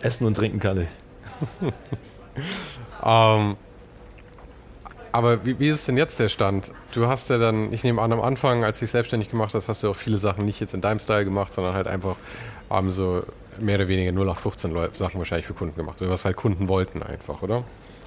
Essen 0.00 0.26
und 0.26 0.34
trinken 0.34 0.60
kann 0.60 0.80
ich. 0.80 0.88
ähm, 3.04 3.56
aber 5.12 5.44
wie, 5.44 5.58
wie, 5.58 5.68
ist 5.68 5.86
denn 5.88 5.96
jetzt 5.96 6.18
der 6.18 6.28
Stand? 6.28 6.70
Du 6.92 7.06
hast 7.06 7.28
ja 7.30 7.38
dann, 7.38 7.72
ich 7.72 7.84
nehme 7.84 8.00
an, 8.00 8.12
am 8.12 8.20
Anfang, 8.20 8.64
als 8.64 8.78
du 8.78 8.84
dich 8.84 8.90
selbstständig 8.92 9.30
gemacht 9.30 9.54
hast, 9.54 9.68
hast 9.68 9.82
du 9.82 9.90
auch 9.90 9.96
viele 9.96 10.18
Sachen 10.18 10.44
nicht 10.44 10.58
jetzt 10.60 10.74
in 10.74 10.80
deinem 10.80 10.98
Style 10.98 11.24
gemacht, 11.24 11.52
sondern 11.52 11.74
halt 11.74 11.86
einfach 11.86 12.16
ähm, 12.70 12.90
so 12.90 13.22
mehr 13.60 13.76
oder 13.76 13.88
weniger 13.88 14.10
0815 14.10 14.74
Sachen 14.94 15.18
wahrscheinlich 15.18 15.46
für 15.46 15.54
Kunden 15.54 15.76
gemacht. 15.76 16.00
Oder 16.00 16.10
was 16.10 16.24
halt 16.24 16.36
Kunden 16.36 16.68
wollten 16.68 17.02
einfach, 17.02 17.42
oder? 17.42 17.64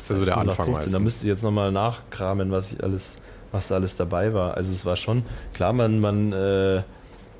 Das 0.07 0.19
ist 0.19 0.27
ja 0.27 0.35
so 0.35 0.41
der 0.43 0.49
Anfang 0.49 0.65
15, 0.67 0.93
Da 0.93 0.99
müsste 0.99 1.25
ich 1.25 1.29
jetzt 1.29 1.43
nochmal 1.43 1.71
nachkramen, 1.71 2.51
was 2.51 2.71
ich 2.71 2.83
alles, 2.83 3.17
was 3.51 3.67
da 3.69 3.75
alles 3.75 3.95
dabei 3.95 4.33
war. 4.33 4.55
Also 4.55 4.71
es 4.71 4.85
war 4.85 4.95
schon, 4.95 5.23
klar, 5.53 5.73
man, 5.73 5.99
man, 5.99 6.31
äh, 6.31 6.81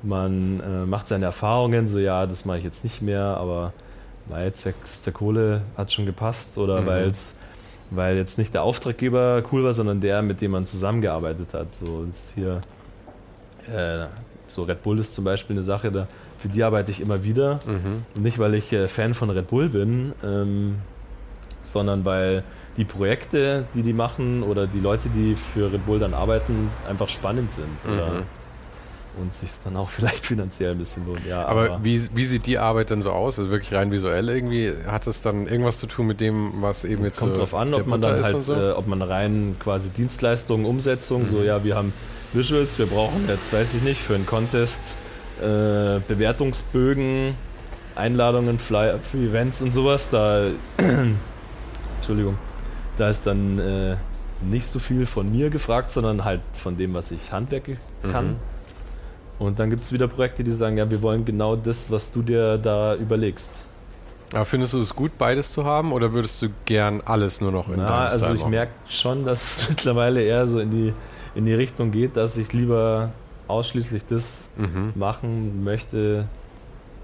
man 0.02 0.60
äh, 0.60 0.86
macht 0.86 1.08
seine 1.08 1.26
Erfahrungen, 1.26 1.88
so 1.88 1.98
ja, 1.98 2.26
das 2.26 2.44
mache 2.44 2.58
ich 2.58 2.64
jetzt 2.64 2.84
nicht 2.84 3.02
mehr, 3.02 3.22
aber 3.22 3.72
weil 4.26 4.52
zwecks 4.52 5.02
der 5.02 5.12
Kohle 5.12 5.62
hat 5.76 5.92
schon 5.92 6.06
gepasst 6.06 6.58
oder 6.58 6.82
mhm. 6.82 6.86
weil's, 6.86 7.34
weil 7.90 8.16
jetzt 8.16 8.38
nicht 8.38 8.54
der 8.54 8.62
Auftraggeber 8.62 9.42
cool 9.52 9.62
war, 9.62 9.72
sondern 9.72 10.00
der, 10.00 10.22
mit 10.22 10.40
dem 10.40 10.50
man 10.50 10.66
zusammengearbeitet 10.66 11.54
hat. 11.54 11.72
So 11.72 12.04
ist 12.10 12.32
hier 12.34 12.60
äh, 13.72 14.06
so 14.48 14.62
Red 14.62 14.82
Bull 14.82 14.98
ist 14.98 15.14
zum 15.14 15.24
Beispiel 15.24 15.56
eine 15.56 15.64
Sache, 15.64 15.92
da, 15.92 16.08
für 16.38 16.48
die 16.48 16.62
arbeite 16.62 16.90
ich 16.90 17.00
immer 17.00 17.22
wieder. 17.22 17.60
Mhm. 17.66 18.22
nicht, 18.22 18.38
weil 18.38 18.54
ich 18.54 18.72
äh, 18.72 18.88
Fan 18.88 19.14
von 19.14 19.30
Red 19.30 19.48
Bull 19.48 19.68
bin, 19.68 20.12
ähm, 20.24 20.76
sondern 21.66 22.04
weil 22.04 22.42
die 22.76 22.84
Projekte, 22.84 23.64
die 23.74 23.82
die 23.82 23.92
machen 23.92 24.42
oder 24.42 24.66
die 24.66 24.80
Leute, 24.80 25.08
die 25.08 25.34
für 25.34 25.72
Red 25.72 25.86
Bull 25.86 25.98
dann 25.98 26.14
arbeiten, 26.14 26.70
einfach 26.88 27.08
spannend 27.08 27.52
sind. 27.52 27.84
Mhm. 27.84 28.22
Und 29.18 29.32
sich 29.32 29.50
dann 29.64 29.76
auch 29.76 29.88
vielleicht 29.90 30.26
finanziell 30.26 30.72
ein 30.72 30.78
bisschen 30.78 31.06
lohnt. 31.06 31.26
Ja, 31.26 31.46
aber, 31.46 31.70
aber 31.70 31.84
wie, 31.84 32.00
wie 32.14 32.24
sieht 32.24 32.46
die 32.46 32.58
Arbeit 32.58 32.90
denn 32.90 33.00
so 33.00 33.12
aus? 33.12 33.38
Also 33.38 33.50
wirklich 33.50 33.72
rein 33.72 33.90
visuell 33.90 34.28
irgendwie? 34.28 34.72
Hat 34.86 35.06
es 35.06 35.22
dann 35.22 35.46
irgendwas 35.46 35.78
zu 35.78 35.86
tun 35.86 36.06
mit 36.06 36.20
dem, 36.20 36.52
was 36.60 36.84
eben 36.84 37.02
jetzt 37.04 37.18
Kommt 37.18 37.34
so 37.34 37.40
drauf 37.40 37.54
an, 37.54 37.72
ob 37.72 37.86
man 37.86 38.02
dann 38.02 38.22
halt, 38.22 38.42
so? 38.42 38.54
äh, 38.54 38.72
ob 38.72 38.86
man 38.86 39.00
rein 39.00 39.56
quasi 39.58 39.88
Dienstleistungen, 39.88 40.66
Umsetzung, 40.66 41.22
mhm. 41.22 41.28
so 41.28 41.42
ja, 41.42 41.64
wir 41.64 41.76
haben 41.76 41.94
Visuals, 42.34 42.78
wir 42.78 42.86
brauchen 42.86 43.26
jetzt, 43.28 43.52
weiß 43.52 43.74
ich 43.74 43.82
nicht, 43.82 44.00
für 44.00 44.14
einen 44.14 44.26
Contest 44.26 44.96
äh, 45.40 46.00
Bewertungsbögen, 46.06 47.34
Einladungen, 47.94 48.58
Flyer 48.58 48.98
für 48.98 49.18
Events 49.18 49.62
und 49.62 49.72
sowas. 49.72 50.10
Da, 50.10 50.50
Entschuldigung, 52.06 52.36
da 52.96 53.08
ist 53.10 53.26
dann 53.26 53.58
äh, 53.58 53.96
nicht 54.42 54.66
so 54.66 54.78
viel 54.78 55.06
von 55.06 55.30
mir 55.30 55.50
gefragt, 55.50 55.90
sondern 55.90 56.24
halt 56.24 56.40
von 56.54 56.76
dem, 56.76 56.94
was 56.94 57.10
ich 57.10 57.32
handwerke 57.32 57.78
kann. 58.02 58.28
Mhm 58.28 58.36
und 59.38 59.58
dann 59.58 59.70
gibt 59.70 59.84
es 59.84 59.92
wieder 59.92 60.08
Projekte, 60.08 60.42
die 60.42 60.52
sagen, 60.52 60.78
ja, 60.78 60.88
wir 60.90 61.02
wollen 61.02 61.24
genau 61.24 61.56
das, 61.56 61.90
was 61.90 62.10
du 62.10 62.22
dir 62.22 62.58
da 62.58 62.94
überlegst. 62.94 63.68
Aber 64.32 64.44
findest 64.44 64.72
du 64.72 64.80
es 64.80 64.94
gut, 64.94 65.18
beides 65.18 65.52
zu 65.52 65.64
haben 65.64 65.92
oder 65.92 66.12
würdest 66.12 66.42
du 66.42 66.48
gern 66.64 67.00
alles 67.04 67.40
nur 67.40 67.52
noch 67.52 67.68
in 67.68 67.76
Na, 67.76 67.86
deinem 67.86 68.10
Also 68.10 68.34
ich 68.34 68.46
merke 68.46 68.72
schon, 68.88 69.24
dass 69.24 69.60
es 69.60 69.68
mittlerweile 69.68 70.22
eher 70.22 70.48
so 70.48 70.58
in 70.58 70.70
die, 70.70 70.92
in 71.34 71.44
die 71.44 71.54
Richtung 71.54 71.92
geht, 71.92 72.16
dass 72.16 72.36
ich 72.36 72.52
lieber 72.52 73.10
ausschließlich 73.46 74.06
das 74.06 74.48
mhm. 74.56 74.92
machen 74.96 75.62
möchte, 75.62 76.26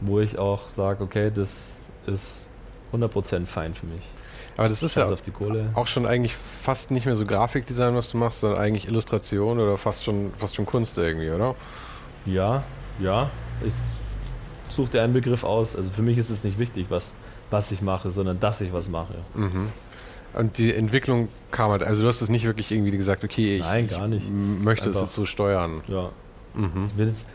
wo 0.01 0.19
ich 0.19 0.39
auch 0.39 0.69
sage, 0.71 1.05
okay, 1.05 1.31
das 1.33 1.79
ist 2.07 2.49
100% 2.93 3.47
fein 3.47 3.75
für 3.75 3.87
mich. 3.87 4.03
Aber 4.57 4.69
das 4.69 4.83
ist 4.83 4.97
ja 4.97 5.09
auch 5.75 5.87
schon 5.87 6.07
eigentlich 6.07 6.37
fast 6.37 6.91
nicht 6.91 7.07
mehr 7.07 7.17
so 7.17 7.25
Grafikdesign, 7.25 7.95
was 7.95 8.11
du 8.11 8.19
machst, 8.19 8.41
sondern 8.41 8.61
eigentlich 8.61 8.87
Illustration 8.87 9.59
oder 9.59 9.79
fast 9.79 10.05
schon, 10.05 10.33
fast 10.37 10.57
schon 10.57 10.67
Kunst 10.67 10.99
irgendwie, 10.99 11.31
oder? 11.31 11.55
Ja, 12.27 12.63
ja. 12.99 13.31
Ich 13.65 13.73
suche 14.75 14.91
dir 14.91 15.03
einen 15.03 15.13
Begriff 15.13 15.45
aus. 15.45 15.75
Also 15.75 15.91
für 15.91 16.03
mich 16.03 16.19
ist 16.19 16.31
es 16.31 16.45
nicht 16.45 16.59
wichtig, 16.59 16.87
was, 16.91 17.15
was 17.51 17.73
ich 17.73 17.83
mache, 17.83 18.11
sondern 18.11 18.41
dass 18.41 18.61
ich 18.61 18.73
was 18.73 18.89
mache. 18.89 19.15
Mhm. 19.35 19.69
Und 20.35 20.59
die 20.59 20.75
Entwicklung 20.75 21.29
kam 21.51 21.71
halt, 21.71 21.83
also 21.83 22.03
du 22.03 22.09
hast 22.09 22.23
es 22.23 22.29
nicht 22.29 22.47
wirklich 22.47 22.71
irgendwie 22.71 22.91
gesagt, 22.97 23.23
okay, 23.25 23.57
ich, 23.57 23.63
Nein, 23.63 23.89
gar 23.89 24.09
nicht. 24.09 24.27
ich 24.27 24.31
möchte 24.65 24.91
es 24.91 25.01
jetzt 25.01 25.15
so 25.15 25.27
steuern. 25.27 25.83
Ja. 25.89 26.11
Mhm. 26.55 26.91
Ich 26.97 27.07
jetzt, 27.07 27.27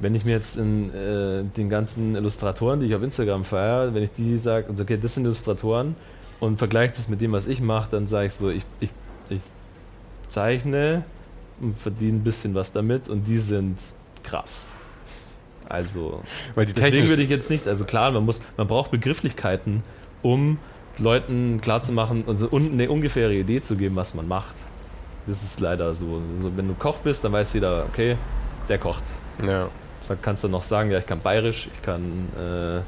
wenn 0.00 0.14
ich 0.14 0.24
mir 0.24 0.32
jetzt 0.32 0.56
in 0.56 0.94
äh, 0.94 1.44
den 1.56 1.68
ganzen 1.68 2.14
Illustratoren, 2.14 2.80
die 2.80 2.86
ich 2.86 2.94
auf 2.94 3.02
Instagram 3.02 3.44
feiere, 3.44 3.94
wenn 3.94 4.02
ich 4.02 4.12
die 4.12 4.38
sage, 4.38 4.66
okay, 4.70 4.98
das 5.00 5.14
sind 5.14 5.24
Illustratoren 5.24 5.94
und 6.42 6.56
vergleiche 6.56 6.94
das 6.94 7.08
mit 7.08 7.20
dem, 7.20 7.30
was 7.30 7.46
ich 7.46 7.60
mache, 7.60 7.88
dann 7.92 8.08
sage 8.08 8.26
ich 8.26 8.32
so, 8.32 8.50
ich, 8.50 8.64
ich, 8.80 8.90
ich 9.28 9.40
zeichne 10.28 11.04
und 11.60 11.78
verdiene 11.78 12.18
ein 12.18 12.24
bisschen 12.24 12.52
was 12.56 12.72
damit 12.72 13.08
und 13.08 13.28
die 13.28 13.38
sind 13.38 13.78
krass. 14.24 14.72
Also, 15.68 16.20
Weil 16.56 16.66
die 16.66 16.72
deswegen 16.72 17.08
würde 17.08 17.22
ich 17.22 17.30
jetzt 17.30 17.48
nicht, 17.48 17.68
also 17.68 17.84
klar, 17.84 18.10
man 18.10 18.24
muss, 18.24 18.42
man 18.56 18.66
braucht 18.66 18.90
Begrifflichkeiten, 18.90 19.84
um 20.20 20.58
Leuten 20.98 21.60
klarzumachen 21.60 22.24
und 22.24 22.38
so 22.38 22.50
eine 22.50 22.90
ungefähre 22.90 23.34
Idee 23.34 23.60
zu 23.60 23.76
geben, 23.76 23.94
was 23.94 24.14
man 24.14 24.26
macht. 24.26 24.56
Das 25.28 25.44
ist 25.44 25.60
leider 25.60 25.94
so. 25.94 26.20
Also, 26.36 26.56
wenn 26.56 26.66
du 26.66 26.74
Koch 26.74 26.98
bist, 26.98 27.22
dann 27.22 27.30
weiß 27.30 27.52
jeder, 27.52 27.84
okay, 27.84 28.16
der 28.68 28.78
kocht. 28.78 29.04
Ja. 29.46 29.68
Dann 30.08 30.20
kannst 30.20 30.42
du 30.42 30.48
noch 30.48 30.64
sagen, 30.64 30.90
ja, 30.90 30.98
ich 30.98 31.06
kann 31.06 31.20
bayerisch, 31.20 31.68
ich 31.72 31.82
kann 31.82 32.02
äh, 32.36 32.80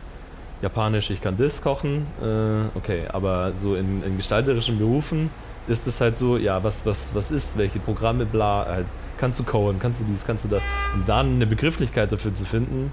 japanisch, 0.65 1.11
ich 1.11 1.21
kann 1.21 1.37
das 1.37 1.61
kochen. 1.63 2.07
Äh, 2.23 2.77
okay, 2.77 3.05
aber 3.13 3.55
so 3.55 3.77
in, 3.77 4.03
in 4.03 4.17
gestalterischen 4.17 4.79
Berufen 4.79 5.31
ist 5.69 5.87
es 5.87 6.01
halt 6.01 6.17
so, 6.17 6.37
ja, 6.37 6.65
was, 6.65 6.85
was, 6.87 7.15
was 7.15 7.31
ist, 7.31 7.57
welche 7.59 7.79
Programme, 7.79 8.25
bla, 8.27 8.67
halt 8.67 8.87
kannst 9.19 9.39
du 9.39 9.45
coden, 9.45 9.79
kannst 9.79 10.01
du 10.01 10.05
dies, 10.05 10.25
kannst 10.27 10.45
du 10.45 10.49
das. 10.49 10.63
Und 10.95 11.09
dann 11.09 11.35
eine 11.35 11.47
Begrifflichkeit 11.47 12.11
dafür 12.11 12.35
zu 12.35 12.45
finden, 12.45 12.91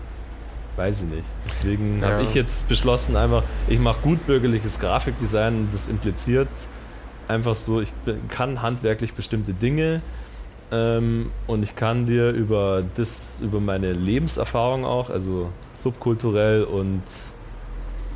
weiß 0.76 1.04
ich 1.04 1.10
nicht. 1.10 1.28
Deswegen 1.48 2.02
ja. 2.02 2.10
habe 2.10 2.24
ich 2.24 2.34
jetzt 2.34 2.68
beschlossen, 2.68 3.16
einfach, 3.16 3.44
ich 3.68 3.80
mache 3.80 4.02
gut 4.02 4.26
bürgerliches 4.28 4.80
Grafikdesign 4.80 5.56
und 5.56 5.74
das 5.74 5.88
impliziert 5.88 6.50
einfach 7.32 7.56
so, 7.56 7.80
ich 7.82 7.94
kann 8.30 8.62
handwerklich 8.62 9.14
bestimmte 9.14 9.54
Dinge 9.54 10.02
ähm, 10.72 11.32
und 11.48 11.64
ich 11.64 11.76
kann 11.76 12.06
dir 12.06 12.32
über 12.32 12.84
das, 12.96 13.40
über 13.42 13.60
meine 13.60 13.94
Lebenserfahrung 13.94 14.86
auch, 14.86 15.10
also 15.10 15.50
subkulturell 15.74 16.64
und 16.64 17.04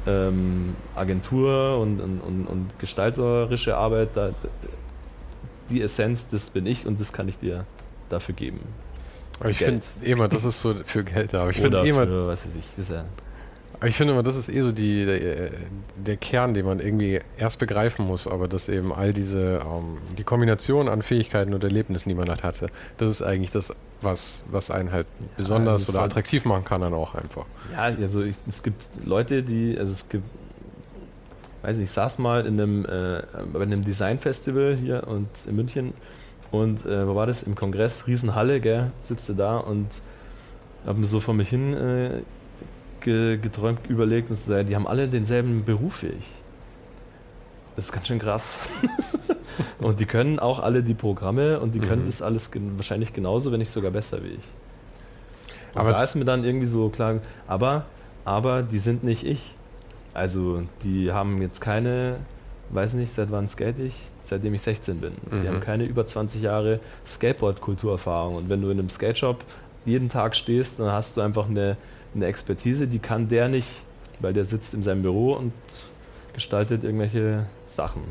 ähm, 0.08 0.76
Agentur 0.96 1.80
und, 1.80 2.00
und, 2.00 2.20
und, 2.22 2.48
und 2.48 2.80
gestalterische 2.80 3.76
Arbeit, 3.76 4.10
da, 4.16 4.32
die 5.70 5.82
Essenz, 5.82 6.28
das 6.28 6.50
bin 6.50 6.66
ich 6.66 6.86
und 6.86 7.02
das 7.02 7.12
kann 7.12 7.28
ich 7.28 7.38
dir 7.40 7.66
dafür 8.10 8.36
geben. 8.36 8.60
Aber 9.40 9.50
ich 9.50 9.58
finde 9.58 9.86
immer, 10.02 10.28
das 10.28 10.46
ist 10.46 10.62
so 10.62 10.74
für 10.86 11.04
Geld, 11.04 11.34
aber 11.34 11.50
ich 11.50 11.58
finde 11.58 11.86
immer. 11.86 12.06
Für, 12.06 12.28
was 12.28 12.46
weiß 12.46 12.54
ich, 12.56 12.80
ist 12.80 12.92
ja 12.92 13.06
Aber 13.80 13.88
ich 13.88 13.98
finde 13.98 14.14
immer, 14.14 14.24
das 14.24 14.36
ist 14.36 14.50
eh 14.50 14.62
so 14.62 14.72
die, 14.72 15.06
der, 15.06 15.50
der, 15.96 16.18
Kern, 16.18 16.54
den 16.54 16.66
man 16.66 16.80
irgendwie 16.80 17.20
erst 17.38 17.60
begreifen 17.60 18.06
muss, 18.06 18.28
aber 18.28 18.48
dass 18.48 18.70
eben 18.70 18.94
all 18.94 19.14
diese, 19.14 19.62
ähm, 19.66 19.98
die 20.18 20.24
Kombination 20.24 20.88
an 20.88 21.02
Fähigkeiten 21.02 21.54
und 21.54 21.64
Erlebnissen, 21.64 22.10
die 22.10 22.16
man 22.16 22.30
halt 22.30 22.44
hatte, 22.44 22.70
das 22.98 23.12
ist 23.12 23.22
eigentlich 23.22 23.52
das, 23.52 23.74
was, 24.02 24.44
was 24.50 24.72
einen 24.72 24.92
halt 24.92 25.08
besonders 25.36 25.82
also 25.82 25.92
oder 25.92 26.02
halt 26.02 26.12
attraktiv 26.12 26.46
machen 26.46 26.64
kann 26.64 26.82
dann 26.82 26.94
auch 26.94 27.16
einfach. 27.16 27.46
Ja, 27.74 27.84
also 28.02 28.24
ich, 28.24 28.36
es 28.48 28.64
gibt 28.64 28.88
Leute, 29.04 29.44
die, 29.44 29.78
also 29.78 29.92
es 29.92 30.08
gibt, 30.08 30.26
weiß 31.64 31.76
nicht, 31.78 31.86
ich 31.86 31.92
saß 31.92 32.20
mal 32.20 32.46
in 32.46 32.60
einem, 32.60 32.86
äh, 32.86 33.24
bei 33.52 33.62
einem 33.62 33.84
Designfestival 33.84 34.78
hier 34.78 35.08
und 35.08 35.28
in 35.48 35.56
München 35.56 35.94
und 36.52 36.86
äh, 36.86 37.08
wo 37.08 37.16
war 37.16 37.28
das? 37.28 37.44
Im 37.44 37.56
Kongress, 37.56 38.08
Riesenhalle, 38.08 38.62
gell, 38.62 38.92
sitzt 39.02 39.32
da 39.38 39.58
und 39.58 39.88
habe 40.86 41.00
mir 41.00 41.06
so 41.06 41.20
vor 41.20 41.34
mich 41.34 41.50
hin 41.50 41.74
äh, 41.74 42.22
geträumt, 43.06 43.80
überlegt 43.88 44.30
und 44.30 44.36
so, 44.36 44.64
die 44.64 44.76
haben 44.76 44.88
alle 44.88 45.08
denselben 45.08 45.64
Beruf 45.64 46.04
wie 46.04 46.08
ich. 46.08 46.32
Das 47.76 47.86
ist 47.86 47.92
ganz 47.92 48.08
schön 48.08 48.20
krass. 48.20 48.60
und 49.80 50.00
die 50.00 50.06
können 50.06 50.40
auch 50.40 50.60
alle 50.60 50.82
die 50.84 50.94
Programme 50.94 51.60
und 51.60 51.76
die 51.76 51.80
können 51.80 52.04
mhm. 52.04 52.08
das 52.08 52.22
alles 52.22 52.52
gen 52.52 52.78
wahrscheinlich 52.78 53.14
genauso, 53.14 53.52
wenn 53.52 53.60
nicht 53.60 53.70
sogar 53.70 53.92
besser 53.92 54.24
wie 54.24 54.30
ich. 54.30 54.44
Und 55.74 55.82
aber 55.82 55.92
da 55.92 56.04
ist 56.04 56.16
mir 56.16 56.26
dann 56.26 56.44
irgendwie 56.44 56.68
so 56.68 56.90
klar, 56.90 57.20
aber, 57.48 57.86
aber 58.24 58.64
die 58.64 58.80
sind 58.80 59.04
nicht 59.04 59.26
ich. 59.26 59.56
Also 60.14 60.64
die 60.84 61.12
haben 61.12 61.42
jetzt 61.42 61.60
keine, 61.60 62.18
weiß 62.70 62.94
nicht, 62.94 63.14
seit 63.14 63.30
wann 63.32 63.50
skate 63.50 63.80
ich? 63.80 63.96
Seitdem 64.22 64.54
ich 64.54 64.62
16 64.62 65.02
bin. 65.02 65.12
Mhm. 65.30 65.42
Die 65.42 65.48
haben 65.50 65.60
keine 65.60 65.84
über 65.84 66.08
20 66.08 66.42
Jahre 66.42 66.80
Skateboard-Kulturerfahrung. 67.06 68.36
Und 68.36 68.50
wenn 68.50 68.62
du 68.62 68.70
in 68.70 68.80
einem 68.80 68.90
Skate 68.90 69.20
Shop 69.20 69.44
jeden 69.84 70.08
Tag 70.08 70.36
stehst, 70.38 70.80
dann 70.80 70.92
hast 70.92 71.18
du 71.18 71.22
einfach 71.22 71.50
eine 71.50 71.76
eine 72.16 72.26
Expertise, 72.26 72.88
die 72.88 73.00
kann 73.00 73.28
der 73.28 73.48
nicht, 73.48 73.68
weil 74.20 74.34
der 74.34 74.46
sitzt 74.46 74.74
in 74.74 74.84
seinem 74.84 75.02
Büro 75.02 75.34
und 75.34 75.54
gestaltet 76.34 76.84
irgendwelche 76.84 77.46
Sachen. 77.68 78.04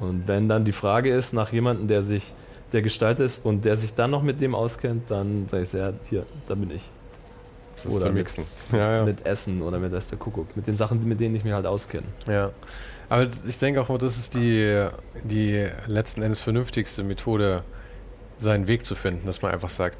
Und 0.00 0.28
wenn 0.28 0.48
dann 0.48 0.64
die 0.64 0.72
Frage 0.72 1.12
ist 1.12 1.32
nach 1.32 1.52
jemandem, 1.52 1.88
der 1.88 2.02
sich, 2.02 2.32
der 2.72 2.82
gestaltet 2.82 3.26
ist 3.26 3.44
und 3.44 3.64
der 3.64 3.76
sich 3.76 3.94
dann 3.94 4.10
noch 4.10 4.22
mit 4.22 4.40
dem 4.40 4.54
auskennt, 4.54 5.10
dann 5.10 5.48
sage 5.50 5.62
ich, 5.64 5.72
ja, 5.72 5.92
hier, 6.08 6.26
da 6.46 6.54
bin 6.54 6.70
ich. 6.70 6.82
oder 7.88 8.10
mit, 8.10 8.28
ja, 8.72 8.98
ja. 8.98 9.04
mit 9.04 9.24
Essen 9.26 9.62
oder 9.62 9.78
mit 9.78 9.92
Esther 9.92 10.18
Kuckuck, 10.18 10.56
mit 10.56 10.66
den 10.66 10.76
Sachen, 10.76 11.06
mit 11.06 11.20
denen 11.20 11.34
ich 11.34 11.44
mich 11.44 11.52
halt 11.52 11.66
auskenne. 11.66 12.06
Ja. 12.26 12.50
Aber 13.08 13.26
ich 13.46 13.58
denke 13.58 13.80
auch, 13.80 13.98
das 13.98 14.18
ist 14.18 14.34
die, 14.34 14.86
die 15.24 15.66
letzten 15.86 16.22
Endes 16.22 16.40
vernünftigste 16.40 17.02
Methode, 17.02 17.62
seinen 18.38 18.68
Weg 18.68 18.86
zu 18.86 18.94
finden, 18.94 19.26
dass 19.26 19.42
man 19.42 19.50
einfach 19.50 19.70
sagt, 19.70 19.98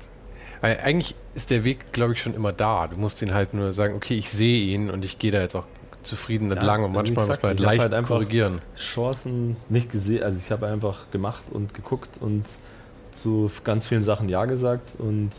weil 0.60 0.78
eigentlich 0.82 1.14
ist 1.34 1.50
der 1.50 1.64
Weg, 1.64 1.92
glaube 1.92 2.12
ich, 2.14 2.20
schon 2.20 2.34
immer 2.34 2.52
da. 2.52 2.86
Du 2.88 2.96
musst 2.96 3.22
ihn 3.22 3.34
halt 3.34 3.54
nur 3.54 3.72
sagen, 3.72 3.94
okay, 3.94 4.14
ich 4.14 4.30
sehe 4.30 4.66
ihn 4.66 4.90
und 4.90 5.04
ich 5.04 5.18
gehe 5.18 5.30
da 5.30 5.40
jetzt 5.40 5.54
auch 5.54 5.64
zufrieden 6.02 6.50
entlang 6.50 6.80
ja, 6.80 6.86
und 6.86 6.92
manchmal 6.92 7.26
muss 7.26 7.36
man 7.42 7.50
halt 7.50 7.60
leicht 7.60 7.82
halt 7.82 7.94
einfach 7.94 8.16
korrigieren. 8.16 8.60
Chancen 8.76 9.56
nicht 9.68 9.90
gesehen, 9.90 10.22
also 10.22 10.40
ich 10.44 10.50
habe 10.50 10.66
einfach 10.66 11.10
gemacht 11.10 11.44
und 11.50 11.74
geguckt 11.74 12.18
und 12.20 12.44
zu 13.12 13.50
ganz 13.64 13.86
vielen 13.86 14.02
Sachen 14.02 14.28
Ja 14.28 14.44
gesagt 14.44 14.94
und 14.98 15.30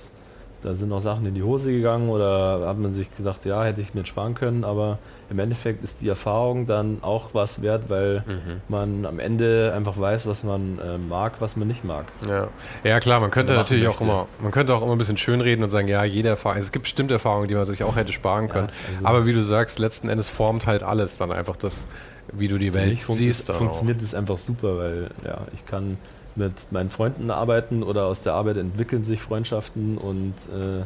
da 0.61 0.73
sind 0.73 0.91
auch 0.91 0.99
Sachen 0.99 1.25
in 1.25 1.33
die 1.33 1.43
Hose 1.43 1.71
gegangen 1.71 2.09
oder 2.09 2.67
hat 2.67 2.77
man 2.77 2.93
sich 2.93 3.15
gedacht, 3.15 3.45
ja, 3.45 3.63
hätte 3.63 3.81
ich 3.81 3.93
mir 3.93 4.05
sparen 4.05 4.35
können, 4.35 4.63
aber 4.63 4.97
im 5.29 5.39
Endeffekt 5.39 5.83
ist 5.83 6.01
die 6.01 6.09
Erfahrung 6.09 6.65
dann 6.65 6.97
auch 7.01 7.29
was 7.33 7.61
wert, 7.61 7.83
weil 7.87 8.23
mhm. 8.25 8.61
man 8.67 9.05
am 9.05 9.19
Ende 9.19 9.73
einfach 9.75 9.99
weiß, 9.99 10.25
was 10.27 10.43
man 10.43 10.79
äh, 10.79 10.97
mag, 10.97 11.39
was 11.39 11.55
man 11.55 11.67
nicht 11.67 11.85
mag. 11.85 12.05
Ja, 12.27 12.47
ja 12.83 12.99
klar, 12.99 13.19
man 13.19 13.31
könnte 13.31 13.53
natürlich 13.53 13.85
möchte. 13.85 13.99
auch 13.99 14.05
immer, 14.05 14.27
man 14.41 14.51
könnte 14.51 14.73
auch 14.73 14.81
immer 14.81 14.93
ein 14.93 14.97
bisschen 14.97 15.17
schönreden 15.17 15.63
und 15.63 15.69
sagen, 15.69 15.87
ja, 15.87 16.03
jede 16.03 16.29
Erfahrung, 16.29 16.57
es 16.57 16.71
gibt 16.71 16.83
bestimmte 16.83 17.13
Erfahrungen, 17.13 17.47
die 17.47 17.55
man 17.55 17.65
sich 17.65 17.83
auch 17.83 17.95
hätte 17.95 18.11
sparen 18.11 18.49
können. 18.49 18.69
Ja, 18.69 18.95
also 18.95 19.07
aber 19.07 19.25
wie 19.25 19.33
du 19.33 19.43
sagst, 19.43 19.79
letzten 19.79 20.09
Endes 20.09 20.27
formt 20.27 20.65
halt 20.65 20.83
alles 20.83 21.17
dann 21.17 21.31
einfach 21.31 21.55
das, 21.55 21.87
wie 22.33 22.47
du 22.47 22.57
die 22.57 22.73
Welt 22.73 22.99
siehst. 23.07 23.51
Funktioniert 23.51 24.01
es 24.01 24.15
einfach 24.15 24.37
super, 24.37 24.77
weil 24.77 25.11
ja, 25.23 25.41
ich 25.53 25.65
kann 25.65 25.97
mit 26.35 26.71
meinen 26.71 26.89
Freunden 26.89 27.31
arbeiten 27.31 27.83
oder 27.83 28.05
aus 28.05 28.21
der 28.21 28.33
Arbeit 28.33 28.57
entwickeln 28.57 29.03
sich 29.03 29.21
Freundschaften 29.21 29.97
und 29.97 30.33
äh, 30.53 30.83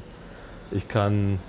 ich 0.76 0.88
kann 0.88 1.39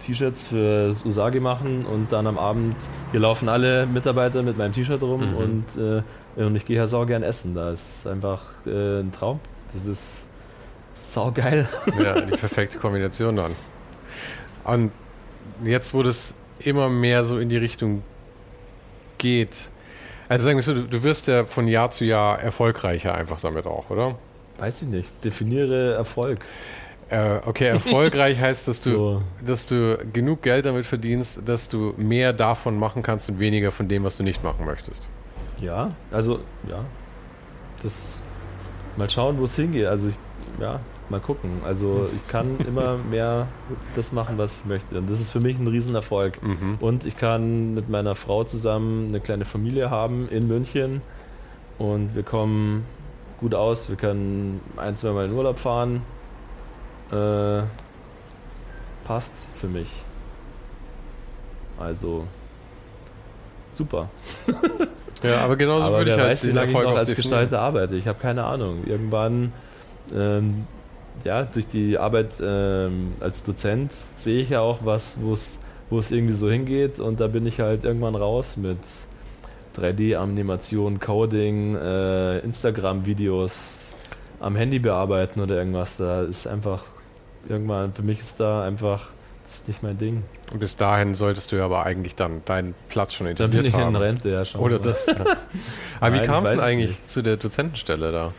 T-Shirts 0.00 0.48
für 0.48 0.88
das 0.88 1.04
Usagi 1.04 1.40
machen 1.40 1.86
und 1.86 2.12
dann 2.12 2.26
am 2.26 2.38
Abend, 2.38 2.76
hier 3.12 3.20
laufen 3.20 3.48
alle 3.48 3.86
Mitarbeiter 3.86 4.42
mit 4.42 4.58
meinem 4.58 4.72
T-Shirt 4.72 5.02
rum 5.02 5.30
mhm. 5.30 5.36
und, 5.36 5.64
äh, 5.76 6.42
und 6.42 6.56
ich 6.56 6.64
gehe 6.64 6.76
ja 6.76 6.86
sau 6.86 7.06
gern 7.06 7.22
essen. 7.22 7.54
Da 7.54 7.70
ist 7.70 8.06
einfach 8.06 8.42
äh, 8.66 9.00
ein 9.00 9.12
Traum. 9.12 9.40
Das 9.72 9.86
ist 9.86 10.24
sau 10.94 11.30
geil. 11.30 11.68
Ja, 12.02 12.20
die 12.20 12.32
perfekte 12.32 12.78
Kombination 12.78 13.36
dann. 13.36 13.52
Und 14.64 14.92
jetzt, 15.64 15.94
wo 15.94 16.02
das 16.02 16.34
immer 16.58 16.88
mehr 16.88 17.24
so 17.24 17.38
in 17.38 17.48
die 17.48 17.56
Richtung 17.56 18.02
geht, 19.18 19.70
also 20.32 20.44
sagen 20.46 20.56
wir 20.56 20.62
so, 20.62 20.74
du 20.74 21.02
wirst 21.02 21.28
ja 21.28 21.44
von 21.44 21.68
Jahr 21.68 21.90
zu 21.90 22.04
Jahr 22.04 22.40
erfolgreicher 22.40 23.14
einfach 23.14 23.40
damit 23.40 23.66
auch, 23.66 23.90
oder? 23.90 24.16
Weiß 24.58 24.82
ich 24.82 24.88
nicht. 24.88 25.08
Definiere 25.24 25.94
Erfolg. 25.94 26.40
Äh, 27.10 27.40
okay, 27.44 27.66
erfolgreich 27.66 28.38
heißt, 28.40 28.66
dass 28.66 28.80
du, 28.80 28.90
so. 28.90 29.22
dass 29.44 29.66
du 29.66 29.98
genug 30.12 30.42
Geld 30.42 30.64
damit 30.64 30.86
verdienst, 30.86 31.40
dass 31.44 31.68
du 31.68 31.92
mehr 31.98 32.32
davon 32.32 32.78
machen 32.78 33.02
kannst 33.02 33.28
und 33.28 33.38
weniger 33.40 33.70
von 33.72 33.88
dem, 33.88 34.04
was 34.04 34.16
du 34.16 34.22
nicht 34.22 34.42
machen 34.42 34.64
möchtest. 34.64 35.08
Ja, 35.60 35.90
also 36.10 36.40
ja. 36.68 36.84
Das 37.82 38.12
mal 38.96 39.10
schauen, 39.10 39.38
wo 39.38 39.44
es 39.44 39.56
hingeht. 39.56 39.86
Also 39.86 40.08
ich, 40.08 40.14
ja, 40.60 40.80
mal 41.12 41.20
gucken. 41.20 41.60
Also 41.64 42.08
ich 42.12 42.28
kann 42.28 42.58
immer 42.66 42.96
mehr 42.96 43.46
das 43.94 44.10
machen, 44.10 44.38
was 44.38 44.56
ich 44.56 44.64
möchte. 44.64 44.98
Und 44.98 45.08
das 45.08 45.20
ist 45.20 45.30
für 45.30 45.40
mich 45.40 45.58
ein 45.58 45.68
Riesenerfolg. 45.68 46.42
Mhm. 46.42 46.78
Und 46.80 47.06
ich 47.06 47.16
kann 47.16 47.74
mit 47.74 47.88
meiner 47.88 48.16
Frau 48.16 48.42
zusammen 48.42 49.08
eine 49.08 49.20
kleine 49.20 49.44
Familie 49.44 49.90
haben 49.90 50.28
in 50.28 50.48
München. 50.48 51.02
Und 51.78 52.16
wir 52.16 52.24
kommen 52.24 52.84
gut 53.38 53.54
aus. 53.54 53.88
Wir 53.88 53.96
können 53.96 54.60
ein, 54.76 54.96
zwei 54.96 55.12
Mal 55.12 55.26
in 55.26 55.32
Urlaub 55.32 55.60
fahren 55.60 56.02
äh, 57.12 57.62
passt 59.04 59.32
für 59.60 59.68
mich. 59.68 59.88
Also 61.78 62.26
super. 63.72 64.08
ja, 65.22 65.38
aber 65.38 65.56
genauso 65.56 65.86
aber 65.86 65.98
würde 65.98 66.12
ich 66.12 66.18
halt 66.18 66.30
weiß, 66.30 66.42
den 66.42 66.56
Erfolg 66.56 66.84
ich 66.84 66.90
noch 66.90 66.98
als 66.98 67.14
Gestalter 67.14 67.60
arbeite. 67.60 67.96
Ich 67.96 68.06
habe 68.06 68.18
keine 68.18 68.44
Ahnung. 68.44 68.84
Irgendwann, 68.86 69.52
ähm, 70.14 70.66
ja, 71.24 71.44
durch 71.44 71.66
die 71.66 71.98
Arbeit 71.98 72.32
ähm, 72.42 73.12
als 73.20 73.42
Dozent 73.42 73.92
sehe 74.16 74.42
ich 74.42 74.50
ja 74.50 74.60
auch 74.60 74.80
was, 74.84 75.20
wo 75.20 75.32
es 75.32 75.60
wo 75.92 75.98
es 75.98 76.10
irgendwie 76.10 76.32
so 76.32 76.50
hingeht 76.50 76.98
und 77.00 77.20
da 77.20 77.26
bin 77.26 77.46
ich 77.46 77.60
halt 77.60 77.84
irgendwann 77.84 78.14
raus 78.14 78.56
mit 78.56 78.78
3D-Animation, 79.76 81.00
Coding, 81.00 81.76
äh, 81.76 82.38
Instagram-Videos 82.38 83.88
am 84.40 84.56
Handy 84.56 84.78
bearbeiten 84.78 85.40
oder 85.40 85.56
irgendwas. 85.56 85.98
Da 85.98 86.22
ist 86.22 86.46
einfach 86.46 86.84
irgendwann, 87.46 87.92
für 87.92 88.02
mich 88.02 88.20
ist 88.20 88.40
da 88.40 88.64
einfach, 88.64 89.08
das 89.44 89.54
ist 89.54 89.68
nicht 89.68 89.82
mein 89.82 89.98
Ding. 89.98 90.24
Bis 90.58 90.76
dahin 90.76 91.14
solltest 91.14 91.52
du 91.52 91.56
ja 91.56 91.66
aber 91.66 91.84
eigentlich 91.84 92.14
dann 92.14 92.42
deinen 92.46 92.74
Platz 92.88 93.12
schon 93.12 93.26
etabliert 93.26 93.66
haben. 93.66 93.72
Dann 93.72 93.72
bin 93.72 93.80
ich 93.80 93.86
haben. 93.86 93.94
in 93.94 94.02
Rente, 94.02 94.30
ja 94.30 94.44
schon. 94.46 94.62
Oder 94.62 94.78
das. 94.78 95.06
Ja. 95.06 95.14
aber 96.00 96.14
wie 96.14 96.26
kam 96.26 96.44
es 96.44 96.50
denn 96.50 96.60
eigentlich 96.60 96.88
nicht. 96.88 97.10
zu 97.10 97.22
der 97.22 97.36
Dozentenstelle 97.36 98.12
da? 98.12 98.32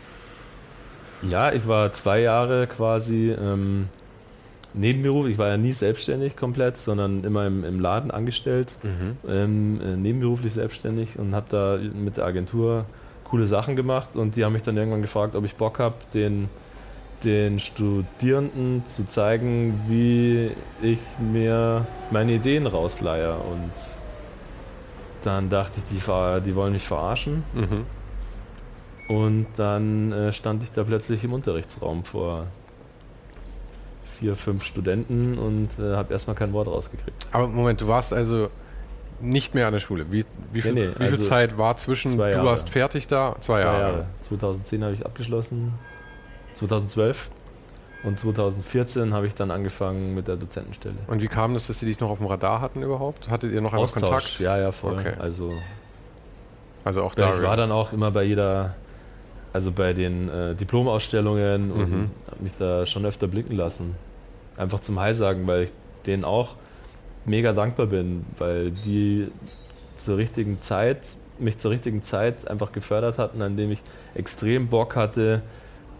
Ja, 1.30 1.52
ich 1.52 1.66
war 1.66 1.92
zwei 1.92 2.20
Jahre 2.20 2.66
quasi 2.66 3.30
ähm, 3.30 3.88
Nebenberuf. 4.72 5.26
Ich 5.26 5.38
war 5.38 5.48
ja 5.48 5.56
nie 5.56 5.72
selbstständig 5.72 6.36
komplett, 6.36 6.76
sondern 6.76 7.24
immer 7.24 7.46
im, 7.46 7.64
im 7.64 7.80
Laden 7.80 8.10
angestellt, 8.10 8.72
mhm. 8.82 9.16
ähm, 9.28 9.80
äh, 9.80 9.96
nebenberuflich 9.96 10.52
selbstständig 10.52 11.18
und 11.18 11.34
habe 11.34 11.46
da 11.48 11.78
mit 11.78 12.16
der 12.16 12.26
Agentur 12.26 12.86
coole 13.24 13.46
Sachen 13.46 13.76
gemacht 13.76 14.16
und 14.16 14.36
die 14.36 14.44
haben 14.44 14.52
mich 14.52 14.62
dann 14.62 14.76
irgendwann 14.76 15.02
gefragt, 15.02 15.34
ob 15.34 15.44
ich 15.44 15.54
Bock 15.56 15.78
habe, 15.78 15.96
den 16.12 16.48
den 17.24 17.58
Studierenden 17.58 18.84
zu 18.84 19.06
zeigen, 19.06 19.80
wie 19.88 20.50
ich 20.82 21.00
mir 21.18 21.86
meine 22.10 22.32
Ideen 22.32 22.66
rausleihe. 22.66 23.32
Und 23.32 23.72
dann 25.22 25.50
dachte 25.50 25.78
ich, 25.78 25.84
die, 25.84 26.40
die 26.42 26.54
wollen 26.54 26.72
mich 26.72 26.86
verarschen. 26.86 27.44
Mhm. 27.54 27.86
Und 29.08 29.46
dann 29.56 30.12
äh, 30.12 30.32
stand 30.32 30.62
ich 30.62 30.72
da 30.72 30.84
plötzlich 30.84 31.22
im 31.24 31.32
Unterrichtsraum 31.32 32.04
vor 32.04 32.46
vier, 34.18 34.36
fünf 34.36 34.64
Studenten 34.64 35.38
und 35.38 35.78
äh, 35.78 35.94
habe 35.94 36.12
erstmal 36.12 36.36
kein 36.36 36.52
Wort 36.52 36.68
rausgekriegt. 36.68 37.26
Aber 37.32 37.48
Moment, 37.48 37.80
du 37.80 37.88
warst 37.88 38.12
also 38.12 38.48
nicht 39.20 39.54
mehr 39.54 39.66
an 39.66 39.72
der 39.72 39.80
Schule. 39.80 40.06
Wie, 40.10 40.24
wie, 40.52 40.62
viel, 40.62 40.72
nee, 40.72 40.86
nee, 40.86 40.94
wie 40.94 41.04
viel 41.04 41.14
also 41.14 41.28
Zeit 41.28 41.58
war 41.58 41.76
zwischen, 41.76 42.12
du 42.12 42.18
warst 42.18 42.70
fertig 42.70 43.06
da? 43.06 43.36
Zwei, 43.40 43.56
zwei 43.56 43.60
Jahre. 43.60 43.80
Jahre. 43.80 44.06
2010 44.22 44.84
habe 44.84 44.94
ich 44.94 45.04
abgeschlossen, 45.04 45.74
2012. 46.54 47.30
Und 48.04 48.18
2014 48.18 49.14
habe 49.14 49.26
ich 49.26 49.34
dann 49.34 49.50
angefangen 49.50 50.14
mit 50.14 50.28
der 50.28 50.36
Dozentenstelle. 50.36 50.96
Und 51.06 51.22
wie 51.22 51.26
kam 51.26 51.54
das, 51.54 51.68
dass 51.68 51.80
sie 51.80 51.86
dich 51.86 52.00
noch 52.00 52.10
auf 52.10 52.18
dem 52.18 52.26
Radar 52.26 52.60
hatten 52.60 52.82
überhaupt? 52.82 53.30
Hattet 53.30 53.52
ihr 53.52 53.62
noch 53.62 53.72
einmal 53.72 53.88
Kontakt? 53.88 54.40
Ja, 54.40 54.58
ja, 54.58 54.72
voll. 54.72 54.98
Okay. 54.98 55.14
Also, 55.18 55.50
also 56.84 57.02
auch 57.02 57.14
da. 57.14 57.34
Ich 57.34 57.42
war 57.42 57.56
dann 57.56 57.72
auch 57.72 57.94
immer 57.94 58.10
bei 58.10 58.24
jeder, 58.24 58.74
also 59.54 59.70
bei 59.70 59.92
den 59.92 60.28
äh, 60.28 60.54
Diplomausstellungen 60.56 61.70
und 61.70 61.90
mhm. 61.90 62.10
habe 62.26 62.42
mich 62.42 62.52
da 62.58 62.84
schon 62.86 63.06
öfter 63.06 63.28
blicken 63.28 63.54
lassen. 63.54 63.94
Einfach 64.56 64.80
zum 64.80 64.98
Hi 64.98 65.14
sagen, 65.14 65.46
weil 65.46 65.62
ich 65.62 65.72
denen 66.06 66.24
auch 66.24 66.56
mega 67.24 67.52
dankbar 67.52 67.86
bin, 67.86 68.26
weil 68.36 68.72
die 68.72 69.28
zur 69.96 70.16
richtigen 70.16 70.60
Zeit, 70.60 70.98
mich 71.38 71.56
zur 71.58 71.70
richtigen 71.70 72.02
Zeit 72.02 72.48
einfach 72.50 72.72
gefördert 72.72 73.16
hatten, 73.18 73.42
an 73.42 73.56
dem 73.56 73.70
ich 73.70 73.78
extrem 74.16 74.66
Bock 74.66 74.96
hatte, 74.96 75.42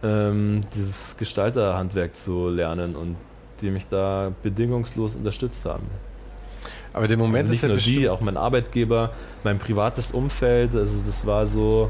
ähm, 0.03 0.63
dieses 0.75 1.17
Gestalterhandwerk 1.17 2.17
zu 2.17 2.49
lernen 2.49 2.97
und 2.97 3.15
die 3.61 3.71
mich 3.71 3.87
da 3.87 4.33
bedingungslos 4.43 5.15
unterstützt 5.15 5.65
haben. 5.65 5.87
Aber 6.93 7.07
der 7.07 7.17
Moment 7.17 7.49
also 7.49 7.51
nicht 7.51 7.59
ist 7.59 7.63
ja 7.63 7.69
nur 7.69 7.77
bestimmt, 7.77 7.97
die, 7.99 8.09
auch 8.09 8.21
mein 8.21 8.37
Arbeitgeber, 8.37 9.13
mein 9.45 9.61
privates 9.61 10.11
Umfeld. 10.11 10.75
Also 10.75 11.03
das 11.07 11.25
war 11.25 11.47
so, 11.47 11.89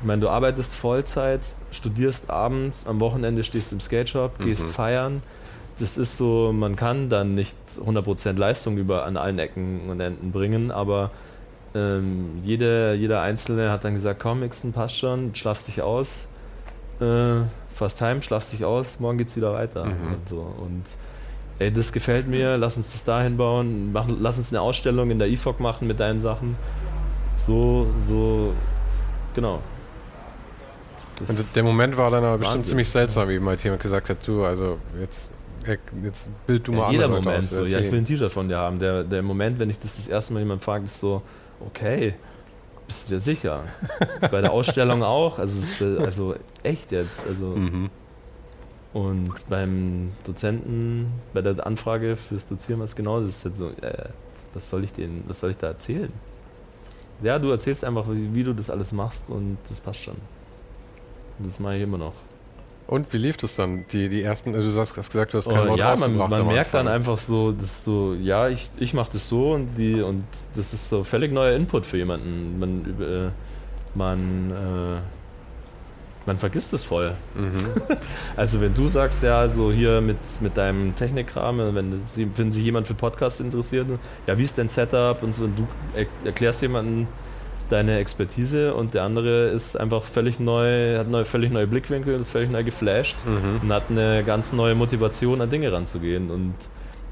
ich 0.00 0.06
meine, 0.06 0.20
du 0.22 0.28
arbeitest 0.28 0.74
Vollzeit, 0.74 1.40
studierst 1.72 2.30
abends, 2.30 2.86
am 2.86 3.00
Wochenende 3.00 3.42
stehst 3.44 3.70
du 3.72 3.76
im 3.76 3.80
Skate 3.80 4.08
Shop, 4.08 4.38
gehst 4.38 4.64
Mhm. 4.64 4.70
feiern. 4.70 5.22
Das 5.78 5.96
ist 5.96 6.16
so, 6.16 6.52
man 6.52 6.76
kann 6.76 7.08
dann 7.08 7.34
nicht 7.34 7.56
100% 7.84 8.38
Leistung 8.38 8.76
über 8.76 9.04
an 9.06 9.16
allen 9.16 9.38
Ecken 9.38 9.88
und 9.88 10.00
Enden 10.00 10.30
bringen, 10.32 10.70
aber 10.70 11.10
ähm, 11.74 12.40
jede, 12.42 12.94
jeder 12.94 13.22
Einzelne 13.22 13.70
hat 13.70 13.84
dann 13.84 13.94
gesagt, 13.94 14.20
komm, 14.20 14.40
Mixen, 14.40 14.72
passt 14.72 14.98
schon, 14.98 15.34
schlafst 15.34 15.68
dich 15.68 15.80
aus, 15.82 16.26
äh, 17.00 17.36
fast 17.74 18.00
heim, 18.02 18.20
schlafst 18.22 18.52
dich 18.52 18.64
aus, 18.64 19.00
morgen 19.00 19.18
geht's 19.18 19.36
wieder 19.36 19.52
weiter. 19.54 19.84
Mhm. 19.86 19.90
Und, 20.14 20.28
so. 20.28 20.36
und 20.36 20.84
ey, 21.60 21.72
das 21.72 21.92
gefällt 21.92 22.26
mir, 22.26 22.56
lass 22.58 22.76
uns 22.76 22.92
das 22.92 23.04
dahin 23.04 23.36
bauen, 23.36 23.92
mach, 23.92 24.06
lass 24.08 24.36
uns 24.38 24.52
eine 24.52 24.60
Ausstellung 24.60 25.10
in 25.10 25.18
der 25.18 25.28
IFOC 25.28 25.60
machen 25.60 25.86
mit 25.86 26.00
deinen 26.00 26.20
Sachen. 26.20 26.56
So, 27.38 27.86
so, 28.08 28.52
genau. 29.34 29.60
Und 31.28 31.44
der 31.56 31.62
Moment 31.62 31.96
war 31.96 32.10
dann 32.10 32.24
aber 32.24 32.38
bestimmt 32.38 32.56
Wahnsinn. 32.58 32.68
ziemlich 32.70 32.88
seltsam, 32.88 33.30
eben 33.30 33.46
als 33.48 33.62
jemand 33.62 33.82
gesagt 33.82 34.08
hat, 34.10 34.26
du, 34.26 34.44
also 34.44 34.78
jetzt, 35.00 35.32
jetzt 36.02 36.28
bild 36.46 36.66
du 36.66 36.72
mal 36.72 36.86
ja, 36.86 36.92
jeder 36.92 37.08
Moment 37.08 37.38
aus, 37.38 37.50
so. 37.50 37.64
Ja, 37.64 37.78
ich 37.80 37.90
will 37.90 37.98
ein 38.00 38.04
T-Shirt 38.04 38.30
von 38.30 38.48
dir 38.48 38.58
haben. 38.58 38.78
Der, 38.78 39.04
der 39.04 39.22
Moment, 39.22 39.58
wenn 39.58 39.70
ich 39.70 39.78
das 39.78 39.96
das 39.96 40.08
erste 40.08 40.32
Mal 40.32 40.40
jemand 40.40 40.62
fragt, 40.64 40.84
ist 40.84 41.00
so, 41.00 41.22
okay, 41.64 42.14
bist 42.86 43.08
du 43.08 43.14
dir 43.14 43.20
sicher? 43.20 43.64
Bei 44.30 44.40
der 44.40 44.52
Ausstellung 44.52 45.02
auch. 45.02 45.38
Also, 45.38 45.58
es 45.58 45.80
ist, 45.80 45.80
äh, 45.80 46.02
also 46.02 46.34
echt 46.62 46.90
jetzt. 46.92 47.26
Also, 47.26 47.46
Mhm. 47.46 47.90
Und 48.92 49.48
beim 49.48 50.10
Dozenten, 50.24 51.12
bei 51.32 51.42
der 51.42 51.64
Anfrage 51.64 52.16
fürs 52.16 52.48
Dozieren, 52.48 52.80
was 52.80 52.96
genau, 52.96 53.20
das 53.20 53.28
ist 53.36 53.44
jetzt 53.44 53.58
so, 53.58 53.68
äh, 53.68 54.08
was 54.52 54.68
soll 54.68 54.82
ich 54.82 54.92
denen, 54.92 55.22
was 55.28 55.38
soll 55.38 55.50
ich 55.52 55.58
da 55.58 55.68
erzählen? 55.68 56.12
Ja, 57.22 57.38
du 57.38 57.50
erzählst 57.50 57.84
einfach, 57.84 58.06
wie, 58.10 58.34
wie 58.34 58.42
du 58.42 58.52
das 58.52 58.68
alles 58.68 58.90
machst 58.90 59.28
und 59.28 59.58
das 59.68 59.78
passt 59.78 60.02
schon. 60.02 60.16
Das 61.44 61.60
mache 61.60 61.76
ich 61.76 61.82
immer 61.82 61.98
noch. 61.98 62.14
Und 62.86 63.12
wie 63.12 63.18
lief 63.18 63.36
das 63.36 63.54
dann? 63.54 63.84
Die, 63.92 64.08
die 64.08 64.22
ersten, 64.22 64.52
also 64.54 64.68
du 64.68 64.76
hast, 64.80 64.94
gesagt, 64.94 65.32
du 65.32 65.38
hast 65.38 65.48
kein 65.48 65.60
Oh, 65.66 65.68
Wort 65.68 65.78
ja, 65.78 65.94
man, 65.96 66.16
man 66.16 66.46
merkt 66.48 66.74
dann 66.74 66.88
einfach 66.88 67.18
so, 67.18 67.52
dass 67.52 67.84
so, 67.84 68.14
ja, 68.14 68.48
ich, 68.48 68.68
ich 68.78 68.94
mache 68.94 69.10
das 69.12 69.28
so 69.28 69.52
und 69.52 69.76
die 69.76 70.02
und 70.02 70.24
das 70.56 70.72
ist 70.74 70.88
so 70.88 71.04
völlig 71.04 71.30
neuer 71.30 71.54
Input 71.54 71.86
für 71.86 71.98
jemanden. 71.98 72.58
Man 72.58 72.84
über- 72.84 73.08
äh, 73.26 73.28
man 73.94 74.50
äh, 74.50 75.00
man 76.26 76.38
vergisst 76.38 76.72
es 76.72 76.84
voll. 76.84 77.14
Mhm. 77.34 77.96
Also 78.36 78.60
wenn 78.60 78.74
du 78.74 78.88
sagst, 78.88 79.22
ja, 79.22 79.48
so 79.48 79.70
hier 79.72 80.00
mit, 80.00 80.18
mit 80.40 80.56
deinem 80.56 80.94
Technikkram, 80.94 81.58
wenn, 81.74 82.02
wenn 82.36 82.52
sich 82.52 82.64
jemand 82.64 82.86
für 82.86 82.94
Podcasts 82.94 83.40
interessiert, 83.40 83.86
ja, 84.26 84.36
wie 84.36 84.44
ist 84.44 84.58
dein 84.58 84.68
Setup 84.68 85.22
und 85.22 85.34
so, 85.34 85.44
und 85.44 85.56
du 85.58 85.66
er, 85.94 86.06
erklärst 86.24 86.62
jemandem 86.62 87.06
deine 87.70 87.98
Expertise 87.98 88.74
und 88.74 88.94
der 88.94 89.04
andere 89.04 89.48
ist 89.48 89.78
einfach 89.78 90.02
völlig 90.04 90.40
neu, 90.40 90.98
hat 90.98 91.08
neue, 91.08 91.24
völlig 91.24 91.50
neue 91.52 91.66
Blickwinkel, 91.66 92.18
ist 92.20 92.30
völlig 92.30 92.50
neu 92.50 92.64
geflasht 92.64 93.16
Mhm. 93.26 93.60
und 93.62 93.72
hat 93.72 93.84
eine 93.90 94.22
ganz 94.24 94.52
neue 94.52 94.74
Motivation, 94.74 95.40
an 95.40 95.50
Dinge 95.50 95.72
ranzugehen. 95.72 96.30
Und 96.30 96.54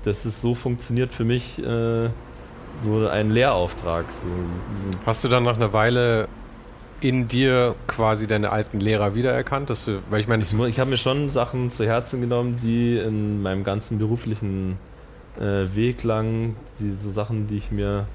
das 0.05 0.27
ist 0.27 0.41
so 0.41 0.55
funktioniert 0.55 1.13
für 1.13 1.25
mich 1.25 1.59
äh, 1.59 2.09
so 2.85 3.09
ein 3.09 3.31
Lehrauftrag. 3.31 4.05
So. 4.13 4.27
Hast 5.07 5.25
du 5.25 5.29
dann 5.29 5.45
nach 5.45 5.57
einer 5.57 5.73
Weile 5.73 6.29
in 7.01 7.29
dir 7.29 7.75
quasi 7.87 8.27
deine 8.27 8.51
alten 8.51 8.81
Lehrer 8.81 9.15
wiedererkannt? 9.15 9.71
Dass 9.71 9.85
du, 9.85 10.01
weil 10.11 10.21
ich 10.21 10.29
meine, 10.29 10.43
Ich, 10.43 10.53
ich 10.53 10.81
habe 10.81 10.91
mir 10.91 10.97
schon 10.97 11.29
Sachen 11.31 11.71
zu 11.71 11.85
Herzen 11.87 12.21
genommen, 12.21 12.57
die 12.63 12.99
in 12.99 13.43
meinem 13.43 13.63
ganzen 13.65 13.99
beruflichen 13.99 14.77
äh, 15.39 15.67
Weg 15.75 16.03
lang, 16.05 16.57
die 16.81 16.93
so 17.01 17.11
Sachen, 17.11 17.47
die 17.47 17.59
ich 17.59 17.71
mir 17.71 18.07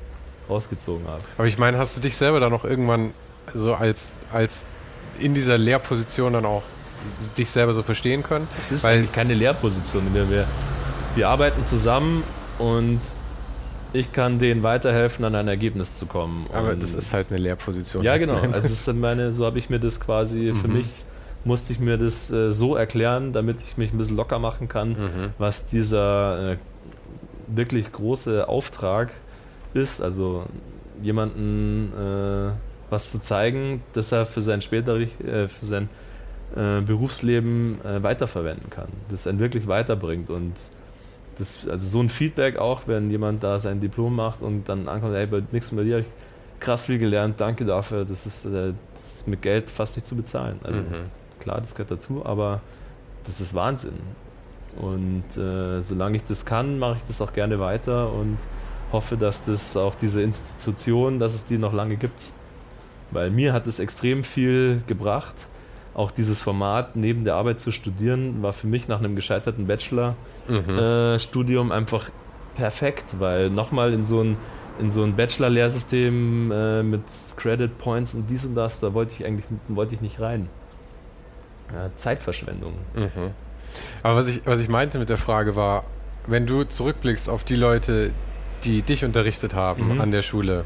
rausgezogen 0.49 1.07
habe. 1.07 1.21
aber 1.37 1.47
ich 1.47 1.57
meine, 1.57 1.77
hast 1.77 1.95
du 1.97 2.01
dich 2.01 2.15
selber 2.17 2.39
dann 2.39 2.51
noch 2.51 2.63
irgendwann 2.65 3.11
so 3.53 3.73
als, 3.75 4.17
als 4.31 4.63
in 5.19 5.33
dieser 5.33 5.57
Lehrposition 5.57 6.33
dann 6.33 6.45
auch 6.45 6.63
dich 7.37 7.49
selber 7.49 7.73
so 7.73 7.83
verstehen 7.83 8.23
können? 8.23 8.47
Es 8.61 8.71
ist 8.71 8.83
Weil- 8.83 9.05
keine 9.07 9.33
Lehrposition, 9.33 10.07
in 10.07 10.13
der 10.13 10.29
wir, 10.29 10.47
wir 11.15 11.29
arbeiten 11.29 11.65
zusammen 11.65 12.23
und 12.59 12.99
ich 13.95 14.11
kann 14.11 14.39
denen 14.39 14.63
weiterhelfen, 14.63 15.23
an 15.25 15.35
ein 15.35 15.47
Ergebnis 15.47 15.95
zu 15.95 16.07
kommen. 16.07 16.47
Aber 16.51 16.71
und 16.71 16.81
das 16.81 16.93
ist 16.95 17.13
halt 17.13 17.27
eine 17.29 17.39
Lehrposition. 17.39 18.01
Ja, 18.03 18.17
genau. 18.17 18.35
Also 18.35 18.57
es 18.67 18.87
ist 18.87 18.93
meine, 18.95 19.31
so 19.33 19.45
habe 19.45 19.59
ich 19.59 19.69
mir 19.69 19.79
das 19.79 19.99
quasi 19.99 20.53
für 20.59 20.67
Mhm. 20.67 20.73
mich 20.73 20.87
musste 21.45 21.73
ich 21.73 21.79
mir 21.79 21.97
das 21.97 22.31
äh, 22.31 22.53
so 22.53 22.75
erklären, 22.77 23.33
damit 23.33 23.57
ich 23.61 23.75
mich 23.77 23.91
ein 23.93 23.97
bisschen 23.97 24.15
locker 24.15 24.39
machen 24.39 24.69
kann, 24.69 24.91
Mhm. 24.91 25.33
was 25.37 25.67
dieser 25.67 26.53
äh, 26.53 26.57
wirklich 27.47 27.91
große 27.91 28.47
Auftrag 28.47 29.11
ist. 29.73 30.01
Also 30.01 30.45
jemanden 31.01 31.91
äh, 31.93 32.51
was 32.89 33.11
zu 33.11 33.19
zeigen, 33.19 33.81
dass 33.93 34.11
er 34.11 34.25
für 34.25 34.41
sein 34.41 34.61
späteres, 34.61 35.09
äh, 35.21 35.47
für 35.47 35.65
sein 35.65 35.89
äh, 36.55 36.81
Berufsleben 36.81 37.79
äh, 37.83 38.03
weiterverwenden 38.03 38.69
kann, 38.69 38.89
das 39.09 39.25
einen 39.25 39.39
wirklich 39.39 39.67
weiterbringt 39.67 40.29
und 40.29 40.53
das, 41.39 41.67
also 41.67 41.87
so 41.87 41.99
ein 41.99 42.09
Feedback 42.09 42.57
auch, 42.57 42.81
wenn 42.85 43.09
jemand 43.09 43.43
da 43.43 43.57
sein 43.57 43.79
Diplom 43.79 44.15
macht 44.15 44.43
und 44.43 44.69
dann 44.69 44.87
ankommt, 44.87 45.15
ey, 45.15 45.25
bei 45.25 45.41
nächsten 45.51 45.75
Mal 45.75 45.85
dir 45.85 45.95
habe 45.95 46.05
ich 46.05 46.13
krass 46.59 46.85
viel 46.85 46.99
gelernt, 46.99 47.41
danke 47.41 47.65
dafür, 47.65 48.05
das 48.05 48.27
ist, 48.27 48.45
äh, 48.45 48.73
das 48.93 49.15
ist 49.15 49.27
mit 49.27 49.41
Geld 49.41 49.71
fast 49.71 49.95
nicht 49.97 50.05
zu 50.07 50.15
bezahlen. 50.15 50.59
Also 50.63 50.79
Mhm. 50.81 50.85
klar, 51.39 51.59
das 51.59 51.73
gehört 51.73 51.89
dazu, 51.89 52.23
aber 52.23 52.61
das 53.25 53.41
ist 53.41 53.55
Wahnsinn. 53.55 53.97
Und 54.79 55.35
äh, 55.35 55.81
solange 55.81 56.17
ich 56.17 56.23
das 56.25 56.45
kann, 56.45 56.77
mache 56.77 56.97
ich 56.97 57.03
das 57.07 57.19
auch 57.21 57.33
gerne 57.33 57.59
weiter 57.59 58.13
und 58.13 58.37
hoffe, 58.93 59.17
dass 59.17 59.43
das 59.43 59.75
auch 59.75 59.95
diese 59.95 60.21
Institution, 60.21 61.19
dass 61.19 61.35
es 61.35 61.45
die 61.45 61.57
noch 61.57 61.73
lange 61.73 61.97
gibt. 61.97 62.31
Weil 63.11 63.29
mir 63.29 63.51
hat 63.51 63.67
es 63.67 63.79
extrem 63.79 64.23
viel 64.23 64.81
gebracht. 64.87 65.35
Auch 65.93 66.11
dieses 66.11 66.41
Format 66.41 66.95
neben 66.95 67.25
der 67.25 67.35
Arbeit 67.35 67.59
zu 67.59 67.71
studieren, 67.71 68.41
war 68.41 68.53
für 68.53 68.67
mich 68.67 68.87
nach 68.87 68.99
einem 68.99 69.15
gescheiterten 69.15 69.67
Bachelor-Studium 69.67 71.65
Mhm. 71.67 71.71
äh, 71.71 71.75
einfach 71.75 72.09
perfekt, 72.55 73.19
weil 73.19 73.49
nochmal 73.49 73.93
in 73.93 74.03
so 74.03 74.21
ein, 74.21 74.37
in 74.79 74.89
so 74.89 75.03
ein 75.03 75.15
Bachelor-Lehrsystem 75.15 76.51
äh, 76.51 76.83
mit 76.83 77.01
Credit 77.35 77.77
Points 77.77 78.15
und 78.15 78.27
dies 78.29 78.45
und 78.45 78.55
das, 78.55 78.79
da 78.79 78.93
wollte 78.93 79.13
ich 79.17 79.25
eigentlich 79.25 79.45
wollte 79.67 79.93
ich 79.93 80.01
nicht 80.01 80.19
rein. 80.19 80.49
Ja, 81.71 81.89
Zeitverschwendung. 81.95 82.73
Mhm. 82.95 83.31
Aber 84.03 84.15
was 84.15 84.27
ich, 84.27 84.41
was 84.45 84.59
ich 84.59 84.69
meinte 84.69 84.99
mit 84.99 85.09
der 85.09 85.17
Frage 85.17 85.55
war, 85.55 85.83
wenn 86.27 86.45
du 86.45 86.63
zurückblickst 86.63 87.29
auf 87.29 87.43
die 87.43 87.55
Leute, 87.55 88.11
die 88.65 88.81
dich 88.81 89.03
unterrichtet 89.05 89.53
haben 89.53 89.95
Mhm. 89.95 90.01
an 90.01 90.11
der 90.11 90.21
Schule, 90.21 90.65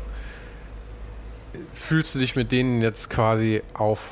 fühlst 1.74 2.16
du 2.16 2.20
dich 2.20 2.36
mit 2.36 2.52
denen 2.52 2.82
jetzt 2.82 3.10
quasi 3.10 3.62
auf, 3.74 4.12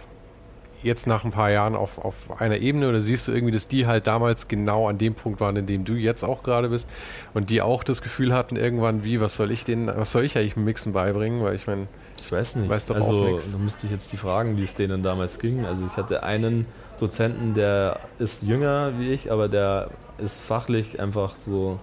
jetzt 0.84 1.08
nach 1.08 1.24
ein 1.26 1.32
paar 1.32 1.52
Jahren 1.52 1.76
auf, 1.76 1.98
auf 1.98 2.16
einer 2.40 2.58
Ebene 2.58 2.90
oder 2.90 3.02
siehst 3.02 3.28
du 3.28 3.32
irgendwie, 3.32 3.52
dass 3.52 3.68
die 3.68 3.88
halt 3.88 4.08
damals 4.08 4.48
genau 4.48 4.88
an 4.88 4.98
dem 4.98 5.16
Punkt 5.16 5.40
waren, 5.40 5.56
in 5.56 5.66
dem 5.66 5.84
du 5.84 5.94
jetzt 5.94 6.24
auch 6.24 6.44
gerade 6.44 6.70
bist 6.70 6.90
und 7.34 7.50
die 7.50 7.62
auch 7.62 7.84
das 7.84 8.02
Gefühl 8.02 8.34
hatten 8.34 8.56
irgendwann, 8.56 9.04
wie, 9.04 9.20
was 9.20 9.36
soll 9.36 9.52
ich 9.52 9.66
denen, 9.66 9.88
was 9.88 10.12
soll 10.12 10.24
ich 10.24 10.38
eigentlich 10.38 10.56
Mixen 10.56 10.94
beibringen, 10.94 11.44
weil 11.44 11.56
ich 11.56 11.68
meine, 11.68 11.88
Ich 12.22 12.32
weiß 12.32 12.58
nicht. 12.58 12.70
Weiß 12.70 12.86
doch 12.86 12.96
also, 12.96 13.24
auch 13.26 13.32
nix. 13.32 13.52
da 13.52 13.58
müsste 13.58 13.86
ich 13.88 13.92
jetzt 13.92 14.12
die 14.14 14.18
fragen, 14.18 14.58
wie 14.58 14.64
es 14.64 14.74
denen 14.76 15.04
damals 15.04 15.40
ging. 15.40 15.66
Also 15.66 15.86
ich 15.86 15.98
hatte 15.98 16.24
einen 16.24 16.66
Dozenten, 17.00 17.54
der 17.54 18.00
ist 18.20 18.44
jünger 18.44 18.94
wie 19.00 19.12
ich, 19.12 19.32
aber 19.32 19.48
der 19.50 19.90
ist 20.18 20.40
fachlich 20.40 21.00
einfach 21.00 21.36
so, 21.36 21.80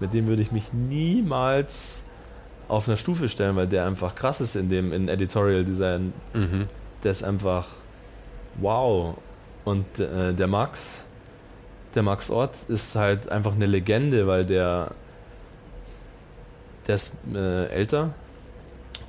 mit 0.00 0.14
dem 0.14 0.26
würde 0.26 0.42
ich 0.42 0.50
mich 0.50 0.72
niemals 0.72 2.02
auf 2.68 2.88
einer 2.88 2.96
Stufe 2.96 3.28
stellen, 3.28 3.56
weil 3.56 3.66
der 3.66 3.86
einfach 3.86 4.14
krass 4.14 4.40
ist 4.40 4.56
in 4.56 4.68
dem 4.68 4.92
in 4.92 5.08
Editorial 5.08 5.64
Design. 5.64 6.12
mhm. 6.34 6.66
Der 7.02 7.12
ist 7.12 7.22
einfach 7.22 7.66
wow. 8.56 9.16
Und 9.64 9.98
äh, 9.98 10.32
der 10.32 10.46
Max, 10.46 11.04
der 11.94 12.02
Max 12.02 12.30
Ott 12.30 12.52
ist 12.68 12.94
halt 12.96 13.28
einfach 13.28 13.54
eine 13.54 13.66
Legende, 13.66 14.26
weil 14.26 14.44
der, 14.44 14.92
der 16.86 16.94
ist 16.94 17.12
äh, 17.34 17.66
älter 17.66 18.10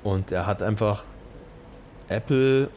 und 0.03 0.31
er 0.31 0.45
hat 0.45 0.61
einfach 0.61 1.03
Apple 2.09 2.69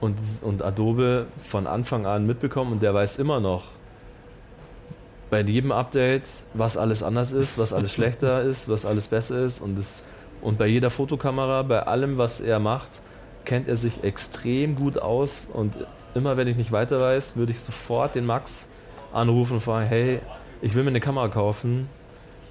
und, 0.00 0.18
und 0.42 0.62
Adobe 0.62 1.26
von 1.44 1.66
Anfang 1.66 2.06
an 2.06 2.26
mitbekommen 2.26 2.72
und 2.72 2.82
der 2.82 2.94
weiß 2.94 3.18
immer 3.18 3.40
noch 3.40 3.64
bei 5.30 5.40
jedem 5.40 5.72
Update, 5.72 6.22
was 6.54 6.76
alles 6.76 7.02
anders 7.02 7.32
ist, 7.32 7.58
was 7.58 7.72
alles 7.72 7.92
schlechter 7.92 8.42
ist, 8.50 8.68
was 8.68 8.84
alles 8.84 9.08
besser 9.08 9.44
ist 9.44 9.60
und, 9.60 9.78
das, 9.78 10.04
und 10.40 10.58
bei 10.58 10.66
jeder 10.66 10.90
Fotokamera, 10.90 11.62
bei 11.62 11.82
allem, 11.82 12.18
was 12.18 12.40
er 12.40 12.58
macht, 12.58 12.90
kennt 13.44 13.68
er 13.68 13.76
sich 13.76 14.04
extrem 14.04 14.76
gut 14.76 14.98
aus 14.98 15.48
und 15.52 15.76
immer 16.14 16.36
wenn 16.36 16.48
ich 16.48 16.56
nicht 16.56 16.72
weiter 16.72 17.00
weiß, 17.00 17.36
würde 17.36 17.52
ich 17.52 17.60
sofort 17.60 18.14
den 18.14 18.26
Max 18.26 18.66
anrufen 19.12 19.54
und 19.54 19.60
fragen, 19.60 19.86
hey, 19.86 20.20
ich 20.60 20.74
will 20.74 20.82
mir 20.82 20.90
eine 20.90 21.00
Kamera 21.00 21.28
kaufen, 21.28 21.88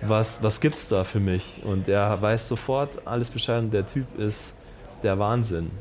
was, 0.01 0.43
was 0.43 0.61
gibt's 0.61 0.89
da 0.89 1.03
für 1.03 1.19
mich? 1.19 1.61
Und 1.63 1.88
er 1.88 2.21
weiß 2.21 2.47
sofort 2.47 3.05
alles 3.05 3.30
Bescheid 3.30 3.59
und 3.63 3.73
der 3.73 3.86
Typ 3.86 4.05
ist 4.19 4.53
der 5.03 5.17
Wahnsinn. 5.17 5.71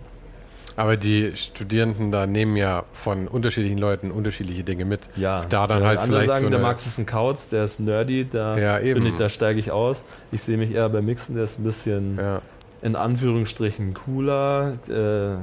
Aber 0.77 0.97
die 0.97 1.33
Studierenden 1.37 2.11
da 2.13 2.27
nehmen 2.27 2.57
ja 2.57 2.85
von 2.93 3.29
unterschiedlichen 3.29 3.79
Leuten 3.79 4.11
unterschiedliche 4.11 4.63
Dinge 4.63 4.85
mit. 4.85 5.09
Ja, 5.17 5.45
da 5.49 5.67
dann 5.67 5.85
halt 5.85 5.99
andere 5.99 6.21
vielleicht 6.21 6.35
sagen, 6.35 6.45
so 6.45 6.51
der 6.51 6.59
Max 6.61 6.87
ist 6.87 6.99
ein 6.99 7.07
Kauz, 7.07 7.49
der 7.49 7.65
ist 7.65 7.81
nerdy, 7.81 8.27
da 8.31 8.59
Ja, 8.59 8.79
eben. 8.81 9.03
bin 9.03 9.13
ich, 9.13 9.17
da 9.19 9.29
steige 9.31 9.59
ich 9.59 9.71
aus. 9.71 10.05
Ich 10.33 10.43
sehe 10.43 10.59
mich 10.59 10.73
eher 10.73 10.89
beim 10.91 11.07
Mixen, 11.07 11.35
der 11.35 11.45
ist 11.45 11.59
ein 11.59 11.65
bisschen 11.65 12.19
Ja. 12.19 12.43
in 12.83 12.95
Anführungsstrichen 12.95 13.95
cooler, 13.95 14.75
äh, 14.89 15.43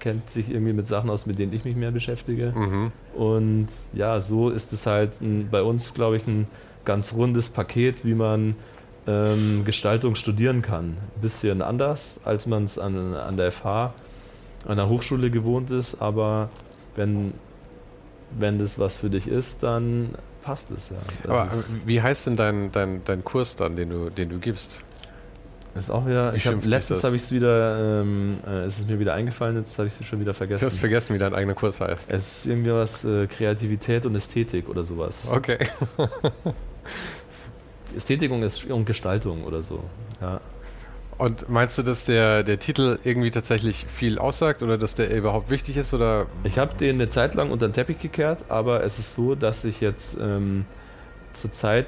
kennt 0.00 0.28
sich 0.30 0.50
irgendwie 0.50 0.72
mit 0.72 0.88
Sachen 0.88 1.10
aus, 1.10 1.26
mit 1.26 1.38
denen 1.38 1.52
ich 1.52 1.64
mich 1.64 1.76
mehr 1.76 1.90
beschäftige. 1.90 2.52
Mhm. 2.56 2.92
Und 3.14 3.68
ja, 3.92 4.20
so 4.20 4.50
ist 4.50 4.72
es 4.72 4.86
halt 4.86 5.20
ein, 5.20 5.48
bei 5.50 5.62
uns, 5.62 5.92
glaube 5.94 6.16
ich, 6.16 6.26
ein 6.26 6.46
ganz 6.84 7.12
rundes 7.14 7.48
Paket, 7.48 8.04
wie 8.04 8.14
man 8.14 8.56
ähm, 9.06 9.62
Gestaltung 9.66 10.14
studieren 10.14 10.62
kann. 10.62 10.96
Ein 11.16 11.20
bisschen 11.22 11.60
anders, 11.62 12.20
als 12.24 12.46
man 12.46 12.64
es 12.64 12.78
an, 12.78 13.14
an 13.14 13.36
der 13.36 13.52
FH, 13.52 13.92
an 14.66 14.76
der 14.76 14.88
Hochschule 14.88 15.30
gewohnt 15.30 15.70
ist, 15.70 16.00
aber 16.00 16.48
wenn, 16.96 17.34
wenn 18.30 18.58
das 18.58 18.78
was 18.78 18.98
für 18.98 19.10
dich 19.10 19.26
ist, 19.28 19.62
dann 19.62 20.10
passt 20.42 20.70
es 20.70 20.90
ja. 20.90 20.96
Das 21.22 21.30
Aber 21.30 21.52
äh, 21.52 21.58
ist, 21.58 21.86
wie 21.86 22.00
heißt 22.02 22.26
denn 22.26 22.36
dein, 22.36 22.72
dein, 22.72 23.02
dein 23.04 23.24
Kurs 23.24 23.56
dann, 23.56 23.76
den 23.76 23.90
du, 23.90 24.10
den 24.10 24.28
du 24.28 24.38
gibst? 24.38 24.82
ist 25.76 25.90
auch 25.90 26.06
wieder, 26.06 26.32
wie 26.32 26.36
ich 26.36 26.46
hab, 26.46 26.64
letztens 26.64 27.02
habe 27.02 27.16
ich 27.16 27.22
es 27.22 27.32
wieder, 27.32 28.00
ähm, 28.02 28.36
äh, 28.46 28.64
ist 28.64 28.78
es 28.78 28.86
mir 28.86 29.00
wieder 29.00 29.12
eingefallen, 29.14 29.56
jetzt 29.56 29.76
habe 29.76 29.88
ich 29.88 30.00
es 30.00 30.06
schon 30.06 30.20
wieder 30.20 30.30
Du 30.30 30.36
vergessen. 30.38 30.66
hast 30.66 30.78
vergessen, 30.78 31.14
wie 31.14 31.18
dein 31.18 31.34
eigener 31.34 31.54
Kurs 31.54 31.80
heißt. 31.80 32.12
es 32.12 32.38
ist 32.38 32.46
irgendwie 32.46 32.70
was 32.70 33.04
äh, 33.04 33.26
Kreativität 33.26 34.06
und 34.06 34.14
Ästhetik 34.14 34.68
oder 34.68 34.84
sowas. 34.84 35.24
Okay. 35.28 35.58
Ästhetik 37.96 38.30
und, 38.30 38.70
und 38.70 38.84
Gestaltung 38.84 39.42
oder 39.44 39.62
so. 39.62 39.82
Ja. 40.20 40.40
Und 41.16 41.48
meinst 41.48 41.78
du, 41.78 41.82
dass 41.82 42.04
der, 42.04 42.42
der 42.42 42.58
Titel 42.58 42.98
irgendwie 43.04 43.30
tatsächlich 43.30 43.86
viel 43.86 44.18
aussagt 44.18 44.62
oder 44.62 44.76
dass 44.78 44.94
der 44.94 45.14
überhaupt 45.16 45.48
wichtig 45.48 45.76
ist? 45.76 45.94
Oder 45.94 46.26
Ich 46.42 46.58
habe 46.58 46.74
den 46.74 46.96
eine 46.96 47.08
Zeit 47.08 47.34
lang 47.34 47.50
unter 47.50 47.68
den 47.68 47.72
Teppich 47.72 48.00
gekehrt, 48.00 48.44
aber 48.48 48.82
es 48.82 48.98
ist 48.98 49.14
so, 49.14 49.34
dass 49.34 49.64
ich 49.64 49.80
jetzt 49.80 50.18
ähm, 50.20 50.64
zurzeit 51.32 51.86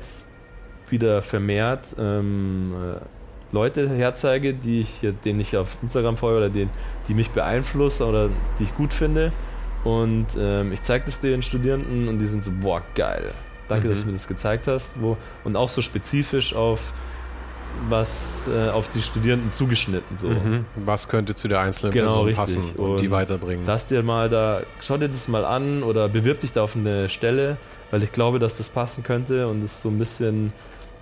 wieder 0.89 1.23
vermehrt 1.23 1.85
ähm, 1.99 2.73
äh, 2.75 3.01
Leute 3.53 3.89
herzeige, 3.89 4.55
die 4.55 4.81
ich, 4.81 5.07
denen 5.25 5.41
ich 5.41 5.57
auf 5.57 5.77
Instagram 5.83 6.17
folge 6.17 6.39
oder 6.39 6.51
denen, 6.51 6.71
die 7.09 7.15
mich 7.15 7.31
beeinflussen 7.31 8.05
oder 8.05 8.29
die 8.59 8.65
ich 8.65 8.75
gut 8.77 8.93
finde. 8.95 9.33
Und 9.85 10.27
ähm, 10.39 10.73
ich 10.73 10.83
zeige 10.83 11.05
das 11.07 11.21
den 11.21 11.43
Studierenden 11.43 12.09
und 12.09 12.19
die 12.19 12.27
sind 12.27 12.45
so, 12.45 12.51
boah, 12.61 12.83
geil. 12.95 13.31
Danke, 13.69 13.87
Mhm. 13.87 13.91
dass 13.91 14.01
du 14.01 14.07
mir 14.07 14.13
das 14.13 14.29
gezeigt 14.29 14.67
hast. 14.69 15.01
Wo, 15.01 15.17
und 15.45 15.57
auch 15.57 15.69
so 15.69 15.81
spezifisch 15.81 16.55
auf 16.55 16.93
was 17.89 18.49
äh, 18.49 18.69
auf 18.71 18.89
die 18.89 19.03
Studierenden 19.03 19.51
zugeschnitten. 19.51 20.17
So. 20.19 20.29
Mhm. 20.29 20.65
was 20.77 21.09
könnte 21.09 21.35
zu 21.35 21.49
der 21.49 21.61
einzelnen 21.61 21.93
Genau, 21.93 22.25
Person 22.25 22.27
richtig. 22.27 22.37
passen 22.73 22.81
und, 22.81 23.01
die 23.01 23.07
Und 23.09 23.11
weiterbringen? 23.13 23.65
Lass 23.67 23.87
dir 23.87 24.03
mal 24.03 24.29
da, 24.29 24.63
schau 24.81 24.97
dir 24.97 25.09
das 25.09 25.29
mal 25.29 25.45
an 25.45 25.83
oder 25.83 26.09
bewirb 26.09 26.41
dich 26.41 26.53
da 26.53 26.63
auf 26.63 26.75
eine 26.77 27.09
Stelle, 27.09 27.57
weil 27.91 28.03
ich 28.03 28.13
glaube, 28.13 28.39
dass 28.39 28.55
das 28.57 28.69
passen 28.69 29.05
könnte 29.05 29.47
und 29.49 29.63
das 29.63 29.73
ist 29.75 29.83
so 29.83 29.89
ein 29.91 29.99
bisschen, 29.99 30.53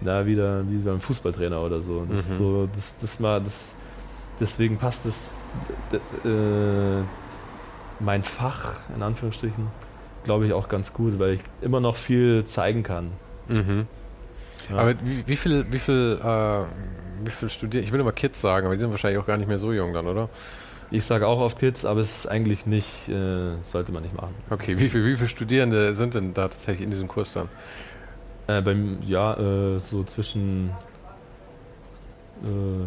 na, 0.01 0.27
wieder 0.27 0.63
wie 0.69 0.77
beim 0.79 1.01
Fußballtrainer 1.01 1.61
oder 1.61 1.81
so. 1.81 2.01
Das 2.09 2.27
Mhm. 2.29 2.33
ist 2.33 2.39
so, 2.39 2.69
das, 2.75 2.95
das 3.01 3.21
mal, 3.21 3.41
das, 3.41 3.73
deswegen 4.41 4.77
passt 4.79 5.07
das, 5.07 5.33
äh, 6.25 7.03
mein 8.01 8.23
Fach, 8.23 8.81
in 8.95 9.03
Anführungsstrichen, 9.03 9.69
glaube 10.25 10.47
ich 10.47 10.53
auch 10.53 10.69
ganz 10.69 10.93
gut, 10.93 11.19
weil 11.19 11.35
ich 11.35 11.41
immer 11.63 11.81
noch 11.81 11.97
viel 11.97 12.45
zeigen 12.45 12.83
kann. 12.83 13.11
Mhm. 13.49 13.87
Ja. 14.71 14.77
Aber 14.79 14.95
wie, 15.05 15.25
wie 15.27 15.37
viel, 15.37 15.67
wie 15.71 15.79
viel, 15.79 16.19
äh, 16.23 16.65
wie 17.25 17.31
viel 17.31 17.49
studieren? 17.51 17.85
Ich 17.85 17.93
will 17.93 18.01
immer 18.01 18.13
Kids 18.13 18.41
sagen, 18.41 18.67
aber 18.67 18.75
die 18.75 18.81
sind 18.81 18.91
wahrscheinlich 18.91 19.21
auch 19.21 19.27
gar 19.27 19.37
nicht 19.37 19.49
mehr 19.49 19.59
so 19.59 19.73
jung 19.73 19.93
dann, 19.95 20.07
oder? 20.07 20.29
Ich 20.91 21.05
sage 21.05 21.27
auch 21.27 21.41
auf 21.41 21.57
Kids, 21.59 21.85
aber 21.85 22.01
es 22.01 22.19
ist 22.19 22.27
eigentlich 22.27 22.67
nicht, 22.67 23.09
äh, 23.09 23.57
sollte 23.63 23.91
man 23.93 24.03
nicht 24.03 24.15
machen. 24.15 24.35
Okay, 24.51 24.79
wie 24.79 24.89
viel, 24.89 25.05
wie 25.05 25.17
viele 25.17 25.29
Studierende 25.29 25.95
sind 25.95 26.15
denn 26.15 26.35
da 26.35 26.43
tatsächlich 26.49 26.85
in 26.85 26.91
diesem 26.91 27.09
Kurs 27.09 27.33
dann? 27.33 27.49
Äh, 28.47 28.61
beim, 28.63 28.99
ja, 29.07 29.35
äh, 29.35 29.79
so 29.81 30.05
zwischen 30.05 30.71
äh, 32.43 32.85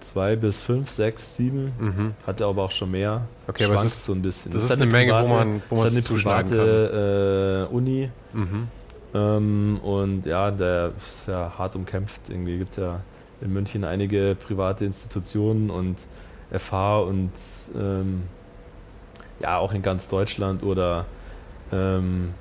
zwei 0.00 0.36
bis 0.36 0.60
fünf, 0.60 0.90
sechs, 0.90 1.36
sieben. 1.36 1.72
Mhm. 1.78 2.14
Hat 2.26 2.40
er 2.40 2.48
aber 2.48 2.62
auch 2.64 2.70
schon 2.70 2.90
mehr. 2.90 3.22
Okay, 3.46 3.64
aber 3.64 3.74
es 3.74 3.80
Schwankt 3.80 3.94
ist- 3.94 4.04
so 4.04 4.12
ein 4.12 4.22
bisschen. 4.22 4.52
das 4.52 4.64
ist 4.64 4.70
halt 4.70 4.82
eine 4.82 4.90
Menge, 4.90 5.12
wo 5.12 5.16
private- 5.18 5.28
man- 5.46 5.62
wo 5.68 5.74
es 5.76 5.80
man 5.80 5.86
ist 5.88 5.92
es 5.92 5.96
eine 5.96 6.02
zuschneiden 6.16 6.50
private 6.50 7.68
äh, 7.70 7.74
Uni. 7.74 8.10
Mhm. 8.32 8.68
Ähm, 9.16 9.80
und 9.82 10.26
ja, 10.26 10.50
der 10.50 10.92
ist 10.98 11.28
ja 11.28 11.52
hart 11.56 11.76
umkämpft. 11.76 12.28
Irgendwie 12.28 12.58
gibt 12.58 12.76
ja 12.76 13.00
in 13.40 13.52
München 13.52 13.84
einige 13.84 14.34
private 14.34 14.84
Institutionen 14.84 15.70
und 15.70 15.96
FH 16.50 17.00
und 17.00 17.32
ähm, 17.74 18.22
ja, 19.40 19.58
auch 19.58 19.72
in 19.72 19.82
ganz 19.82 20.08
Deutschland 20.08 20.62
oder 20.62 21.06
ähm, 21.72 22.32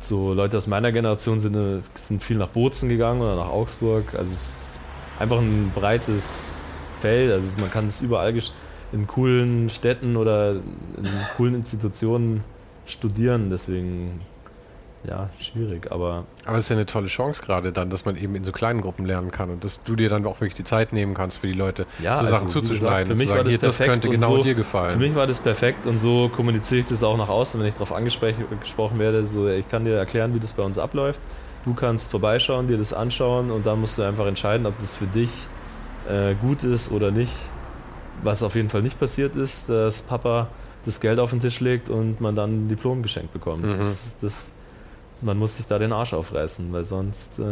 so 0.00 0.32
Leute 0.32 0.56
aus 0.56 0.66
meiner 0.66 0.92
Generation 0.92 1.40
sind, 1.40 1.54
äh, 1.54 1.80
sind 1.94 2.22
viel 2.22 2.36
nach 2.36 2.48
Bozen 2.48 2.88
gegangen 2.88 3.20
oder 3.20 3.36
nach 3.36 3.48
Augsburg. 3.48 4.14
Also 4.14 4.32
es 4.32 4.32
ist 4.32 4.78
einfach 5.18 5.38
ein 5.38 5.72
breites 5.74 6.66
Feld. 7.00 7.32
Also 7.32 7.58
man 7.58 7.70
kann 7.70 7.86
es 7.86 8.00
überall 8.00 8.34
in 8.92 9.06
coolen 9.06 9.68
Städten 9.68 10.16
oder 10.16 10.52
in 10.52 11.08
coolen 11.36 11.54
Institutionen 11.54 12.44
studieren. 12.86 13.50
Deswegen 13.50 14.20
ja, 15.04 15.30
schwierig, 15.40 15.90
aber 15.92 16.24
Aber 16.44 16.56
es 16.58 16.64
ist 16.64 16.70
ja 16.70 16.76
eine 16.76 16.86
tolle 16.86 17.06
Chance 17.06 17.42
gerade 17.42 17.72
dann, 17.72 17.88
dass 17.88 18.04
man 18.04 18.16
eben 18.16 18.34
in 18.34 18.44
so 18.44 18.52
kleinen 18.52 18.80
Gruppen 18.80 19.06
lernen 19.06 19.30
kann 19.30 19.48
und 19.50 19.64
dass 19.64 19.82
du 19.84 19.94
dir 19.96 20.08
dann 20.08 20.26
auch 20.26 20.40
wirklich 20.40 20.54
die 20.54 20.64
Zeit 20.64 20.92
nehmen 20.92 21.14
kannst 21.14 21.38
für 21.38 21.46
die 21.46 21.52
Leute, 21.52 21.86
Ja, 22.02 22.16
so 22.16 22.20
also, 22.22 22.32
Sachen 22.34 22.48
zuzuschneiden 22.48 22.80
gesagt, 22.80 23.06
für 23.08 23.14
mich 23.14 23.22
zu 23.24 23.28
war 23.30 23.36
sagen, 23.36 23.44
das 23.44 23.52
hier, 23.54 23.60
das 23.62 23.76
perfekt 23.78 23.92
könnte 23.92 24.08
und 24.08 24.14
genau 24.14 24.36
so- 24.36 24.42
dir 24.42 24.50
für 24.50 24.54
gefallen. 24.56 24.98
mich 24.98 25.14
war 25.14 25.26
das 25.26 25.40
perfekt 25.40 25.86
und 25.86 25.98
so 25.98 26.28
kommuniziere 26.28 26.80
ich 26.80 26.86
das 26.86 27.02
auch 27.04 27.16
nach 27.16 27.28
außen, 27.28 27.60
wenn 27.60 27.68
ich 27.68 27.74
darauf 27.74 27.92
angesprochen 27.92 28.98
werde. 28.98 29.26
So, 29.26 29.48
ich 29.48 29.68
kann 29.68 29.84
dir 29.84 29.94
erklären, 29.96 30.34
wie 30.34 30.40
das 30.40 30.52
bei 30.52 30.62
uns 30.62 30.78
abläuft. 30.78 31.20
Du 31.64 31.74
kannst 31.74 32.10
vorbeischauen, 32.10 32.66
dir 32.68 32.76
das 32.78 32.92
anschauen 32.92 33.50
und 33.50 33.66
dann 33.66 33.80
musst 33.80 33.98
du 33.98 34.02
einfach 34.02 34.26
entscheiden, 34.26 34.66
ob 34.66 34.78
das 34.78 34.94
für 34.96 35.06
dich 35.06 35.30
äh, 36.08 36.34
gut 36.34 36.62
ist 36.64 36.90
oder 36.92 37.10
nicht. 37.10 37.34
Was 38.22 38.42
auf 38.42 38.54
jeden 38.56 38.68
Fall 38.68 38.82
nicht 38.82 38.98
passiert 38.98 39.36
ist, 39.36 39.68
dass 39.68 40.02
Papa 40.02 40.48
das 40.84 41.00
Geld 41.00 41.18
auf 41.20 41.30
den 41.30 41.40
Tisch 41.40 41.60
legt 41.60 41.88
und 41.88 42.20
man 42.20 42.34
dann 42.34 42.64
ein 42.64 42.68
Diplom 42.68 43.02
geschenkt 43.02 43.32
bekommt. 43.32 43.64
Mhm. 43.64 43.78
Das, 43.78 44.16
das, 44.20 44.46
man 45.20 45.38
muss 45.38 45.56
sich 45.56 45.66
da 45.66 45.78
den 45.78 45.92
Arsch 45.92 46.12
aufreißen, 46.14 46.72
weil 46.72 46.84
sonst. 46.84 47.38
Äh, 47.38 47.42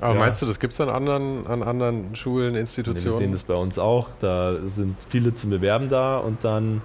Aber 0.00 0.14
ja. 0.14 0.20
meinst 0.20 0.42
du, 0.42 0.46
das 0.46 0.58
gibt 0.60 0.72
es 0.74 0.80
an 0.80 0.88
anderen, 0.88 1.46
an 1.46 1.62
anderen 1.62 2.14
Schulen, 2.16 2.48
Nee, 2.48 2.54
wir 2.54 2.60
Institutionen? 2.60 3.18
sehen 3.18 3.32
das 3.32 3.42
bei 3.44 3.54
uns 3.54 3.78
auch. 3.78 4.08
Da 4.20 4.54
sind 4.66 4.96
viele 5.08 5.34
zum 5.34 5.50
Bewerben 5.50 5.88
da 5.88 6.18
und 6.18 6.44
dann 6.44 6.82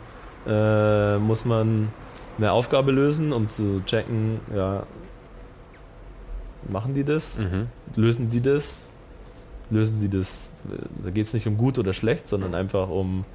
äh, 0.48 1.18
muss 1.18 1.46
man 1.46 1.90
eine 2.38 2.52
Aufgabe 2.52 2.92
lösen, 2.92 3.34
um 3.34 3.50
zu 3.50 3.82
checken, 3.86 4.40
ja, 4.56 4.84
machen 6.70 6.94
die 6.94 7.04
das? 7.04 7.38
mhm. 7.40 7.68
Lösen 7.96 8.30
die 8.30 8.42
das? 8.42 8.82
Lösen 9.70 10.00
die 10.00 10.10
das? 10.10 10.54
Da 11.04 11.10
geht 11.10 11.26
es 11.26 11.34
nicht 11.34 11.48
um 11.48 11.58
gut 11.58 11.78
oder 11.78 11.94
schlecht, 11.94 12.28
sondern 12.28 12.56
einfach 12.56 12.90
um, 12.90 13.26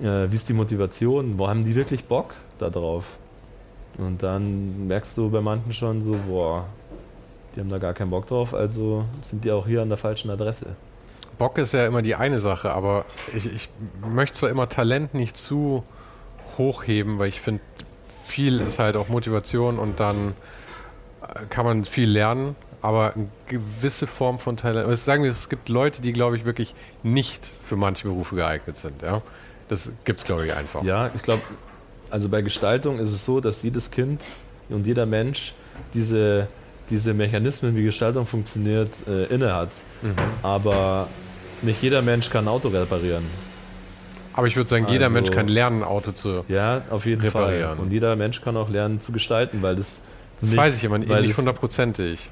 äh, 0.00 0.30
wie 0.30 0.36
ist 0.36 0.48
die 0.48 0.52
Motivation? 0.52 1.38
Wo 1.38 1.48
haben 1.48 1.64
die 1.64 1.74
wirklich 1.74 2.04
Bock 2.04 2.34
da 2.58 2.70
drauf? 2.70 3.18
Und 4.00 4.22
dann 4.22 4.86
merkst 4.88 5.16
du 5.18 5.30
bei 5.30 5.40
manchen 5.40 5.72
schon 5.72 6.02
so, 6.02 6.16
boah, 6.26 6.66
die 7.54 7.60
haben 7.60 7.68
da 7.68 7.78
gar 7.78 7.94
keinen 7.94 8.10
Bock 8.10 8.26
drauf, 8.26 8.54
also 8.54 9.04
sind 9.22 9.44
die 9.44 9.50
auch 9.50 9.66
hier 9.66 9.82
an 9.82 9.88
der 9.88 9.98
falschen 9.98 10.30
Adresse. 10.30 10.66
Bock 11.38 11.58
ist 11.58 11.72
ja 11.72 11.86
immer 11.86 12.02
die 12.02 12.14
eine 12.14 12.38
Sache, 12.38 12.70
aber 12.72 13.04
ich, 13.34 13.46
ich 13.46 13.68
möchte 14.08 14.36
zwar 14.36 14.50
immer 14.50 14.68
Talent 14.68 15.14
nicht 15.14 15.36
zu 15.36 15.84
hochheben, 16.58 17.18
weil 17.18 17.28
ich 17.28 17.40
finde, 17.40 17.62
viel 18.24 18.60
ist 18.60 18.78
halt 18.78 18.96
auch 18.96 19.08
Motivation 19.08 19.78
und 19.78 20.00
dann 20.00 20.34
äh, 21.22 21.46
kann 21.48 21.64
man 21.64 21.84
viel 21.84 22.08
lernen, 22.08 22.56
aber 22.82 23.14
eine 23.14 23.28
gewisse 23.46 24.06
Form 24.06 24.38
von 24.38 24.56
Talent. 24.56 24.96
Sagen 24.98 25.22
wir, 25.22 25.30
es 25.30 25.48
gibt 25.48 25.68
Leute, 25.68 26.02
die, 26.02 26.12
glaube 26.12 26.36
ich, 26.36 26.44
wirklich 26.44 26.74
nicht 27.02 27.50
für 27.64 27.76
manche 27.76 28.08
Berufe 28.08 28.36
geeignet 28.36 28.78
sind. 28.78 29.02
Ja? 29.02 29.22
Das 29.68 29.90
gibt 30.04 30.20
es, 30.20 30.26
glaube 30.26 30.46
ich, 30.46 30.54
einfach. 30.54 30.82
Ja, 30.82 31.10
ich 31.14 31.22
glaube, 31.22 31.42
also 32.10 32.28
bei 32.28 32.42
Gestaltung 32.42 32.98
ist 32.98 33.12
es 33.12 33.24
so, 33.24 33.40
dass 33.40 33.62
jedes 33.62 33.90
Kind 33.90 34.20
und 34.68 34.86
jeder 34.86 35.06
Mensch 35.06 35.54
diese, 35.94 36.48
diese 36.90 37.14
Mechanismen, 37.14 37.76
wie 37.76 37.84
Gestaltung 37.84 38.26
funktioniert, 38.26 38.90
äh, 39.08 39.24
inne 39.26 39.54
hat. 39.54 39.70
Mhm. 40.02 40.14
Aber 40.42 41.08
nicht 41.62 41.82
jeder 41.82 42.02
Mensch 42.02 42.30
kann 42.30 42.44
ein 42.44 42.48
Auto 42.48 42.68
reparieren. 42.68 43.24
Aber 44.32 44.46
ich 44.46 44.56
würde 44.56 44.68
sagen, 44.70 44.86
jeder 44.88 45.06
Also- 45.06 45.14
Mensch 45.14 45.30
kann 45.30 45.48
lernen, 45.48 45.82
ein 45.82 45.88
Auto 45.88 46.12
zu. 46.12 46.44
Ja, 46.48 46.82
auf 46.90 47.04
jeden 47.06 47.20
Reparieren. 47.20 47.76
Fall. 47.76 47.78
Und 47.84 47.90
jeder 47.92 48.14
Mensch 48.16 48.40
kann 48.40 48.56
auch 48.56 48.70
lernen 48.70 49.00
zu 49.00 49.12
gestalten, 49.12 49.60
weil 49.62 49.76
das. 49.76 50.02
Das 50.40 50.50
nicht- 50.50 50.58
weiß 50.58 50.76
ich 50.76 50.84
immer 50.84 50.98
nicht, 50.98 51.10
nicht 51.10 51.36
hundertprozentig. 51.36 52.30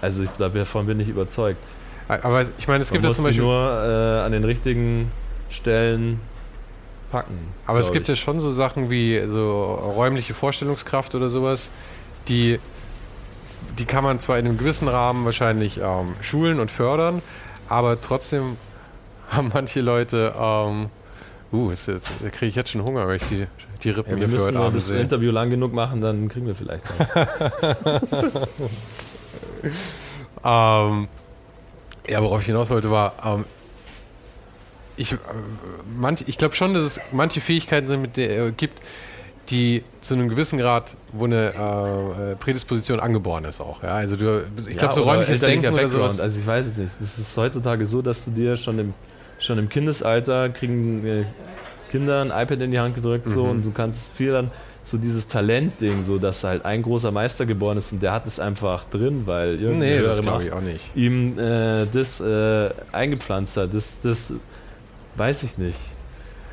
Also 0.00 0.24
ich 0.24 0.30
davon 0.30 0.86
bin 0.86 0.98
ich 1.00 1.08
überzeugt. 1.08 1.62
Aber 2.08 2.44
ich 2.58 2.68
meine, 2.68 2.82
es 2.82 2.90
gibt 2.90 3.02
Man 3.02 3.04
ja 3.04 3.08
muss 3.08 3.16
zum 3.16 3.24
Beispiel. 3.24 3.42
nur 3.44 3.54
äh, 3.60 4.24
an 4.24 4.32
den 4.32 4.44
richtigen 4.44 5.10
Stellen 5.50 6.20
packen. 7.16 7.38
Aber 7.66 7.78
es 7.78 7.92
gibt 7.92 8.08
ich. 8.08 8.18
ja 8.18 8.22
schon 8.22 8.40
so 8.40 8.50
Sachen 8.50 8.90
wie 8.90 9.22
so 9.26 9.74
räumliche 9.74 10.34
Vorstellungskraft 10.34 11.14
oder 11.14 11.28
sowas, 11.28 11.70
die 12.28 12.58
die 13.78 13.84
kann 13.84 14.04
man 14.04 14.20
zwar 14.20 14.38
in 14.38 14.46
einem 14.46 14.58
gewissen 14.58 14.88
Rahmen 14.88 15.24
wahrscheinlich 15.24 15.78
ähm, 15.78 16.14
schulen 16.22 16.60
und 16.60 16.70
fördern, 16.70 17.22
aber 17.68 18.00
trotzdem 18.00 18.56
haben 19.28 19.50
manche 19.52 19.80
Leute, 19.80 20.34
ähm, 20.38 20.88
uh, 21.52 21.70
jetzt, 21.70 21.88
da 21.88 22.30
kriege 22.30 22.46
ich 22.46 22.54
jetzt 22.54 22.70
schon 22.70 22.84
Hunger, 22.84 23.06
weil 23.08 23.16
ich 23.16 23.24
die, 23.24 23.46
die 23.82 23.90
Rippen 23.90 24.12
Ja, 24.12 24.16
hier 24.18 24.20
wir 24.20 24.28
für 24.28 24.34
müssen 24.34 24.58
heute 24.58 24.66
Abend 24.66 24.76
das. 24.76 24.90
Interview 24.90 25.32
lang 25.32 25.50
genug 25.50 25.72
machen, 25.72 26.00
dann 26.00 26.28
kriegen 26.28 26.46
wir 26.46 26.54
vielleicht 26.54 26.84
was. 26.98 28.48
Ähm, 30.44 31.08
ja, 32.08 32.22
worauf 32.22 32.40
ich 32.40 32.46
hinaus 32.46 32.70
wollte, 32.70 32.88
war, 32.88 33.14
ähm, 33.24 33.44
ich, 34.96 35.12
äh, 35.12 35.16
manch, 35.98 36.24
ich 36.26 36.38
glaube 36.38 36.54
schon, 36.54 36.74
dass 36.74 36.82
es 36.82 37.00
manche 37.12 37.40
Fähigkeiten 37.40 37.86
sind, 37.86 38.02
mit 38.02 38.16
der, 38.16 38.46
äh, 38.46 38.52
gibt, 38.52 38.80
die 39.50 39.84
zu 40.00 40.14
einem 40.14 40.28
gewissen 40.28 40.58
Grad, 40.58 40.96
wo 41.12 41.24
eine 41.24 41.52
äh, 41.54 42.32
äh, 42.32 42.36
Prädisposition 42.36 42.98
angeboren 42.98 43.44
ist 43.44 43.60
auch. 43.60 43.82
Ja? 43.82 43.90
Also 43.90 44.16
du, 44.16 44.44
ich 44.68 44.76
glaube, 44.76 44.94
so 44.94 45.02
oder 45.02 45.12
räumliches 45.12 45.40
Denken 45.40 45.72
oder 45.72 45.88
sowas. 45.88 46.20
Also 46.20 46.40
ich 46.40 46.46
weiß 46.46 46.66
es 46.66 46.78
nicht. 46.78 46.90
Es 47.00 47.18
ist 47.18 47.36
heutzutage 47.36 47.86
so, 47.86 48.02
dass 48.02 48.24
du 48.24 48.32
dir 48.32 48.56
schon 48.56 48.78
im, 48.78 48.94
schon 49.38 49.58
im 49.58 49.68
Kindesalter 49.68 50.48
kriegen 50.48 51.06
äh, 51.06 51.24
Kinder 51.90 52.20
ein 52.22 52.28
iPad 52.28 52.60
in 52.62 52.72
die 52.72 52.80
Hand 52.80 52.96
gedrückt 52.96 53.30
so 53.30 53.44
Mhm. 53.44 53.50
und 53.50 53.64
du 53.64 53.70
kannst 53.70 54.12
viel 54.14 54.32
dann 54.32 54.50
so 54.82 54.96
dieses 54.98 55.28
Talentding, 55.28 56.02
so 56.04 56.18
dass 56.18 56.42
halt 56.42 56.64
ein 56.64 56.82
großer 56.82 57.12
Meister 57.12 57.46
geboren 57.46 57.78
ist 57.78 57.92
und 57.92 58.02
der 58.02 58.12
hat 58.12 58.26
es 58.26 58.40
einfach 58.40 58.84
drin, 58.90 59.22
weil 59.26 59.60
irgendeine 59.60 59.96
nee, 59.96 60.02
das 60.02 60.20
ich 60.20 60.52
auch 60.52 60.60
nicht. 60.60 60.84
ihm 60.96 61.38
äh, 61.38 61.86
das 61.92 62.20
äh, 62.20 62.70
eingepflanzt 62.92 63.56
hat. 63.56 63.72
Das, 63.72 63.98
das 64.02 64.32
weiß 65.16 65.42
ich 65.44 65.58
nicht. 65.58 65.78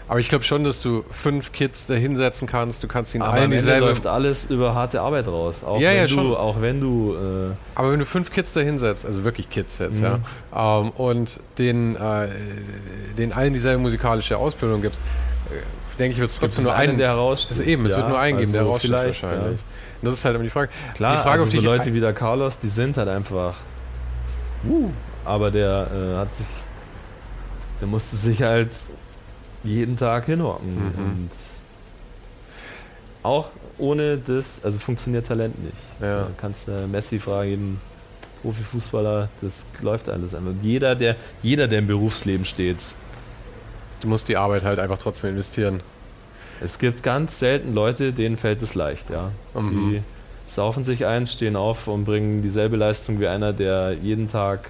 Aber 0.07 0.19
ich 0.19 0.27
glaube 0.27 0.43
schon, 0.43 0.65
dass 0.65 0.81
du 0.81 1.05
fünf 1.11 1.53
Kids 1.53 1.87
da 1.87 1.93
hinsetzen 1.93 2.45
kannst. 2.47 2.83
Du 2.83 2.87
kannst 2.89 3.15
ihnen 3.15 3.23
Aber 3.23 3.33
allen 3.35 3.51
dieselbe. 3.51 3.87
läuft 3.87 4.05
alles 4.05 4.45
über 4.51 4.75
harte 4.75 4.99
Arbeit 4.99 5.27
raus. 5.27 5.63
Auch 5.63 5.79
Ja, 5.79 5.91
wenn 5.91 5.97
ja, 5.97 6.03
du, 6.03 6.09
schon. 6.09 6.35
auch 6.35 6.59
wenn 6.61 6.81
du 6.81 7.15
äh, 7.15 7.55
Aber 7.73 7.91
wenn 7.93 7.99
du 7.99 8.05
fünf 8.05 8.29
Kids 8.29 8.51
da 8.51 8.59
hinsetzt, 8.59 9.05
also 9.05 9.23
wirklich 9.23 9.49
Kids 9.49 9.79
jetzt, 9.79 10.01
Mhm. 10.01 10.19
ja, 10.53 10.79
ähm, 10.81 10.89
und 10.91 11.39
den, 11.57 11.95
äh, 11.95 12.27
den 13.17 13.31
allen 13.31 13.53
dieselbe 13.53 13.81
musikalische 13.81 14.37
Ausbildung 14.37 14.81
gibst, 14.81 15.01
äh, 15.49 15.97
denke 15.97 16.13
ich, 16.13 16.19
wird 16.19 16.29
es 16.29 16.37
trotzdem 16.37 16.65
nur 16.65 16.75
einen, 16.75 16.89
einen. 16.91 16.97
der 16.99 17.07
heraussticht. 17.09 17.59
also 17.61 17.63
eben, 17.71 17.85
es 17.85 17.93
Ja, 17.93 17.99
wird 17.99 18.09
nur 18.09 18.19
einen 18.19 18.37
geben, 18.39 18.51
der 18.51 18.61
also 18.61 18.71
raussticht 18.73 18.93
vielleicht, 18.93 19.23
wahrscheinlich. 19.23 19.61
Das 20.01 20.13
ist 20.15 20.25
halt 20.25 20.35
immer 20.35 20.43
die 20.43 20.49
Frage. 20.49 20.69
Klar, 20.95 21.15
die 21.15 21.23
Frage, 21.23 21.43
also 21.43 21.61
so 21.61 21.65
Leute 21.65 21.93
wie 21.93 22.01
der 22.01 22.11
Carlos, 22.13 22.59
die 22.59 22.67
sind 22.67 22.97
halt 22.97 23.07
einfach. 23.07 23.53
Uh, 24.67 24.89
aber 25.23 25.49
der 25.49 25.87
äh, 25.93 26.17
hat 26.17 26.35
sich. 26.35 26.45
Der 27.79 27.87
musste 27.87 28.15
sich 28.15 28.41
halt 28.41 28.69
jeden 29.63 29.97
Tag 29.97 30.25
hinhocken. 30.25 30.75
Mhm. 30.75 31.03
Und 31.05 31.29
auch 33.23 33.47
ohne 33.77 34.17
das, 34.17 34.59
also 34.63 34.79
funktioniert 34.79 35.27
Talent 35.27 35.61
nicht. 35.63 35.77
Ja. 36.01 36.23
Da 36.23 36.29
kannst 36.37 36.67
du 36.67 36.87
Messi 36.87 37.19
fragen, 37.19 37.49
jeden 37.49 37.81
Profifußballer, 38.41 39.29
das 39.41 39.65
läuft 39.81 40.09
alles 40.09 40.35
einfach. 40.35 40.51
Jeder, 40.61 40.95
der, 40.95 41.15
jeder, 41.41 41.67
der 41.67 41.79
im 41.79 41.87
Berufsleben 41.87 42.45
steht, 42.45 42.77
du 44.01 44.07
musst 44.07 44.27
die 44.27 44.37
Arbeit 44.37 44.63
halt 44.63 44.79
einfach 44.79 44.97
trotzdem 44.97 45.31
investieren. 45.31 45.81
Es 46.61 46.77
gibt 46.77 47.03
ganz 47.03 47.39
selten 47.39 47.73
Leute, 47.73 48.13
denen 48.13 48.37
fällt 48.37 48.61
es 48.61 48.75
leicht, 48.75 49.09
ja. 49.09 49.31
Mhm. 49.59 49.69
Die 49.69 50.03
saufen 50.45 50.83
sich 50.83 51.05
eins, 51.05 51.31
stehen 51.33 51.55
auf 51.55 51.87
und 51.87 52.05
bringen 52.05 52.41
dieselbe 52.41 52.75
Leistung 52.75 53.19
wie 53.19 53.27
einer, 53.27 53.53
der 53.53 53.93
jeden 53.93 54.27
Tag 54.27 54.69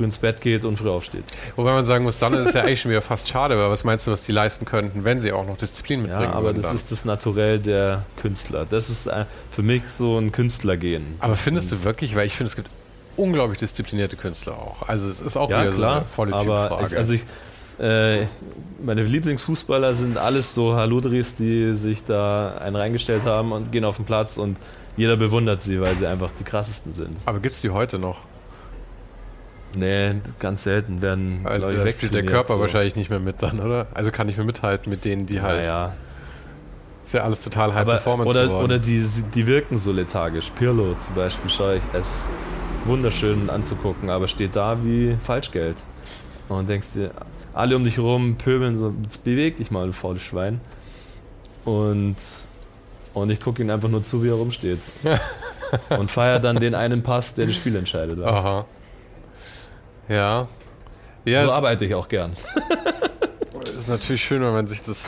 früh 0.00 0.04
ins 0.06 0.18
Bett 0.18 0.40
geht 0.40 0.64
und 0.64 0.78
früh 0.78 0.88
aufsteht. 0.88 1.24
Wobei 1.56 1.72
man 1.74 1.84
sagen 1.84 2.04
muss, 2.04 2.18
dann 2.18 2.32
ist 2.34 2.48
es 2.48 2.54
ja 2.54 2.62
eigentlich 2.62 2.80
schon 2.80 2.90
wieder 2.90 3.02
fast 3.02 3.28
schade, 3.28 3.58
weil 3.58 3.68
was 3.70 3.84
meinst 3.84 4.06
du, 4.06 4.10
was 4.10 4.24
die 4.24 4.32
leisten 4.32 4.64
könnten, 4.64 5.04
wenn 5.04 5.20
sie 5.20 5.30
auch 5.32 5.46
noch 5.46 5.58
Disziplin 5.58 6.00
mitbringen 6.02 6.24
Ja, 6.24 6.32
aber 6.32 6.54
das 6.54 6.62
dann? 6.62 6.74
ist 6.74 6.90
das 6.90 7.04
Naturell 7.04 7.58
der 7.58 8.04
Künstler. 8.20 8.66
Das 8.68 8.88
ist 8.88 9.06
äh, 9.06 9.26
für 9.50 9.62
mich 9.62 9.82
so 9.86 10.16
ein 10.18 10.32
Künstlergehen. 10.32 11.04
Aber 11.18 11.36
findest 11.36 11.70
du 11.72 11.84
wirklich, 11.84 12.16
weil 12.16 12.26
ich 12.26 12.34
finde, 12.34 12.48
es 12.48 12.56
gibt 12.56 12.70
unglaublich 13.16 13.58
disziplinierte 13.58 14.16
Künstler 14.16 14.54
auch. 14.54 14.88
Also 14.88 15.10
es 15.10 15.20
ist 15.20 15.36
auch 15.36 15.50
Ja, 15.50 15.60
wieder 15.62 15.72
so 15.72 15.78
klar, 15.78 15.96
eine 15.98 16.04
volle 16.06 16.32
aber 16.34 16.68
Typfrage. 16.68 16.86
es, 16.86 16.94
also 16.94 17.12
ich, 17.12 17.22
äh, 17.78 18.26
meine 18.82 19.02
Lieblingsfußballer 19.02 19.94
sind 19.94 20.16
alles 20.16 20.54
so 20.54 20.74
Haludris, 20.76 21.34
die 21.34 21.74
sich 21.74 22.04
da 22.04 22.56
einen 22.58 22.76
reingestellt 22.76 23.24
haben 23.24 23.52
und 23.52 23.70
gehen 23.72 23.84
auf 23.84 23.96
den 23.96 24.06
Platz 24.06 24.38
und 24.38 24.56
jeder 24.96 25.16
bewundert 25.16 25.62
sie, 25.62 25.80
weil 25.80 25.96
sie 25.98 26.06
einfach 26.06 26.30
die 26.38 26.44
krassesten 26.44 26.94
sind. 26.94 27.16
aber 27.26 27.40
gibt 27.40 27.54
es 27.54 27.60
die 27.60 27.70
heute 27.70 27.98
noch? 27.98 28.20
Nee, 29.76 30.16
ganz 30.38 30.64
selten 30.64 31.00
werden 31.00 31.40
Also 31.44 31.68
ich, 31.68 31.78
da 31.78 31.90
spielt 31.90 32.14
der 32.14 32.26
Körper 32.26 32.54
so. 32.54 32.60
wahrscheinlich 32.60 32.96
nicht 32.96 33.10
mehr 33.10 33.20
mit 33.20 33.36
dann, 33.42 33.60
oder? 33.60 33.86
Also 33.94 34.10
kann 34.10 34.26
nicht 34.26 34.36
mehr 34.36 34.46
mithalten 34.46 34.90
mit 34.90 35.04
denen, 35.04 35.26
die 35.26 35.40
halt. 35.40 35.60
Naja, 35.60 35.94
Ist 37.04 37.14
ja 37.14 37.22
alles 37.22 37.42
total 37.42 37.72
High 37.72 37.82
aber 37.82 37.92
Performance 37.92 38.30
oder, 38.30 38.46
geworden. 38.46 38.64
oder 38.64 38.78
die, 38.78 39.04
die 39.34 39.46
wirken 39.46 39.78
so 39.78 39.92
lethargisch. 39.92 40.50
Pirlo 40.50 40.94
zum 40.94 41.14
Beispiel 41.14 41.50
schaue 41.50 41.76
ich, 41.76 41.82
es 41.92 42.28
wunderschön 42.84 43.48
anzugucken, 43.48 44.10
aber 44.10 44.26
steht 44.26 44.56
da 44.56 44.82
wie 44.84 45.16
Falschgeld. 45.22 45.76
Und 46.48 46.68
denkst 46.68 46.88
dir, 46.94 47.12
alle 47.52 47.76
um 47.76 47.84
dich 47.84 47.98
rum 47.98 48.36
pöbeln 48.36 48.76
so, 48.76 48.92
jetzt 49.04 49.24
beweg 49.24 49.56
dich 49.56 49.70
mal, 49.70 49.86
du 49.86 49.92
faules 49.92 50.22
Schwein. 50.22 50.60
Und, 51.64 52.16
und 53.14 53.30
ich 53.30 53.38
gucke 53.38 53.62
ihn 53.62 53.70
einfach 53.70 53.88
nur 53.88 54.02
zu, 54.02 54.24
wie 54.24 54.28
er 54.28 54.34
rumsteht. 54.34 54.80
und 55.90 56.10
feier 56.10 56.40
dann 56.40 56.56
den 56.56 56.74
einen 56.74 57.02
Pass, 57.04 57.34
der 57.34 57.46
das 57.46 57.54
Spiel 57.54 57.76
entscheidet. 57.76 58.22
Aha. 58.24 58.66
Ja. 60.10 60.46
Ja, 61.24 61.44
so 61.44 61.52
arbeite 61.52 61.84
ich 61.86 61.94
auch 61.94 62.08
gern. 62.08 62.32
ist 63.62 63.88
natürlich 63.88 64.22
schön, 64.24 64.42
wenn 64.42 64.52
man 64.52 64.66
sich 64.66 64.82
das, 64.82 65.04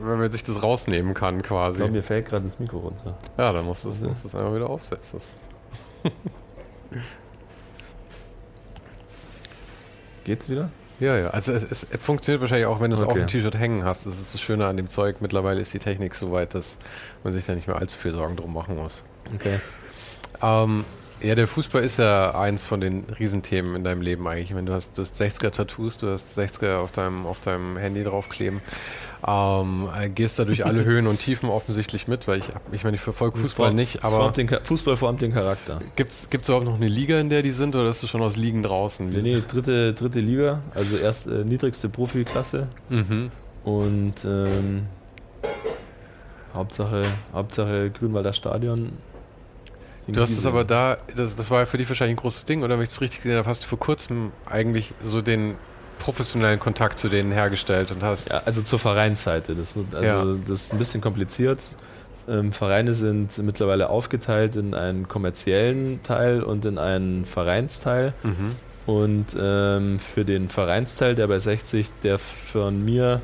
wenn 0.00 0.18
man 0.18 0.30
sich 0.30 0.44
das 0.44 0.62
rausnehmen 0.62 1.14
kann, 1.14 1.38
Ich 1.38 1.42
quasi. 1.44 1.78
glaube, 1.78 1.92
mir 1.92 2.02
fällt 2.02 2.28
gerade 2.28 2.44
das 2.44 2.58
Mikro 2.58 2.78
runter. 2.78 3.16
Ja, 3.38 3.52
dann 3.52 3.64
musst 3.64 3.84
du 3.84 3.88
es 3.90 4.00
musst 4.00 4.24
es 4.24 4.34
einmal 4.34 4.54
wieder 4.56 4.68
aufsetzen. 4.70 5.20
Geht's 10.24 10.48
wieder? 10.48 10.70
Ja, 10.98 11.16
ja. 11.16 11.28
Also 11.28 11.52
es, 11.52 11.86
es 11.90 12.00
funktioniert 12.00 12.40
wahrscheinlich 12.42 12.66
auch, 12.66 12.80
wenn 12.80 12.90
du 12.90 12.96
es 12.96 13.00
Okay. 13.02 13.10
auf 13.10 13.16
dem 13.16 13.26
T-Shirt 13.26 13.54
hängen 13.58 13.84
hast. 13.84 14.06
Das 14.06 14.18
ist 14.18 14.34
das 14.34 14.40
Schöne 14.40 14.66
an 14.66 14.76
dem 14.76 14.88
Zeug. 14.90 15.16
Mittlerweile 15.20 15.60
ist 15.60 15.72
die 15.72 15.78
Technik 15.78 16.14
so 16.14 16.30
weit, 16.32 16.54
dass 16.54 16.76
man 17.24 17.32
sich 17.32 17.46
da 17.46 17.54
nicht 17.54 17.66
mehr 17.66 17.76
allzu 17.76 17.96
viel 17.98 18.12
Sorgen 18.12 18.36
drum 18.36 18.52
machen 18.52 18.76
muss. 18.76 19.02
Okay. 19.34 19.60
Ähm, 20.42 20.84
ja, 21.22 21.34
der 21.34 21.46
Fußball 21.48 21.82
ist 21.82 21.98
ja 21.98 22.30
eins 22.38 22.64
von 22.64 22.80
den 22.80 23.04
Riesenthemen 23.18 23.74
in 23.76 23.84
deinem 23.84 24.00
Leben 24.02 24.26
eigentlich. 24.26 24.48
Ich 24.50 24.54
meine, 24.54 24.66
du 24.68 24.72
hast, 24.74 24.96
du 24.96 25.02
hast 25.02 25.14
60er-Tattoos, 25.20 25.98
du 25.98 26.08
hast 26.08 26.38
60er 26.38 26.78
auf 26.78 26.92
deinem, 26.92 27.26
auf 27.26 27.40
deinem 27.40 27.76
Handy 27.76 28.02
draufkleben. 28.04 28.60
Ähm, 29.26 29.88
äh, 29.98 30.08
gehst 30.08 30.38
da 30.38 30.44
durch 30.44 30.64
alle 30.64 30.84
Höhen 30.86 31.06
und 31.06 31.18
Tiefen 31.18 31.48
offensichtlich 31.50 32.08
mit, 32.08 32.26
weil 32.26 32.38
ich, 32.38 32.46
ich 32.72 32.84
meine, 32.84 32.96
ich 32.96 33.02
verfolge 33.02 33.38
Fußball 33.38 33.66
formt- 33.68 33.76
nicht, 33.78 34.02
aber 34.02 34.16
formt 34.16 34.36
den, 34.38 34.48
Fußball 34.62 34.96
formt 34.96 35.20
den 35.20 35.34
Charakter. 35.34 35.80
gibt 35.96 36.12
es 36.12 36.26
überhaupt 36.48 36.64
noch 36.64 36.76
eine 36.76 36.88
Liga, 36.88 37.20
in 37.20 37.28
der 37.28 37.42
die 37.42 37.50
sind 37.50 37.76
oder 37.76 37.90
ist 37.90 38.02
du 38.02 38.06
schon 38.06 38.22
aus 38.22 38.36
Ligen 38.36 38.62
draußen? 38.62 39.08
Nee, 39.10 39.20
nee, 39.20 39.42
dritte, 39.46 39.92
dritte 39.92 40.20
Liga, 40.20 40.60
also 40.74 40.96
erst 40.96 41.26
äh, 41.26 41.44
niedrigste 41.44 41.88
Profiklasse 41.90 42.68
Mhm. 42.88 43.30
und 43.64 44.14
ähm, 44.24 44.86
Hauptsache, 46.54 47.02
Hauptsache 47.32 47.90
Grünwalder 47.90 48.32
Stadion. 48.32 48.92
Du 50.12 50.20
hast 50.20 50.30
es 50.30 50.46
aber 50.46 50.64
da, 50.64 50.98
das, 51.16 51.36
das 51.36 51.50
war 51.50 51.60
ja 51.60 51.66
für 51.66 51.76
dich 51.78 51.88
wahrscheinlich 51.88 52.16
ein 52.16 52.20
großes 52.20 52.44
Ding, 52.44 52.62
oder 52.62 52.76
wenn 52.78 52.84
ich 52.84 52.90
es 52.90 53.00
richtig 53.00 53.22
gesehen 53.22 53.36
habe, 53.38 53.48
hast 53.48 53.64
du 53.64 53.68
vor 53.68 53.78
kurzem 53.78 54.32
eigentlich 54.46 54.92
so 55.04 55.22
den 55.22 55.56
professionellen 55.98 56.58
Kontakt 56.58 56.98
zu 56.98 57.08
denen 57.08 57.30
hergestellt 57.32 57.90
und 57.90 58.02
hast. 58.02 58.30
Ja, 58.30 58.42
also 58.44 58.62
zur 58.62 58.78
Vereinsseite. 58.78 59.54
Das, 59.54 59.74
also, 59.92 60.02
Ja. 60.02 60.24
das 60.46 60.62
ist 60.62 60.72
ein 60.72 60.78
bisschen 60.78 61.00
kompliziert. 61.00 61.60
Ähm, 62.28 62.52
Vereine 62.52 62.92
sind 62.92 63.36
mittlerweile 63.38 63.90
aufgeteilt 63.90 64.56
in 64.56 64.74
einen 64.74 65.08
kommerziellen 65.08 66.02
Teil 66.02 66.42
und 66.42 66.64
in 66.64 66.78
einen 66.78 67.24
Vereinsteil. 67.26 68.12
Mhm. 68.22 68.54
Und 68.86 69.26
ähm, 69.38 69.98
für 69.98 70.24
den 70.24 70.48
Vereinsteil, 70.48 71.14
der 71.14 71.26
bei 71.26 71.38
60 71.38 71.86
der 72.02 72.18
von 72.18 72.84
mir 72.84 73.20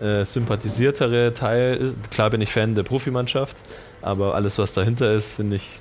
äh, 0.00 0.24
sympathisiertere 0.24 1.34
Teil 1.34 1.76
ist, 1.76 2.10
klar 2.10 2.30
bin 2.30 2.40
ich 2.40 2.52
Fan 2.52 2.74
der 2.74 2.82
Profimannschaft, 2.84 3.56
aber 4.02 4.34
alles, 4.34 4.58
was 4.58 4.72
dahinter 4.72 5.12
ist, 5.12 5.34
finde 5.34 5.56
ich 5.56 5.80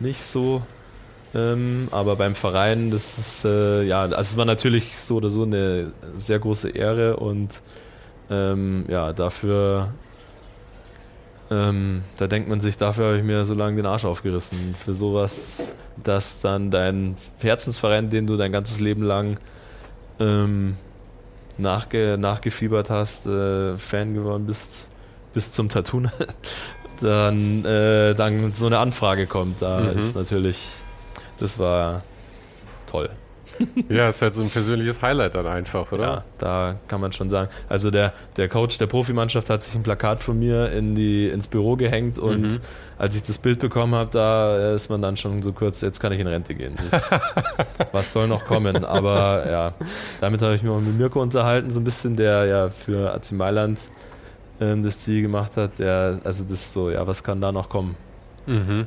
nicht 0.00 0.22
so. 0.22 0.62
Ähm, 1.34 1.88
aber 1.90 2.16
beim 2.16 2.34
Verein, 2.34 2.90
das 2.90 3.18
ist, 3.18 3.44
äh, 3.44 3.82
ja, 3.82 4.02
also 4.02 4.16
es 4.16 4.36
war 4.36 4.44
natürlich 4.44 4.96
so 4.96 5.16
oder 5.16 5.28
so 5.28 5.42
eine 5.42 5.92
sehr 6.16 6.38
große 6.38 6.70
Ehre 6.70 7.16
und 7.16 7.60
ähm, 8.30 8.86
ja, 8.88 9.12
dafür, 9.12 9.92
ähm, 11.50 12.02
da 12.16 12.26
denkt 12.26 12.48
man 12.48 12.60
sich, 12.60 12.76
dafür 12.76 13.06
habe 13.06 13.18
ich 13.18 13.24
mir 13.24 13.44
so 13.44 13.54
lange 13.54 13.76
den 13.76 13.86
Arsch 13.86 14.06
aufgerissen. 14.06 14.74
Für 14.74 14.94
sowas, 14.94 15.74
dass 16.02 16.40
dann 16.40 16.70
dein 16.70 17.16
Herzensverein, 17.40 18.08
den 18.08 18.26
du 18.26 18.36
dein 18.36 18.52
ganzes 18.52 18.80
Leben 18.80 19.02
lang 19.02 19.36
ähm, 20.20 20.76
nachge 21.58 22.16
nachgefiebert 22.18 22.88
hast, 22.88 23.26
äh, 23.26 23.76
Fan 23.76 24.14
geworden 24.14 24.46
bist, 24.46 24.88
bis 25.34 25.52
zum 25.52 25.68
Tattoo, 25.68 26.02
dann, 27.02 27.64
äh, 27.64 28.14
dann 28.14 28.52
so 28.52 28.66
eine 28.66 28.78
Anfrage 28.78 29.26
kommt. 29.26 29.60
Da 29.62 29.80
Mhm. 29.80 29.98
ist 29.98 30.16
natürlich, 30.16 30.68
das 31.40 31.58
war 31.58 32.02
toll. 32.86 33.10
ja, 33.88 34.08
ist 34.08 34.22
halt 34.22 34.34
so 34.34 34.42
ein 34.42 34.50
persönliches 34.50 35.02
Highlight 35.02 35.34
dann 35.34 35.46
einfach, 35.48 35.90
oder? 35.90 36.04
Ja, 36.04 36.24
da 36.38 36.76
kann 36.86 37.00
man 37.00 37.10
schon 37.12 37.28
sagen. 37.28 37.48
Also 37.68 37.90
der, 37.90 38.12
der 38.36 38.48
Coach 38.48 38.78
der 38.78 38.86
Profimannschaft 38.86 39.50
hat 39.50 39.64
sich 39.64 39.74
ein 39.74 39.82
Plakat 39.82 40.20
von 40.22 40.38
mir 40.38 40.70
in 40.70 40.94
die, 40.94 41.26
ins 41.28 41.48
Büro 41.48 41.74
gehängt 41.74 42.20
und 42.20 42.42
mhm. 42.42 42.58
als 42.98 43.16
ich 43.16 43.24
das 43.24 43.38
Bild 43.38 43.58
bekommen 43.58 43.96
habe, 43.96 44.10
da 44.12 44.74
ist 44.74 44.90
man 44.90 45.02
dann 45.02 45.16
schon 45.16 45.42
so 45.42 45.52
kurz, 45.52 45.80
jetzt 45.80 45.98
kann 45.98 46.12
ich 46.12 46.20
in 46.20 46.28
Rente 46.28 46.54
gehen. 46.54 46.76
Das, 46.88 47.10
was 47.92 48.12
soll 48.12 48.28
noch 48.28 48.44
kommen? 48.44 48.84
Aber 48.84 49.44
ja, 49.50 49.74
damit 50.20 50.40
habe 50.40 50.54
ich 50.54 50.62
mich 50.62 50.70
auch 50.70 50.78
mit 50.80 50.96
Mirko 50.96 51.20
unterhalten, 51.20 51.70
so 51.70 51.80
ein 51.80 51.84
bisschen, 51.84 52.14
der 52.14 52.44
ja 52.44 52.70
für 52.70 53.12
AC 53.12 53.32
Mailand 53.32 53.78
ähm, 54.60 54.82
das 54.82 54.98
Ziel 54.98 55.22
gemacht 55.22 55.56
hat. 55.56 55.78
Der, 55.78 56.20
also 56.24 56.44
das 56.44 56.54
ist 56.54 56.72
so, 56.72 56.90
ja, 56.90 57.06
was 57.06 57.22
kann 57.22 57.40
da 57.40 57.52
noch 57.52 57.68
kommen? 57.68 57.96
Mhm. 58.46 58.86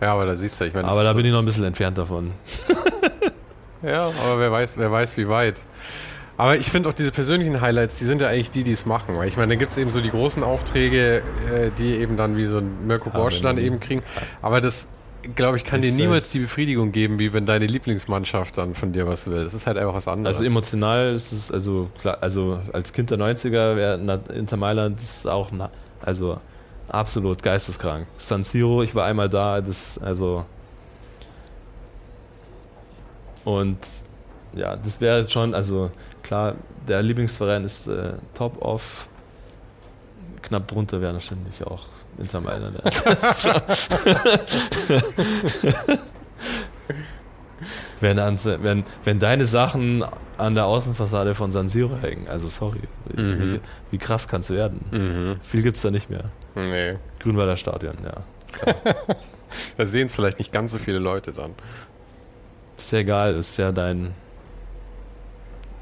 Ja, 0.00 0.12
aber 0.12 0.26
da 0.26 0.34
siehst 0.34 0.60
du, 0.60 0.64
ich 0.64 0.74
meine. 0.74 0.88
Aber 0.88 1.02
da 1.02 1.12
bin 1.12 1.24
ich 1.24 1.32
noch 1.32 1.40
ein 1.40 1.44
bisschen 1.44 1.64
entfernt 1.64 1.98
davon. 1.98 2.32
ja, 3.82 4.06
aber 4.06 4.38
wer 4.38 4.52
weiß, 4.52 4.76
wer 4.76 4.90
weiß, 4.92 5.16
wie 5.16 5.28
weit. 5.28 5.60
Aber 6.36 6.56
ich 6.56 6.70
finde 6.70 6.88
auch 6.88 6.92
diese 6.92 7.10
persönlichen 7.10 7.60
Highlights, 7.60 7.98
die 7.98 8.04
sind 8.04 8.22
ja 8.22 8.28
eigentlich 8.28 8.52
die, 8.52 8.62
die 8.62 8.70
es 8.70 8.86
machen. 8.86 9.16
Weil 9.16 9.26
ich 9.26 9.36
meine, 9.36 9.54
da 9.54 9.58
gibt 9.58 9.72
es 9.72 9.78
eben 9.78 9.90
so 9.90 10.00
die 10.00 10.10
großen 10.10 10.44
Aufträge, 10.44 11.22
äh, 11.52 11.70
die 11.76 11.94
eben 11.94 12.16
dann 12.16 12.36
wie 12.36 12.44
so 12.44 12.58
ein 12.58 12.86
Mirko 12.86 13.10
Bosch 13.10 13.40
dann 13.40 13.58
eben 13.58 13.80
kriegen. 13.80 14.04
Aber 14.40 14.60
das, 14.60 14.86
glaube 15.34 15.56
ich, 15.56 15.64
kann 15.64 15.82
dir 15.82 15.92
niemals 15.92 16.28
die 16.28 16.40
Befriedigung 16.40 16.92
geben, 16.92 17.18
wie 17.18 17.32
wenn 17.32 17.46
deine 17.46 17.66
Lieblingsmannschaft 17.66 18.56
dann 18.58 18.74
von 18.74 18.92
dir 18.92 19.06
was 19.06 19.26
will. 19.26 19.44
Das 19.44 19.54
ist 19.54 19.66
halt 19.66 19.76
einfach 19.76 19.94
was 19.94 20.08
anderes. 20.08 20.38
Also 20.38 20.46
emotional 20.46 21.14
ist 21.14 21.32
es, 21.32 21.50
also 21.50 21.90
klar, 22.00 22.18
also 22.20 22.60
als 22.72 22.92
Kind 22.92 23.10
der 23.10 23.18
90er 23.18 23.76
wäre 23.76 24.20
Inter 24.34 24.56
Mailand 24.56 24.98
das 24.98 25.18
ist 25.18 25.26
auch, 25.26 25.50
also 26.00 26.40
absolut 26.88 27.42
geisteskrank. 27.42 28.06
San 28.16 28.44
Siro, 28.44 28.82
ich 28.82 28.94
war 28.94 29.06
einmal 29.06 29.28
da, 29.28 29.60
das, 29.60 29.98
also. 29.98 30.44
Und 33.44 33.78
ja, 34.52 34.76
das 34.76 35.00
wäre 35.00 35.28
schon, 35.28 35.54
also 35.54 35.90
klar, 36.22 36.54
der 36.86 37.02
Lieblingsverein 37.02 37.64
ist 37.64 37.86
äh, 37.86 38.14
top 38.34 38.62
off. 38.62 39.08
Knapp 40.48 40.66
drunter 40.66 41.00
wäre 41.00 41.12
wahrscheinlich 41.12 41.62
auch 41.64 41.84
Inter 42.16 42.40
Mailand. 42.40 42.80
Ja. 43.42 43.62
wenn, 48.00 48.16
wenn, 48.16 48.84
wenn 49.04 49.18
deine 49.18 49.46
Sachen 49.46 50.04
an 50.38 50.54
der 50.54 50.64
Außenfassade 50.66 51.34
von 51.34 51.52
San 51.52 51.68
Siro 51.68 51.96
hängen, 52.00 52.28
also 52.28 52.48
sorry, 52.48 52.80
mhm. 53.14 53.40
wie, 53.40 53.60
wie, 53.90 53.98
krass 53.98 54.26
kann 54.26 54.40
es 54.40 54.50
werden? 54.50 54.84
Mhm. 54.90 55.40
Viel 55.42 55.62
gibt 55.62 55.76
es 55.76 55.82
da 55.82 55.90
nicht 55.90 56.08
mehr. 56.08 56.30
Nee. 56.54 56.96
Grünwalder 57.18 57.56
Stadion, 57.56 57.96
ja. 58.02 58.24
da 59.76 59.86
sehen 59.86 60.06
es 60.06 60.14
vielleicht 60.14 60.38
nicht 60.38 60.52
ganz 60.52 60.72
so 60.72 60.78
viele 60.78 60.98
Leute 60.98 61.32
dann. 61.32 61.54
Ist 62.78 62.92
ja 62.92 63.00
egal, 63.00 63.34
ist 63.34 63.56
ja 63.58 63.70
dein. 63.72 64.14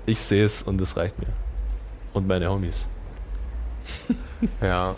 Ich 0.06 0.20
sehe 0.20 0.44
es 0.44 0.62
und 0.62 0.80
es 0.80 0.96
reicht 0.96 1.18
mir. 1.18 1.28
Und 2.14 2.26
meine 2.26 2.48
Homies. 2.50 2.88
Ja. 4.60 4.96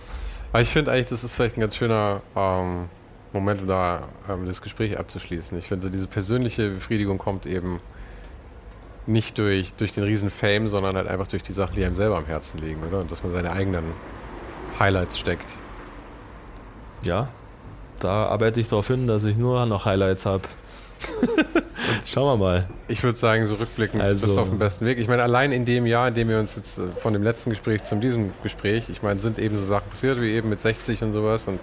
Aber 0.53 0.63
ich 0.63 0.71
finde 0.71 0.93
eigentlich, 0.93 1.09
das 1.09 1.25
ist 1.25 1.35
vielleicht 1.35 1.57
ein 1.57 1.61
ganz 1.61 1.77
schöner 1.77 2.23
ähm, 2.35 2.89
Moment, 3.33 3.61
um 3.63 3.69
da 3.69 4.09
ähm, 4.29 4.47
das 4.47 4.63
Gespräch 4.63 4.99
abzuschließen. 4.99 5.59
Ich 5.59 5.67
finde, 5.67 5.87
so 5.87 5.93
diese 5.93 6.07
persönliche 6.07 6.71
Befriedigung 6.71 7.19
kommt 7.19 7.47
eben 7.47 7.81
nicht 9.07 9.39
durch, 9.39 9.75
durch 9.75 9.93
den 9.93 10.05
riesen 10.05 10.31
Fame, 10.31 10.69
sondern 10.69 10.97
halt 10.97 11.09
einfach 11.09 11.27
durch 11.27 11.43
die 11.43 11.53
Sachen, 11.53 11.75
die 11.75 11.85
einem 11.85 11.95
selber 11.95 12.17
am 12.17 12.27
Herzen 12.27 12.59
liegen, 12.59 12.83
oder? 12.83 13.01
Und 13.01 13.11
dass 13.11 13.23
man 13.23 13.33
seine 13.33 13.53
eigenen 13.53 13.85
Highlights 14.79 15.19
steckt. 15.19 15.55
Ja, 17.03 17.29
da 18.01 18.27
arbeite 18.27 18.61
ich 18.61 18.69
darauf 18.69 18.87
hin, 18.87 19.07
dass 19.07 19.25
ich 19.25 19.37
nur 19.37 19.65
noch 19.67 19.85
Highlights 19.85 20.27
habe. 20.27 20.43
Schauen 22.05 22.39
wir 22.39 22.45
mal. 22.45 22.69
Ich 22.89 23.03
würde 23.03 23.19
sagen, 23.19 23.47
so 23.47 23.55
rückblickend 23.55 24.03
also, 24.03 24.27
bist 24.27 24.37
du 24.37 24.41
auf 24.41 24.49
dem 24.49 24.59
besten 24.59 24.87
Weg. 24.87 24.99
Ich 24.99 25.09
meine, 25.09 25.23
allein 25.23 25.53
in 25.53 25.65
dem 25.65 25.87
Jahr, 25.87 26.09
in 26.09 26.15
dem 26.15 26.29
wir 26.29 26.39
uns 26.39 26.57
jetzt 26.57 26.79
äh, 26.79 26.89
von 27.01 27.13
dem 27.13 27.23
letzten 27.23 27.51
Gespräch 27.51 27.85
zu 27.85 27.97
diesem 27.97 28.31
Gespräch, 28.43 28.89
ich 28.89 29.03
meine, 29.03 29.21
sind 29.21 29.39
eben 29.39 29.57
so 29.57 29.65
Sachen 29.65 29.89
passiert, 29.91 30.21
wie 30.21 30.31
eben 30.33 30.49
mit 30.49 30.61
60 30.61 31.03
und 31.03 31.13
sowas 31.13 31.49
und 31.49 31.61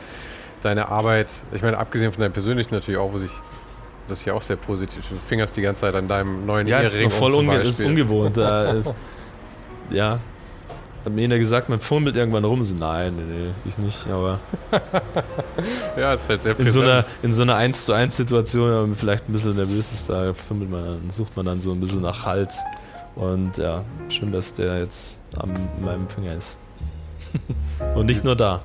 deine 0.62 0.90
Arbeit, 0.90 1.32
ich 1.54 1.62
meine, 1.62 1.78
abgesehen 1.78 2.12
von 2.12 2.22
deinem 2.22 2.34
persönlichen 2.34 2.74
natürlich 2.74 3.00
auch, 3.00 3.14
wo 3.14 3.18
sich 3.18 3.32
das 4.08 4.20
ist 4.20 4.26
ja 4.26 4.34
auch 4.34 4.42
sehr 4.42 4.58
positiv. 4.58 5.04
Du 5.10 5.16
fingerst 5.16 5.58
die 5.58 5.62
ganze 5.62 5.82
Zeit 5.82 5.96
an 5.96 6.08
deinem 6.08 6.46
neuen 6.46 6.68
ja, 6.68 6.82
Ehering. 6.82 7.02
Ja, 7.02 7.08
ist 7.08 7.18
voll 7.18 7.34
unge 7.34 7.58
ist 7.58 7.82
ungewohnt. 7.82 8.38
ist, 8.38 8.94
ja, 9.90 10.20
hat 11.06 11.14
mir 11.14 11.22
jeder 11.22 11.38
gesagt, 11.38 11.70
man 11.70 11.80
fummelt 11.80 12.16
irgendwann 12.16 12.44
rum. 12.44 12.64
So, 12.64 12.74
nein, 12.74 13.16
nee, 13.16 13.24
nee, 13.24 13.52
ich 13.66 13.78
nicht, 13.78 14.08
aber. 14.08 14.40
ja, 15.98 16.14
ist 16.14 16.28
halt 16.28 16.42
sehr 16.42 16.60
in 16.60 16.70
so, 16.70 16.82
einer, 16.82 17.06
in 17.22 17.32
so 17.32 17.44
einer 17.44 17.56
1 17.56 17.86
zu 17.86 17.94
1 17.94 18.16
Situation, 18.16 18.70
wenn 18.70 18.82
man 18.90 18.96
vielleicht 18.96 19.30
ein 19.30 19.32
bisschen 19.32 19.56
nervös 19.56 19.94
ist, 19.94 20.10
da 20.10 20.34
fummelt 20.34 20.72
man, 20.72 21.10
sucht 21.10 21.38
man 21.38 21.46
dann 21.46 21.62
so 21.62 21.72
ein 21.72 21.80
bisschen 21.80 22.02
nach 22.02 22.26
Halt. 22.26 22.50
Und 23.16 23.58
ja, 23.58 23.86
schön, 24.10 24.32
dass 24.32 24.54
der 24.54 24.80
jetzt 24.80 25.22
an 25.38 25.70
meinem 25.80 26.10
Finger 26.10 26.34
ist. 26.34 26.58
Und 27.96 28.08
nicht 28.08 28.24
nur 28.24 28.36
da. 28.36 28.60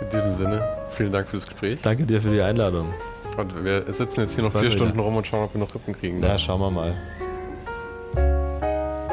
In 0.00 0.08
diesem 0.10 0.34
Sinne, 0.34 0.62
vielen 0.90 1.12
Dank 1.12 1.26
für 1.26 1.38
das 1.38 1.46
Gespräch. 1.46 1.78
Danke 1.82 2.04
dir 2.04 2.20
für 2.20 2.30
die 2.30 2.42
Einladung. 2.42 2.92
Und 3.36 3.64
wir 3.64 3.90
sitzen 3.92 4.20
jetzt 4.20 4.34
hier 4.34 4.44
das 4.44 4.52
noch 4.52 4.60
vier 4.60 4.70
Stunden 4.70 4.98
rum 4.98 5.16
und 5.16 5.26
schauen, 5.26 5.44
ob 5.44 5.54
wir 5.54 5.60
noch 5.60 5.74
Rippen 5.74 5.98
kriegen. 5.98 6.22
Ja, 6.22 6.38
schauen 6.38 6.60
wir 6.60 6.70
mal. 6.70 6.94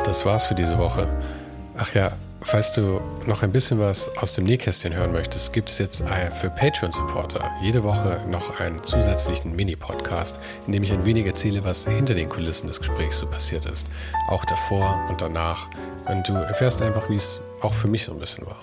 Das 0.06 0.26
war's 0.26 0.46
für 0.46 0.56
diese 0.56 0.78
Woche. 0.78 1.08
Ach 1.76 1.94
ja, 1.96 2.12
falls 2.42 2.74
du 2.74 3.02
noch 3.26 3.44
ein 3.44 3.52
bisschen 3.52 3.80
was 3.80 4.16
aus 4.18 4.34
dem 4.34 4.46
Nähkästchen 4.46 4.94
hören 4.94 5.12
möchtest, 5.12 5.54
gibt 5.54 5.70
es 5.70 5.78
jetzt 5.78 6.04
für 6.34 6.50
Patreon-Supporter 6.50 7.50
jede 7.62 7.84
Woche 7.84 8.26
noch 8.28 8.60
einen 8.60 8.84
zusätzlichen 8.84 9.56
Mini-Podcast, 9.56 10.40
in 10.66 10.74
dem 10.74 10.84
ich 10.84 10.92
ein 10.92 11.06
wenig 11.06 11.26
erzähle, 11.26 11.64
was 11.64 11.86
hinter 11.88 12.14
den 12.14 12.30
Kulissen 12.30 12.68
des 12.68 12.80
Gesprächs 12.80 13.20
so 13.20 13.28
passiert 13.28 13.66
ist. 13.66 13.88
Auch 14.28 14.46
davor 14.46 15.00
und 15.10 15.22
danach. 15.22 15.68
Und 16.06 16.28
du 16.28 16.34
erfährst 16.34 16.82
einfach, 16.82 17.10
wie 17.10 17.16
es 17.16 17.40
auch 17.62 17.74
für 17.74 17.88
mich 17.88 18.06
so 18.06 18.14
ein 18.14 18.20
bisschen 18.20 18.46
war. 18.46 18.58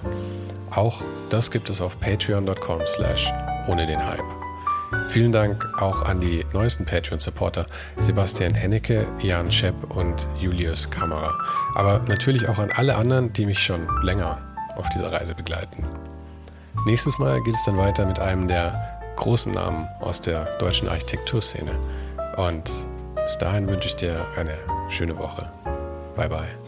Auch 0.71 1.01
das 1.31 1.51
gibt 1.51 1.71
es 1.71 1.81
auf 1.81 1.99
patreon.com 2.01 2.81
slash 2.87 3.33
ohne 3.69 3.87
den 3.87 4.05
Hype. 4.05 4.48
Vielen 5.11 5.33
Dank 5.33 5.67
auch 5.81 6.03
an 6.03 6.21
die 6.21 6.45
neuesten 6.53 6.85
Patreon-Supporter 6.85 7.67
Sebastian 7.99 8.55
Hennecke, 8.55 9.07
Jan 9.21 9.51
Schepp 9.51 9.95
und 9.95 10.29
Julius 10.39 10.91
Kammerer. 10.91 11.39
Aber 11.75 12.01
natürlich 12.09 12.49
auch 12.49 12.59
an 12.59 12.71
alle 12.73 12.97
anderen, 12.97 13.33
die 13.33 13.47
mich 13.47 13.59
schon 13.59 13.89
länger 14.03 14.39
auf 14.77 14.89
dieser 14.91 15.13
Reise 15.13 15.35
begleiten. 15.35 15.85
Nächstes 16.87 17.19
Mal 17.19 17.43
geht 17.43 17.55
es 17.55 17.65
dann 17.65 17.77
weiter 17.77 18.07
mit 18.07 18.21
einem 18.21 18.49
der 18.49 19.01
großen 19.17 19.53
Namen 19.53 19.89
aus 20.01 20.21
der 20.21 20.45
deutschen 20.59 20.89
Architekturszene. 20.89 21.73
Und 22.37 22.71
bis 23.15 23.37
dahin 23.39 23.69
wünsche 23.69 23.89
ich 23.89 23.97
dir 23.97 24.25
eine 24.37 24.57
schöne 24.89 25.17
Woche. 25.19 25.51
Bye 26.17 26.29
bye. 26.29 26.68